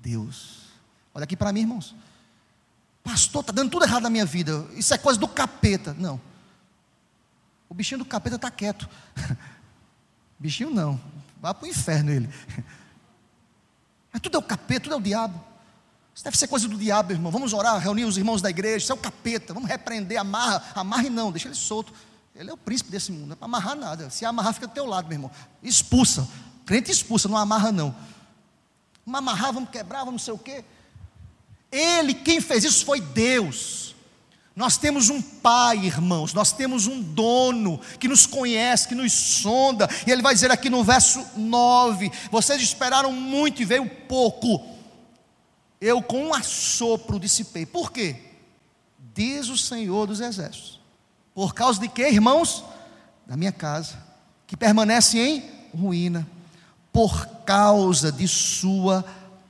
Deus. 0.00 0.58
Olha 1.14 1.24
aqui 1.24 1.36
para 1.36 1.52
mim, 1.52 1.60
irmãos. 1.60 1.94
Pastor, 3.02 3.40
está 3.40 3.52
dando 3.52 3.70
tudo 3.70 3.84
errado 3.84 4.02
na 4.02 4.10
minha 4.10 4.26
vida. 4.26 4.66
Isso 4.74 4.92
é 4.92 4.98
coisa 4.98 5.18
do 5.18 5.26
capeta. 5.26 5.94
Não. 5.98 6.20
O 7.68 7.74
bichinho 7.74 7.98
do 7.98 8.04
capeta 8.04 8.36
está 8.36 8.50
quieto. 8.50 8.88
Bichinho 10.38 10.70
não. 10.70 11.00
Vá 11.40 11.52
para 11.52 11.66
o 11.66 11.68
inferno 11.68 12.10
ele. 12.10 12.28
Mas 14.18 14.22
tudo 14.24 14.34
é 14.34 14.38
o 14.38 14.42
capeta, 14.42 14.80
tudo 14.80 14.94
é 14.94 14.98
o 14.98 15.00
diabo. 15.00 15.40
Isso 16.12 16.24
deve 16.24 16.36
ser 16.36 16.48
coisa 16.48 16.66
do 16.66 16.76
diabo, 16.76 17.12
irmão. 17.12 17.30
Vamos 17.30 17.52
orar, 17.52 17.78
reunir 17.78 18.04
os 18.04 18.18
irmãos 18.18 18.42
da 18.42 18.50
igreja. 18.50 18.78
Isso 18.78 18.90
é 18.90 18.94
o 18.96 18.98
capeta. 18.98 19.54
Vamos 19.54 19.68
repreender, 19.68 20.18
amarra. 20.18 20.60
Amarre 20.74 21.08
não, 21.08 21.30
deixa 21.30 21.46
ele 21.46 21.54
solto. 21.54 21.92
Ele 22.34 22.50
é 22.50 22.52
o 22.52 22.56
príncipe 22.56 22.90
desse 22.90 23.12
mundo. 23.12 23.26
Não 23.26 23.32
é 23.34 23.36
para 23.36 23.44
amarrar 23.44 23.76
nada. 23.76 24.10
Se 24.10 24.24
amarrar, 24.24 24.54
fica 24.54 24.66
do 24.66 24.72
teu 24.72 24.86
lado, 24.86 25.06
meu 25.06 25.14
irmão. 25.14 25.30
Expulsa. 25.62 26.28
Crente 26.66 26.90
expulsa, 26.90 27.28
não 27.28 27.36
amarra 27.36 27.70
não. 27.70 27.94
Vamos 29.06 29.18
amarrar, 29.20 29.52
vamos 29.52 29.70
quebrar, 29.70 30.00
vamos 30.00 30.14
não 30.14 30.18
sei 30.18 30.34
o 30.34 30.38
quê. 30.38 30.64
Ele, 31.70 32.12
quem 32.12 32.40
fez 32.40 32.64
isso 32.64 32.84
foi 32.84 33.00
Deus. 33.00 33.87
Nós 34.58 34.76
temos 34.76 35.08
um 35.08 35.22
pai, 35.22 35.86
irmãos, 35.86 36.34
nós 36.34 36.50
temos 36.50 36.88
um 36.88 37.00
dono 37.00 37.78
que 38.00 38.08
nos 38.08 38.26
conhece, 38.26 38.88
que 38.88 38.94
nos 38.96 39.12
sonda, 39.12 39.88
e 40.04 40.10
ele 40.10 40.20
vai 40.20 40.34
dizer 40.34 40.50
aqui 40.50 40.68
no 40.68 40.82
verso 40.82 41.24
9: 41.36 42.10
Vocês 42.28 42.60
esperaram 42.60 43.12
muito 43.12 43.62
e 43.62 43.64
veio 43.64 43.88
pouco 44.08 44.66
eu 45.80 46.02
com 46.02 46.24
um 46.24 46.34
assopro 46.34 47.20
dissipei. 47.20 47.64
Por 47.64 47.92
quê? 47.92 48.16
Diz 49.14 49.48
o 49.48 49.56
Senhor 49.56 50.08
dos 50.08 50.18
Exércitos. 50.18 50.80
Por 51.32 51.54
causa 51.54 51.78
de 51.78 51.86
quê, 51.86 52.08
irmãos? 52.08 52.64
Da 53.28 53.36
minha 53.36 53.52
casa, 53.52 53.96
que 54.44 54.56
permanece 54.56 55.20
em 55.20 55.48
ruína, 55.72 56.26
por 56.92 57.26
causa 57.46 58.10
de 58.10 58.26
sua 58.26 59.04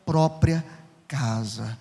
própria 0.05 0.63
casa. 1.07 1.79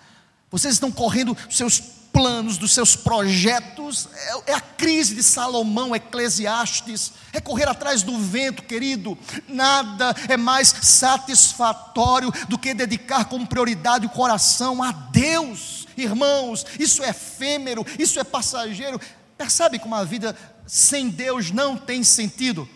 Vocês 0.50 0.76
estão 0.76 0.90
correndo 0.90 1.36
seus 1.50 1.97
planos, 2.18 2.58
dos 2.58 2.72
seus 2.72 2.96
projetos, 2.96 4.10
é, 4.12 4.52
é, 4.52 4.54
a 4.56 4.60
crise 4.60 5.14
de 5.14 5.22
Salomão, 5.22 5.96
Eclesiastes, 5.96 7.14
é 7.32 7.40
correr 7.40 7.70
atrás 7.70 8.02
do 8.02 8.18
vento, 8.18 8.64
querido. 8.64 9.16
Nada 9.48 10.16
é 10.28 10.36
mais 10.36 10.68
satisfatório 10.68 12.34
do 12.50 12.58
que 12.58 12.74
dedicar 12.74 13.26
como 13.26 13.46
prioridade 13.46 14.08
o 14.08 14.10
coração 14.10 14.82
a 14.82 14.92
Deus, 14.92 15.88
irmãos. 15.96 16.66
Isso 16.80 17.04
é 17.04 17.10
efêmero, 17.10 17.86
isso 18.00 18.20
é 18.20 18.24
passageiro. 18.24 19.00
Percebe 19.38 19.78
como 19.78 19.94
a 19.94 20.04
vida 20.04 20.36
sem 20.66 21.10
Deus 21.10 21.52
não 21.52 21.78
tem 21.78 22.04
sentido? 22.04 22.68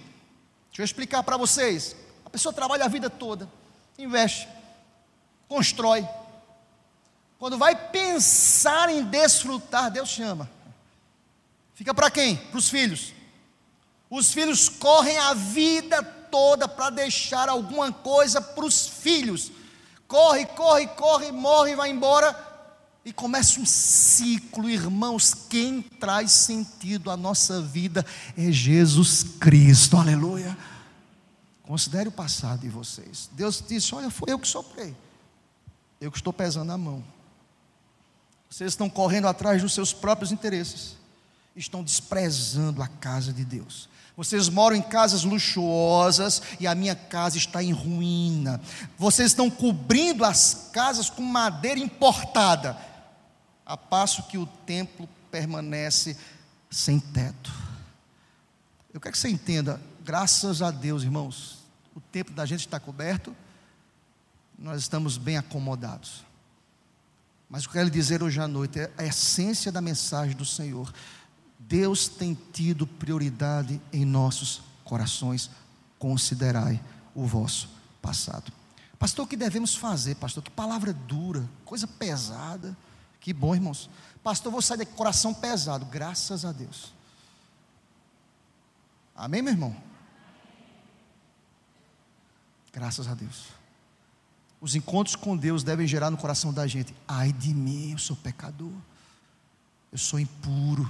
Deixa 0.68 0.84
eu 0.84 0.86
explicar 0.86 1.24
para 1.24 1.36
vocês. 1.36 1.96
A 2.24 2.30
pessoa 2.30 2.54
trabalha 2.54 2.86
a 2.86 2.88
vida 2.88 3.10
toda, 3.10 3.50
investe, 3.98 4.48
constrói, 5.50 6.08
quando 7.42 7.58
vai 7.58 7.76
pensar 7.76 8.88
em 8.90 9.04
desfrutar, 9.04 9.90
Deus 9.90 10.10
chama. 10.10 10.48
Fica 11.74 11.92
para 11.92 12.12
quem? 12.12 12.36
Para 12.36 12.60
os 12.60 12.70
filhos. 12.70 13.16
Os 14.12 14.32
filhos 14.32 14.70
correm 14.70 15.18
a 15.18 15.34
vida 15.34 16.04
toda 16.04 16.68
para 16.68 16.92
deixar 16.92 17.50
alguma 17.50 17.92
coisa 17.92 18.40
para 18.40 18.64
os 18.64 18.86
filhos. 18.86 19.52
Corre, 20.08 20.46
corre, 20.46 20.86
corre, 20.90 21.32
morre, 21.32 21.76
vai 21.76 21.90
embora. 21.90 22.38
E 23.04 23.12
começa 23.12 23.60
um 23.60 23.66
ciclo, 23.66 24.70
irmãos. 24.70 25.34
Quem 25.34 25.82
traz 25.82 26.32
sentido 26.32 27.10
à 27.10 27.18
nossa 27.18 27.60
vida 27.60 28.06
é 28.38 28.52
Jesus 28.52 29.24
Cristo, 29.40 29.98
aleluia. 29.98 30.56
Considere 31.64 32.08
o 32.08 32.12
passado 32.12 32.60
de 32.60 32.70
vocês. 32.70 33.32
Deus 33.32 33.64
disse: 33.68 33.96
Olha, 33.96 34.12
foi 34.12 34.32
eu 34.32 34.38
que 34.38 34.48
soprei, 34.48 34.96
eu 36.00 36.12
que 36.12 36.18
estou 36.20 36.32
pesando 36.32 36.72
a 36.72 36.78
mão. 36.78 37.04
Vocês 38.52 38.74
estão 38.74 38.90
correndo 38.90 39.30
atrás 39.30 39.62
dos 39.62 39.74
seus 39.74 39.94
próprios 39.94 40.30
interesses. 40.30 40.98
Estão 41.56 41.82
desprezando 41.82 42.84
a 42.84 42.88
casa 42.88 43.32
de 43.32 43.46
Deus. 43.46 43.88
Vocês 44.16 44.50
moram 44.50 44.76
em 44.76 44.82
casas 44.82 45.24
luxuosas 45.24 46.42
e 46.60 46.68
a 46.68 46.76
minha 46.76 46.94
casa 46.94 47.38
está 47.38 47.64
em 47.64 47.72
ruína. 47.72 48.60
Vocês 48.98 49.32
estão 49.32 49.50
cobrindo 49.50 50.26
as 50.26 50.70
casas 50.74 51.10
com 51.10 51.22
madeira 51.22 51.80
importada, 51.80 52.78
a 53.66 53.78
passo 53.78 54.24
que 54.24 54.38
o 54.38 54.46
templo 54.46 55.08
permanece 55.32 56.18
sem 56.70 57.00
teto. 57.00 57.54
Eu 58.94 59.00
quero 59.00 59.14
que 59.14 59.18
você 59.18 59.30
entenda, 59.30 59.82
graças 60.04 60.62
a 60.62 60.72
Deus, 60.72 61.04
irmãos, 61.04 61.60
o 61.96 62.02
templo 62.02 62.36
da 62.36 62.46
gente 62.46 62.60
está 62.60 62.82
coberto, 62.82 63.34
nós 64.60 64.82
estamos 64.82 65.18
bem 65.18 65.38
acomodados. 65.38 66.30
Mas 67.52 67.66
o 67.66 67.70
que 67.70 67.78
eu 67.78 67.82
quero 67.82 67.92
dizer 67.92 68.24
hoje 68.24 68.40
à 68.40 68.48
noite 68.48 68.80
é 68.80 68.90
a 68.98 69.04
essência 69.04 69.74
da 69.74 69.82
mensagem 69.82 70.34
do 70.38 70.46
Senhor. 70.46 70.92
Deus 71.60 72.08
tem 72.08 72.34
tido 72.54 72.88
prioridade 72.88 73.82
em 73.92 74.06
nossos 74.06 74.62
corações. 74.86 75.52
Considerai 76.00 76.82
o 77.14 77.28
vosso 77.28 77.68
passado. 78.02 78.54
Pastor, 78.98 79.26
o 79.26 79.28
que 79.28 79.36
devemos 79.36 79.76
fazer, 79.76 80.16
pastor? 80.16 80.42
Que 80.42 80.50
palavra 80.50 80.94
dura, 80.94 81.44
coisa 81.66 81.86
pesada. 81.86 82.76
Que 83.20 83.34
bom, 83.34 83.54
irmãos. 83.54 83.90
Pastor, 84.24 84.50
vou 84.50 84.62
sair 84.62 84.78
daqui 84.78 84.94
coração 84.94 85.34
pesado, 85.34 85.86
graças 85.88 86.46
a 86.46 86.54
Deus. 86.54 86.94
Amém, 89.14 89.42
meu 89.42 89.52
irmão? 89.52 89.76
Graças 92.72 93.10
a 93.10 93.14
Deus. 93.14 93.61
Os 94.62 94.76
encontros 94.76 95.16
com 95.16 95.36
Deus 95.36 95.64
devem 95.64 95.88
gerar 95.88 96.12
no 96.12 96.18
coração 96.18 96.54
da 96.54 96.68
gente: 96.68 96.94
ai 97.08 97.34
de 97.34 97.52
mim, 97.52 97.94
eu 97.94 97.98
sou 97.98 98.16
pecador, 98.16 98.72
eu 99.92 99.98
sou 99.98 100.20
impuro, 100.20 100.88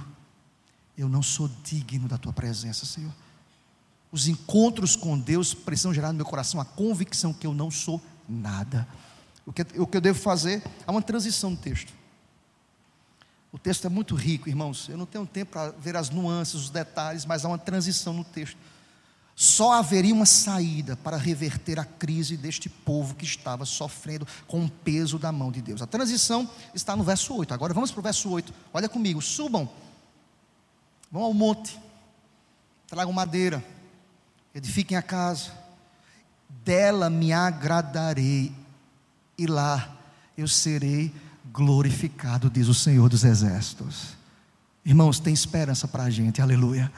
eu 0.96 1.08
não 1.08 1.22
sou 1.22 1.50
digno 1.64 2.06
da 2.06 2.18
tua 2.18 2.34
presença, 2.34 2.84
Senhor. 2.84 3.12
Os 4.12 4.28
encontros 4.28 4.94
com 4.94 5.18
Deus 5.18 5.54
precisam 5.54 5.94
gerar 5.94 6.12
no 6.12 6.18
meu 6.18 6.26
coração 6.26 6.60
a 6.60 6.66
convicção 6.66 7.32
que 7.32 7.46
eu 7.46 7.54
não 7.54 7.70
sou 7.70 8.00
nada. 8.28 8.86
O 9.46 9.52
que, 9.52 9.62
o 9.78 9.86
que 9.86 9.96
eu 9.96 10.00
devo 10.02 10.20
fazer? 10.20 10.62
Há 10.86 10.92
uma 10.92 11.00
transição 11.00 11.50
no 11.50 11.56
texto. 11.56 11.94
O 13.50 13.58
texto 13.58 13.86
é 13.86 13.88
muito 13.88 14.14
rico, 14.14 14.50
irmãos. 14.50 14.88
Eu 14.90 14.98
não 14.98 15.06
tenho 15.06 15.26
tempo 15.26 15.52
para 15.52 15.70
ver 15.70 15.96
as 15.96 16.10
nuances, 16.10 16.54
os 16.54 16.70
detalhes, 16.70 17.24
mas 17.24 17.44
há 17.44 17.48
uma 17.48 17.58
transição 17.58 18.12
no 18.12 18.22
texto 18.22 18.56
só 19.34 19.72
haveria 19.72 20.14
uma 20.14 20.26
saída 20.26 20.96
para 20.96 21.16
reverter 21.16 21.78
a 21.78 21.84
crise 21.84 22.36
deste 22.36 22.68
povo 22.68 23.14
que 23.14 23.24
estava 23.24 23.64
sofrendo 23.64 24.26
com 24.46 24.64
o 24.64 24.70
peso 24.70 25.18
da 25.18 25.32
mão 25.32 25.50
de 25.50 25.62
Deus. 25.62 25.80
A 25.82 25.86
transição 25.86 26.48
está 26.74 26.94
no 26.94 27.02
verso 27.02 27.34
8. 27.34 27.52
Agora 27.54 27.72
vamos 27.72 27.90
para 27.90 28.00
o 28.00 28.02
verso 28.02 28.28
8. 28.30 28.52
Olha 28.72 28.88
comigo, 28.88 29.22
subam, 29.22 29.68
vão 31.10 31.22
ao 31.22 31.34
monte, 31.34 31.80
tragam 32.86 33.12
madeira, 33.12 33.64
edifiquem 34.54 34.96
a 34.96 35.02
casa, 35.02 35.50
dela 36.64 37.08
me 37.08 37.32
agradarei, 37.32 38.52
e 39.38 39.46
lá 39.46 39.96
eu 40.36 40.46
serei 40.46 41.12
glorificado, 41.52 42.50
diz 42.50 42.68
o 42.68 42.74
Senhor 42.74 43.08
dos 43.08 43.24
Exércitos. 43.24 44.16
Irmãos, 44.84 45.18
tem 45.18 45.32
esperança 45.32 45.88
para 45.88 46.04
a 46.04 46.10
gente, 46.10 46.42
aleluia. 46.42 46.92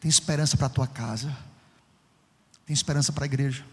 Tem 0.00 0.08
esperança 0.08 0.56
para 0.56 0.66
a 0.66 0.70
tua 0.70 0.86
casa. 0.86 1.36
Tem 2.64 2.74
esperança 2.74 3.12
para 3.12 3.24
a 3.24 3.26
igreja. 3.26 3.64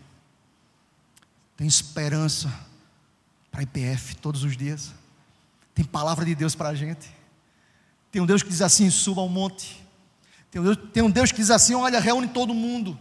Tem 1.58 1.68
esperança 1.68 2.52
para 3.52 3.62
a 3.62 3.64
IPF 3.64 4.16
todos 4.16 4.44
os 4.44 4.58
dias. 4.58 4.92
Tem 5.74 5.86
palavra 5.86 6.26
de 6.26 6.36
Deus 6.36 6.56
para 6.56 6.70
a 6.70 6.76
gente. 6.76 7.10
Tem 8.12 8.22
um 8.22 8.26
Deus 8.26 8.44
que 8.44 8.50
diz 8.50 8.62
assim: 8.62 8.90
suba 8.90 9.22
ao 9.22 9.30
monte. 9.30 9.84
Tem 10.52 10.62
um, 10.62 10.64
Deus, 10.64 10.78
tem 10.94 11.04
um 11.04 11.10
Deus 11.10 11.32
que 11.32 11.38
diz 11.38 11.50
assim: 11.50 11.74
olha, 11.74 12.00
reúne 12.00 12.28
todo 12.28 12.54
mundo. 12.54 13.00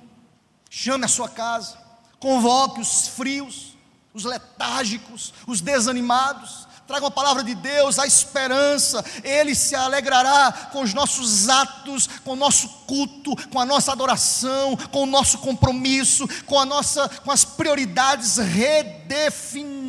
Chame 0.70 1.04
a 1.04 1.08
sua 1.08 1.28
casa. 1.28 1.76
Convoque 2.18 2.80
os 2.80 3.08
frios, 3.08 3.76
os 4.14 4.24
letárgicos, 4.24 5.34
os 5.46 5.60
desanimados 5.60 6.66
traga 6.92 7.06
uma 7.06 7.10
palavra 7.10 7.42
de 7.42 7.54
Deus, 7.54 7.98
a 7.98 8.06
esperança, 8.06 9.02
Ele 9.24 9.54
se 9.54 9.74
alegrará 9.74 10.68
com 10.70 10.82
os 10.82 10.92
nossos 10.92 11.48
atos, 11.48 12.06
com 12.22 12.32
o 12.32 12.36
nosso 12.36 12.68
culto, 12.86 13.34
com 13.48 13.58
a 13.58 13.64
nossa 13.64 13.92
adoração, 13.92 14.76
com 14.90 15.04
o 15.04 15.06
nosso 15.06 15.38
compromisso, 15.38 16.28
com, 16.44 16.60
a 16.60 16.66
nossa, 16.66 17.08
com 17.08 17.30
as 17.30 17.46
prioridades 17.46 18.36
redefinidas. 18.36 19.81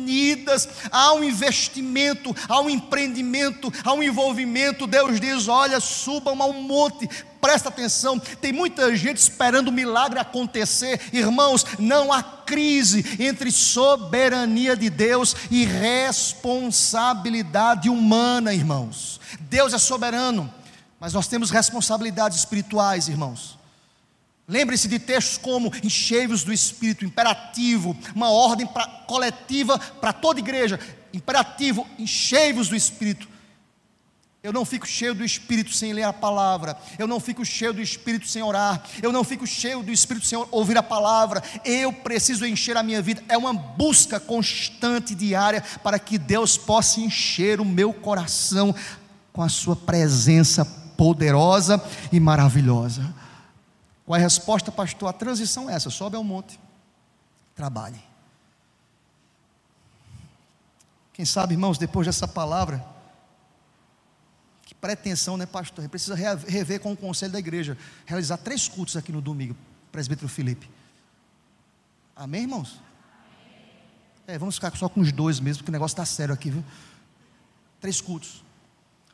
Há 0.90 1.12
um 1.14 1.24
investimento, 1.24 2.34
há 2.48 2.60
um 2.60 2.70
empreendimento, 2.70 3.72
há 3.84 3.92
um 3.92 4.02
envolvimento. 4.02 4.86
Deus 4.86 5.20
diz: 5.20 5.48
olha, 5.48 5.80
subam 5.80 6.40
ao 6.42 6.52
monte, 6.52 7.08
presta 7.40 7.68
atenção, 7.68 8.18
tem 8.18 8.52
muita 8.52 8.94
gente 8.96 9.18
esperando 9.18 9.68
o 9.68 9.72
milagre 9.72 10.18
acontecer. 10.18 11.00
Irmãos, 11.12 11.64
não 11.78 12.12
há 12.12 12.22
crise 12.22 13.16
entre 13.18 13.50
soberania 13.50 14.76
de 14.76 14.88
Deus 14.88 15.36
e 15.50 15.64
responsabilidade 15.64 17.90
humana, 17.90 18.54
irmãos. 18.54 19.20
Deus 19.40 19.74
é 19.74 19.78
soberano, 19.78 20.52
mas 20.98 21.12
nós 21.12 21.26
temos 21.26 21.50
responsabilidades 21.50 22.38
espirituais, 22.38 23.08
irmãos. 23.08 23.58
Lembre-se 24.46 24.88
de 24.88 24.98
textos 24.98 25.38
como 25.38 25.72
enchei-vos 25.82 26.44
do 26.44 26.52
Espírito, 26.52 27.04
imperativo, 27.04 27.96
uma 28.14 28.30
ordem 28.30 28.66
pra, 28.66 28.86
coletiva 29.06 29.78
para 29.78 30.12
toda 30.12 30.40
igreja. 30.40 30.78
Imperativo, 31.12 31.86
enchei-vos 31.98 32.68
do 32.68 32.76
Espírito. 32.76 33.28
Eu 34.42 34.52
não 34.52 34.66
fico 34.66 34.86
cheio 34.86 35.14
do 35.14 35.24
Espírito 35.24 35.72
sem 35.72 35.94
ler 35.94 36.02
a 36.02 36.12
palavra. 36.12 36.76
Eu 36.98 37.06
não 37.06 37.18
fico 37.18 37.42
cheio 37.46 37.72
do 37.72 37.80
Espírito 37.80 38.28
sem 38.28 38.42
orar. 38.42 38.84
Eu 39.02 39.10
não 39.10 39.24
fico 39.24 39.46
cheio 39.46 39.82
do 39.82 39.90
Espírito 39.90 40.26
sem 40.26 40.38
ouvir 40.50 40.76
a 40.76 40.82
palavra. 40.82 41.42
Eu 41.64 41.90
preciso 41.90 42.44
encher 42.44 42.76
a 42.76 42.82
minha 42.82 43.00
vida. 43.00 43.24
É 43.26 43.38
uma 43.38 43.54
busca 43.54 44.20
constante, 44.20 45.14
diária, 45.14 45.64
para 45.82 45.98
que 45.98 46.18
Deus 46.18 46.58
possa 46.58 47.00
encher 47.00 47.58
o 47.58 47.64
meu 47.64 47.94
coração 47.94 48.74
com 49.32 49.40
a 49.40 49.48
Sua 49.48 49.74
presença 49.74 50.62
poderosa 50.94 51.82
e 52.12 52.20
maravilhosa. 52.20 53.23
Qual 54.04 54.16
é 54.16 54.20
a 54.20 54.22
resposta, 54.22 54.70
pastor? 54.70 55.08
A 55.08 55.12
transição 55.12 55.68
é 55.68 55.74
essa: 55.74 55.90
sobe 55.90 56.16
ao 56.16 56.24
monte, 56.24 56.58
trabalhe. 57.54 58.02
Quem 61.12 61.24
sabe, 61.24 61.54
irmãos, 61.54 61.78
depois 61.78 62.06
dessa 62.06 62.26
palavra 62.26 62.94
pretensão, 64.84 65.38
né, 65.38 65.46
pastor? 65.46 65.88
Precisa 65.88 66.14
rever 66.14 66.78
com 66.78 66.92
o 66.92 66.96
conselho 66.96 67.32
da 67.32 67.38
igreja, 67.38 67.74
realizar 68.04 68.36
três 68.36 68.68
cultos 68.68 68.98
aqui 68.98 69.10
no 69.10 69.22
domingo, 69.22 69.56
presbítero 69.90 70.28
Felipe. 70.28 70.68
Amém, 72.14 72.42
irmãos? 72.42 72.78
É, 74.26 74.36
vamos 74.36 74.56
ficar 74.56 74.76
só 74.76 74.86
com 74.86 75.00
os 75.00 75.10
dois 75.10 75.40
mesmo, 75.40 75.60
porque 75.62 75.70
o 75.70 75.72
negócio 75.72 75.94
está 75.94 76.04
sério 76.04 76.34
aqui, 76.34 76.50
viu? 76.50 76.62
Três 77.80 78.02
cultos. 78.02 78.43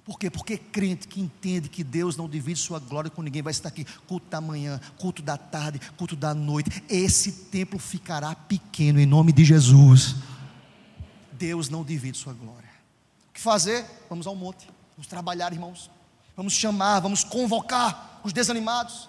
Por 0.05 0.19
quê? 0.19 0.31
Porque 0.31 0.57
crente 0.57 1.07
que 1.07 1.21
entende 1.21 1.69
que 1.69 1.85
Deus 1.85 2.17
não 2.17 2.29
divide 2.29 2.59
sua 2.59 2.79
glória 2.79 3.11
com 3.11 3.23
ninguém, 3.23 3.43
vai 3.43 3.51
estar 3.51 3.69
aqui, 3.69 3.85
culto 4.07 4.27
da 4.29 4.41
manhã, 4.41 4.81
culto 4.99 5.23
da 5.23 5.37
tarde, 5.37 5.81
culto 5.97 6.17
da 6.17 6.35
noite. 6.35 6.83
Esse 6.89 7.33
templo 7.33 7.79
ficará 7.79 8.35
pequeno 8.35 8.99
em 8.99 9.07
nome 9.07 9.33
de 9.33 9.45
Jesus. 9.45 10.17
Deus 11.33 11.69
não 11.69 11.85
divide 11.85 12.19
sua 12.19 12.33
glória. 12.33 12.69
O 13.31 13.33
que 13.35 13.41
fazer? 13.41 13.85
Vamos 14.09 14.27
ao 14.27 14.35
monte. 14.35 14.69
Vamos 14.97 15.07
trabalhar, 15.07 15.53
irmãos. 15.53 15.91
Vamos 16.37 16.55
chamar, 16.55 17.01
vamos 17.01 17.23
convocar 17.23 18.21
os 18.25 18.33
desanimados, 18.33 19.09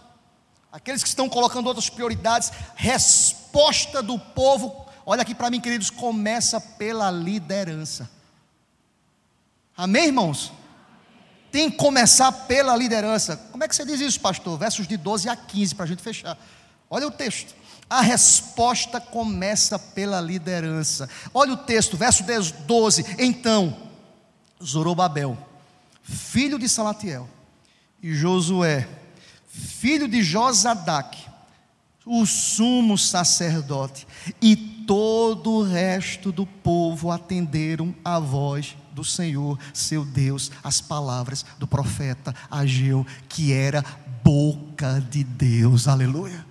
aqueles 0.72 1.02
que 1.02 1.10
estão 1.10 1.30
colocando 1.30 1.68
outras 1.68 1.90
prioridades. 1.90 2.52
Resposta 2.76 4.02
do 4.02 4.18
povo, 4.20 4.86
olha 5.06 5.22
aqui 5.22 5.34
para 5.34 5.50
mim, 5.50 5.62
queridos, 5.62 5.90
começa 5.90 6.60
pela 6.60 7.10
liderança. 7.10 8.10
Amém, 9.76 10.08
irmãos? 10.08 10.52
Tem 11.52 11.70
que 11.70 11.78
começar 11.78 12.32
pela 12.32 12.76
liderança. 12.76 13.38
Como 13.52 13.64
é 13.64 13.68
que 13.68 13.76
você 13.76 13.86
diz 13.86 14.00
isso, 14.00 14.20
pastor? 14.20 14.58
Versos 14.58 14.88
de 14.88 14.98
12 14.98 15.30
a 15.30 15.36
15 15.36 15.76
para 15.76 15.86
a 15.86 15.88
gente 15.88 16.02
fechar. 16.02 16.38
Olha 16.90 17.08
o 17.08 17.12
texto. 17.12 17.54
A 17.90 18.02
resposta 18.02 19.02
começa 19.02 19.78
pela 19.78 20.22
liderança. 20.22 21.10
Olha 21.34 21.54
o 21.54 21.58
texto, 21.58 21.98
verso 21.98 22.24
12. 22.66 23.06
Então, 23.20 23.76
Zorobabel 24.64 25.38
filho 26.12 26.60
de 26.60 26.68
Salatiel, 26.68 27.28
e 28.02 28.14
Josué, 28.14 28.88
filho 29.48 30.08
de 30.08 30.22
Josadaque, 30.22 31.30
o 32.06 32.26
sumo 32.26 32.98
sacerdote, 32.98 34.08
e 34.42 34.56
todo 34.56 35.52
o 35.52 35.64
resto 35.64 36.32
do 36.32 36.46
povo 36.46 37.12
atenderam 37.12 37.94
a 38.04 38.20
voz 38.20 38.76
do 38.94 39.04
Senhor, 39.04 39.60
seu 39.74 40.06
Deus, 40.06 40.52
as 40.64 40.82
palavras 40.82 41.46
do 41.58 41.68
profeta 41.68 42.36
Ageu, 42.50 43.06
que 43.28 43.54
era 43.54 43.84
boca 44.24 45.00
de 45.00 45.24
Deus, 45.24 45.88
aleluia. 45.88 46.46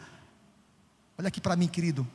Olha 1.18 1.28
aqui 1.28 1.40
para 1.40 1.56
mim, 1.56 1.68
querido, 1.68 2.06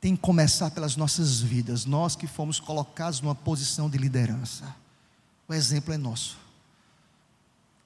tem 0.00 0.16
que 0.16 0.22
começar 0.22 0.70
pelas 0.70 0.96
nossas 0.96 1.40
vidas, 1.40 1.84
nós 1.84 2.16
que 2.16 2.26
fomos 2.26 2.58
colocados 2.58 3.20
numa 3.20 3.34
posição 3.34 3.88
de 3.90 3.98
liderança. 3.98 4.74
O 5.46 5.52
exemplo 5.52 5.92
é 5.92 5.98
nosso. 5.98 6.38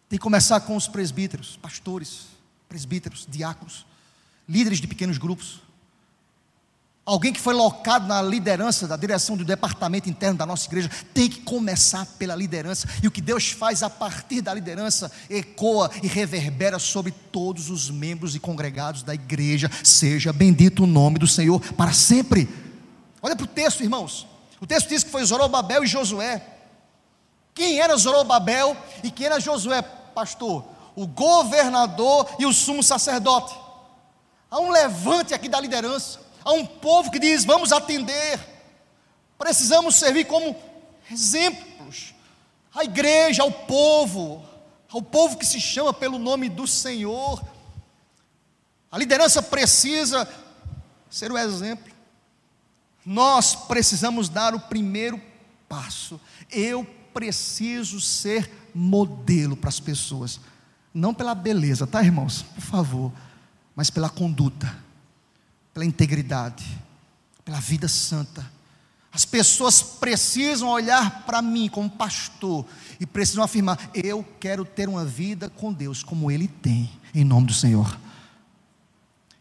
Tem 0.09 0.19
que 0.19 0.23
começar 0.23 0.61
com 0.61 0.77
os 0.77 0.87
presbíteros, 0.87 1.57
pastores, 1.57 2.27
presbíteros, 2.69 3.27
diáconos, 3.29 3.85
líderes 4.49 4.81
de 4.81 4.87
pequenos 4.87 5.19
grupos. 5.19 5.61
Alguém 7.07 7.35
que 7.35 7.41
foi 7.41 7.53
locado 7.53 8.07
na 8.07 8.23
liderança 8.23 8.89
da 8.89 8.97
direção 8.97 9.37
do 9.37 9.45
departamento 9.45 10.09
interno 10.09 10.39
da 10.39 10.47
nossa 10.47 10.67
igreja 10.67 10.91
tem 11.13 11.29
que 11.29 11.43
começar 11.43 12.07
pela 12.19 12.35
liderança. 12.35 12.89
E 13.03 13.07
o 13.07 13.11
que 13.11 13.21
Deus 13.21 13.51
faz 13.51 13.83
a 13.83 13.91
partir 13.91 14.41
da 14.41 14.55
liderança 14.55 15.13
ecoa 15.29 15.91
e 16.03 16.07
reverbera 16.07 16.79
sobre 16.79 17.13
todos 17.31 17.69
os 17.69 17.91
membros 17.91 18.35
e 18.35 18.41
congregados 18.41 19.03
da 19.03 19.13
igreja. 19.13 19.71
Seja 19.83 20.33
bendito 20.33 20.85
o 20.85 20.87
nome 20.87 21.19
do 21.19 21.27
Senhor 21.27 21.61
para 21.75 21.93
sempre. 21.93 22.49
Olha 23.21 23.37
para 23.37 23.45
o 23.45 23.49
texto, 23.49 23.83
irmãos. 23.83 24.27
O 24.59 24.67
texto 24.67 24.89
diz 24.89 25.05
que 25.05 25.11
foi 25.11 25.23
Zorobabel 25.27 25.85
e 25.85 25.87
Josué. 25.87 26.43
Quem 27.55 27.81
era 27.81 27.95
Zorobabel 27.99 28.75
e 29.03 29.11
quem 29.11 29.27
era 29.27 29.39
Josué, 29.39 29.83
pastor? 29.83 30.65
O 30.97 31.07
governador 31.07 32.35
e 32.39 32.47
o 32.47 32.53
sumo 32.53 32.83
sacerdote. 32.83 33.55
Há 34.51 34.59
um 34.59 34.71
levante 34.71 35.35
aqui 35.35 35.51
da 35.51 35.61
liderança. 35.61 36.24
Há 36.45 36.53
um 36.53 36.67
povo 36.67 37.11
que 37.11 37.19
diz: 37.19 37.45
vamos 37.45 37.73
atender. 37.73 38.39
Precisamos 39.39 39.97
servir 39.97 40.27
como 40.27 40.57
exemplos. 41.11 42.15
A 42.75 42.85
igreja, 42.85 43.43
ao 43.43 43.51
povo, 43.51 44.45
ao 44.93 45.01
povo 45.01 45.37
que 45.37 45.47
se 45.47 45.61
chama 45.61 45.93
pelo 45.93 46.19
nome 46.19 46.49
do 46.49 46.67
Senhor. 46.67 47.43
A 48.91 48.99
liderança 48.99 49.43
precisa 49.43 50.29
ser 51.11 51.33
o 51.33 51.39
exemplo. 51.39 51.93
Nós 53.05 53.55
precisamos 53.55 54.29
dar 54.29 54.55
o 54.55 54.61
primeiro 54.61 55.21
passo. 55.69 56.21
Eu 56.51 56.85
preciso 57.13 58.01
ser 58.01 58.51
modelo 58.75 59.57
para 59.57 59.69
as 59.69 59.79
pessoas. 59.79 60.41
Não 60.93 61.13
pela 61.13 61.35
beleza, 61.35 61.87
tá, 61.87 62.03
irmãos? 62.03 62.43
Por 62.43 62.61
favor. 62.61 63.13
Mas 63.75 63.91
pela 63.91 64.09
conduta, 64.09 64.84
pela 65.75 65.85
integridade, 65.85 66.65
pela 67.45 67.61
vida 67.61 67.89
santa. 67.89 68.49
As 69.13 69.25
pessoas 69.25 69.83
precisam 69.83 70.69
olhar 70.69 71.25
para 71.25 71.43
mim 71.43 71.69
como 71.69 71.91
pastor 71.91 72.65
e 72.99 73.05
precisam 73.05 73.45
afirmar: 73.45 73.91
eu 73.93 74.25
quero 74.41 74.65
ter 74.65 74.89
uma 74.89 75.05
vida 75.05 75.51
com 75.51 75.73
Deus 75.73 76.03
como 76.03 76.31
Ele 76.31 76.49
tem, 76.49 76.91
em 77.13 77.25
nome 77.25 77.49
do 77.49 77.53
Senhor. 77.53 77.99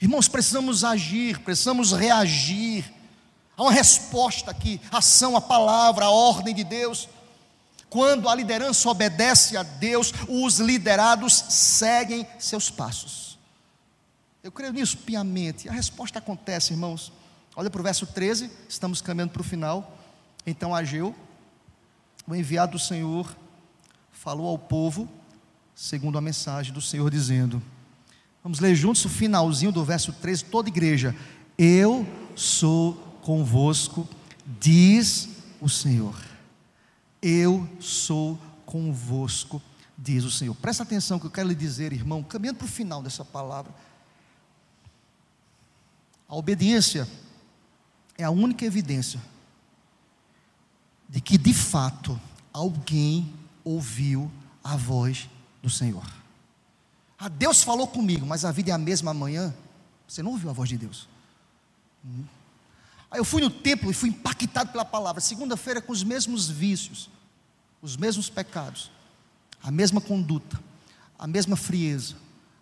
Irmãos, 0.01 0.27
precisamos 0.27 0.83
agir, 0.83 1.39
precisamos 1.39 1.93
reagir. 1.93 2.83
Há 3.55 3.63
uma 3.63 3.71
resposta 3.71 4.51
aqui, 4.51 4.81
ação, 4.91 5.37
a 5.37 5.41
palavra, 5.41 6.05
a 6.05 6.09
ordem 6.09 6.53
de 6.53 6.63
Deus. 6.63 7.07
Quando 7.89 8.27
a 8.27 8.35
liderança 8.35 8.89
obedece 8.89 9.55
a 9.55 9.61
Deus, 9.63 10.11
os 10.27 10.59
liderados 10.59 11.33
seguem 11.49 12.27
seus 12.39 12.69
passos. 12.69 13.32
Eu 14.43 14.51
creio 14.51 14.73
nisso 14.73 14.97
piamente. 14.97 15.69
A 15.69 15.71
resposta 15.71 16.19
acontece, 16.19 16.73
irmãos. 16.73 17.13
Olha 17.55 17.69
para 17.69 17.79
o 17.79 17.83
verso 17.83 18.05
13, 18.05 18.51
estamos 18.67 19.01
caminhando 19.01 19.31
para 19.31 19.39
o 19.39 19.43
final. 19.43 19.97
Então 20.45 20.75
Ageu, 20.75 21.15
o 22.27 22.35
enviado 22.35 22.73
do 22.73 22.79
Senhor, 22.79 23.33
falou 24.11 24.49
ao 24.49 24.57
povo, 24.57 25.07
segundo 25.73 26.17
a 26.17 26.21
mensagem 26.21 26.73
do 26.73 26.81
Senhor, 26.81 27.09
dizendo: 27.09 27.63
Vamos 28.43 28.59
ler 28.59 28.75
juntos 28.75 29.05
o 29.05 29.09
finalzinho 29.09 29.71
do 29.71 29.81
verso 29.85 30.11
13, 30.11 30.43
toda 30.43 30.67
igreja. 30.67 31.15
Eu 31.57 32.05
sou 32.35 32.95
convosco, 33.21 34.05
diz 34.59 35.29
o 35.61 35.69
Senhor. 35.69 36.21
Eu 37.21 37.65
sou 37.79 38.37
convosco, 38.65 39.61
diz 39.97 40.25
o 40.25 40.31
Senhor. 40.31 40.53
Presta 40.55 40.83
atenção 40.83 41.17
que 41.17 41.27
eu 41.27 41.31
quero 41.31 41.47
lhe 41.47 41.55
dizer, 41.55 41.93
irmão, 41.93 42.21
caminhando 42.21 42.57
para 42.57 42.65
o 42.65 42.69
final 42.69 43.01
dessa 43.01 43.23
palavra. 43.23 43.73
A 46.33 46.35
obediência 46.35 47.07
é 48.17 48.23
a 48.23 48.31
única 48.31 48.65
evidência 48.65 49.21
de 51.07 51.21
que 51.21 51.37
de 51.37 51.53
fato 51.53 52.19
alguém 52.51 53.31
ouviu 53.63 54.31
a 54.63 54.75
voz 54.75 55.29
do 55.61 55.69
Senhor. 55.69 56.03
Ah, 57.19 57.29
Deus 57.29 57.61
falou 57.61 57.85
comigo, 57.85 58.25
mas 58.25 58.43
a 58.45 58.51
vida 58.51 58.71
é 58.71 58.73
a 58.73 58.79
mesma 58.79 59.11
amanhã. 59.11 59.53
Você 60.07 60.23
não 60.23 60.31
ouviu 60.31 60.49
a 60.49 60.53
voz 60.53 60.67
de 60.69 60.75
Deus? 60.75 61.07
Hum. 62.03 62.23
Aí 63.11 63.19
eu 63.19 63.25
fui 63.25 63.39
no 63.39 63.51
templo 63.51 63.91
e 63.91 63.93
fui 63.93 64.09
impactado 64.09 64.71
pela 64.71 64.83
palavra. 64.83 65.21
Segunda-feira 65.21 65.83
com 65.83 65.91
os 65.91 66.03
mesmos 66.03 66.49
vícios, 66.49 67.11
os 67.79 67.95
mesmos 67.95 68.27
pecados, 68.27 68.89
a 69.61 69.69
mesma 69.69 70.01
conduta, 70.01 70.59
a 71.19 71.27
mesma 71.27 71.55
frieza, 71.55 72.15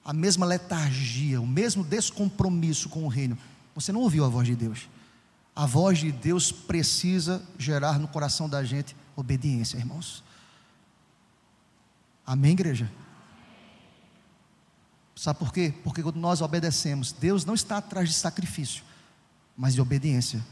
a 0.03 0.11
mesma 0.11 0.45
letargia, 0.45 1.39
o 1.39 1.47
mesmo 1.47 1.85
descompromisso 1.85 2.89
com 2.89 3.05
o 3.05 3.07
reino. 3.07 3.37
Você 3.75 3.91
não 3.91 4.01
ouviu 4.01 4.25
a 4.25 4.29
voz 4.29 4.47
de 4.47 4.55
Deus. 4.55 4.89
A 5.55 5.65
voz 5.65 5.99
de 5.99 6.11
Deus 6.11 6.51
precisa 6.51 7.41
gerar 7.57 7.99
no 7.99 8.07
coração 8.07 8.47
da 8.47 8.63
gente 8.63 8.95
obediência, 9.15 9.77
irmãos. 9.77 10.23
Amém, 12.25 12.51
igreja? 12.51 12.89
Sabe 15.15 15.39
por 15.39 15.53
quê? 15.53 15.73
Porque 15.83 16.01
quando 16.01 16.15
nós 16.17 16.41
obedecemos, 16.41 17.11
Deus 17.11 17.45
não 17.45 17.53
está 17.53 17.77
atrás 17.77 18.09
de 18.09 18.15
sacrifício, 18.15 18.83
mas 19.55 19.73
de 19.73 19.81
obediência. 19.81 20.43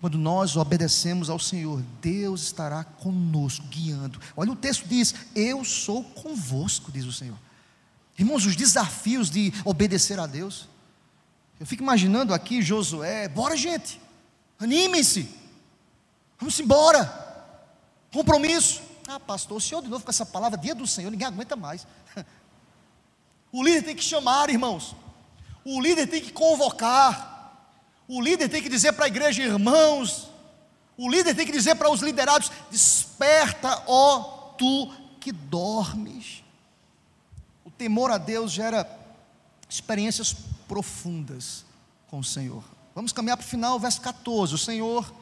quando 0.00 0.18
nós 0.18 0.56
obedecemos 0.56 1.30
ao 1.30 1.38
Senhor, 1.38 1.82
Deus 2.02 2.42
estará 2.42 2.84
conosco, 2.84 3.64
guiando. 3.68 4.20
Olha, 4.36 4.52
o 4.52 4.56
texto 4.56 4.86
diz: 4.86 5.14
Eu 5.34 5.64
sou 5.64 6.02
convosco, 6.02 6.90
diz 6.92 7.04
o 7.04 7.12
Senhor. 7.12 7.38
Irmãos, 8.18 8.44
os 8.46 8.56
desafios 8.56 9.30
de 9.30 9.52
obedecer 9.64 10.18
a 10.18 10.26
Deus. 10.26 10.68
Eu 11.58 11.66
fico 11.66 11.82
imaginando 11.82 12.34
aqui 12.34 12.60
Josué, 12.60 13.28
bora 13.28 13.56
gente, 13.56 14.00
animem-se, 14.58 15.28
vamos 16.38 16.58
embora. 16.60 17.24
Compromisso. 18.12 18.82
Ah, 19.08 19.20
pastor, 19.20 19.58
o 19.58 19.60
senhor 19.60 19.82
de 19.82 19.88
novo 19.88 20.04
com 20.04 20.10
essa 20.10 20.26
palavra, 20.26 20.58
dia 20.58 20.74
do 20.74 20.86
Senhor, 20.86 21.10
ninguém 21.10 21.26
aguenta 21.26 21.56
mais. 21.56 21.86
O 23.52 23.62
líder 23.62 23.82
tem 23.82 23.96
que 23.96 24.02
chamar, 24.02 24.50
irmãos. 24.50 24.94
O 25.64 25.80
líder 25.80 26.08
tem 26.08 26.20
que 26.20 26.30
convocar. 26.30 27.72
O 28.06 28.20
líder 28.20 28.50
tem 28.50 28.62
que 28.62 28.68
dizer 28.68 28.92
para 28.92 29.06
a 29.06 29.08
igreja, 29.08 29.42
irmãos. 29.42 30.28
O 30.96 31.08
líder 31.08 31.34
tem 31.34 31.46
que 31.46 31.52
dizer 31.52 31.74
para 31.76 31.90
os 31.90 32.02
liderados: 32.02 32.50
desperta, 32.70 33.82
ó 33.86 34.52
tu 34.58 34.92
que 35.20 35.32
dormes. 35.32 36.42
O 37.64 37.70
temor 37.70 38.10
a 38.10 38.18
Deus 38.18 38.52
gera 38.52 38.86
experiências 39.68 40.36
profundas 40.68 41.64
com 42.08 42.18
o 42.18 42.24
Senhor. 42.24 42.64
Vamos 42.94 43.12
caminhar 43.12 43.36
para 43.36 43.44
o 43.44 43.48
final, 43.48 43.78
verso 43.78 44.00
14. 44.00 44.54
O 44.54 44.58
Senhor 44.58 45.12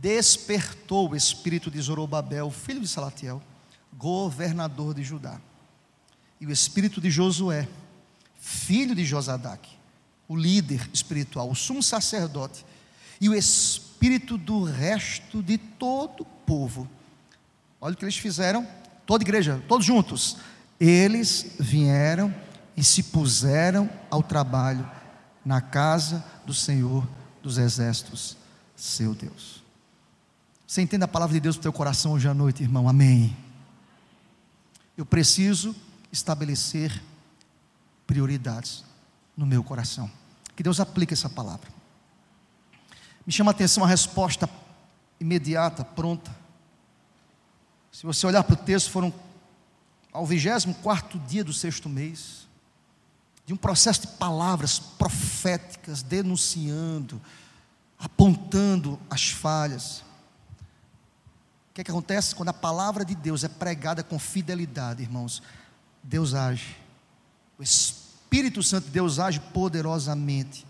despertou 0.00 1.10
o 1.10 1.16
espírito 1.16 1.70
de 1.70 1.80
Zorobabel, 1.80 2.50
filho 2.50 2.80
de 2.80 2.88
Salatiel, 2.88 3.42
governador 3.96 4.94
de 4.94 5.02
Judá, 5.02 5.40
e 6.40 6.46
o 6.46 6.50
espírito 6.50 7.00
de 7.00 7.10
Josué, 7.10 7.68
filho 8.40 8.94
de 8.94 9.04
Josadac, 9.04 9.68
o 10.26 10.36
líder 10.36 10.90
espiritual, 10.92 11.48
o 11.48 11.54
sumo 11.54 11.82
sacerdote, 11.82 12.66
e 13.20 13.28
o 13.28 13.34
espírito 13.34 14.36
do 14.36 14.64
resto 14.64 15.40
de 15.42 15.56
todo 15.56 16.22
o 16.22 16.24
povo. 16.24 16.88
Olha 17.80 17.94
o 17.94 17.96
que 17.96 18.04
eles 18.04 18.16
fizeram, 18.16 18.66
toda 19.06 19.22
igreja, 19.22 19.62
todos 19.68 19.86
juntos. 19.86 20.38
Eles 20.80 21.54
vieram 21.60 22.34
e 22.76 22.82
se 22.82 23.02
puseram 23.04 23.88
ao 24.10 24.22
trabalho 24.22 24.88
na 25.44 25.60
casa 25.60 26.24
do 26.46 26.54
Senhor 26.54 27.06
dos 27.42 27.58
exércitos, 27.58 28.36
seu 28.76 29.14
Deus. 29.14 29.62
Você 30.66 30.80
entende 30.80 31.04
a 31.04 31.08
palavra 31.08 31.34
de 31.34 31.40
Deus 31.40 31.56
para 31.56 31.60
o 31.60 31.62
teu 31.64 31.72
coração 31.72 32.12
hoje 32.12 32.28
à 32.28 32.34
noite, 32.34 32.62
irmão? 32.62 32.88
Amém. 32.88 33.36
Eu 34.96 35.04
preciso 35.04 35.74
estabelecer 36.10 37.02
prioridades 38.06 38.84
no 39.36 39.44
meu 39.44 39.62
coração. 39.62 40.10
Que 40.54 40.62
Deus 40.62 40.80
aplique 40.80 41.14
essa 41.14 41.28
palavra. 41.28 41.68
Me 43.26 43.32
chama 43.32 43.50
a 43.50 43.52
atenção 43.52 43.84
a 43.84 43.86
resposta 43.86 44.48
imediata, 45.20 45.84
pronta. 45.84 46.34
Se 47.90 48.04
você 48.04 48.26
olhar 48.26 48.42
para 48.42 48.54
o 48.54 48.64
texto, 48.64 48.90
foram 48.90 49.12
ao 50.12 50.26
24 50.26 51.18
dia 51.20 51.44
do 51.44 51.52
sexto 51.52 51.88
mês, 51.88 52.46
de 53.52 53.54
um 53.54 53.58
processo 53.58 54.00
de 54.00 54.06
palavras 54.06 54.78
proféticas, 54.78 56.02
denunciando, 56.02 57.20
apontando 57.98 58.98
as 59.10 59.28
falhas. 59.28 60.02
O 61.70 61.74
que, 61.74 61.82
é 61.82 61.84
que 61.84 61.90
acontece 61.90 62.34
quando 62.34 62.48
a 62.48 62.54
palavra 62.54 63.04
de 63.04 63.14
Deus 63.14 63.44
é 63.44 63.48
pregada 63.48 64.02
com 64.02 64.18
fidelidade, 64.18 65.02
irmãos? 65.02 65.42
Deus 66.02 66.32
age. 66.32 66.74
O 67.58 67.62
Espírito 67.62 68.62
Santo 68.62 68.86
de 68.86 68.92
Deus 68.92 69.18
age 69.18 69.38
poderosamente. 69.38 70.66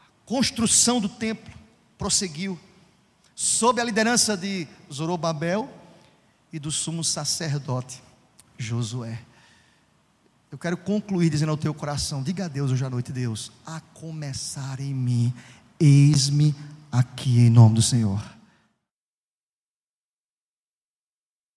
A 0.00 0.26
construção 0.26 0.98
do 0.98 1.10
templo 1.10 1.52
prosseguiu 1.98 2.58
sob 3.34 3.82
a 3.82 3.84
liderança 3.84 4.34
de 4.34 4.66
Zorobabel 4.90 5.68
e 6.50 6.58
do 6.58 6.72
sumo 6.72 7.04
sacerdote 7.04 8.02
Josué. 8.56 9.20
Eu 10.56 10.58
quero 10.58 10.78
concluir 10.78 11.28
dizendo 11.28 11.50
ao 11.50 11.56
teu 11.58 11.74
coração: 11.74 12.22
diga 12.22 12.46
a 12.46 12.48
Deus 12.48 12.72
hoje 12.72 12.82
à 12.82 12.88
noite, 12.88 13.12
Deus, 13.12 13.52
a 13.66 13.78
começar 13.92 14.80
em 14.80 14.94
mim, 14.94 15.30
eis-me 15.78 16.54
aqui 16.90 17.40
em 17.40 17.50
nome 17.50 17.74
do 17.74 17.82
Senhor. 17.82 18.35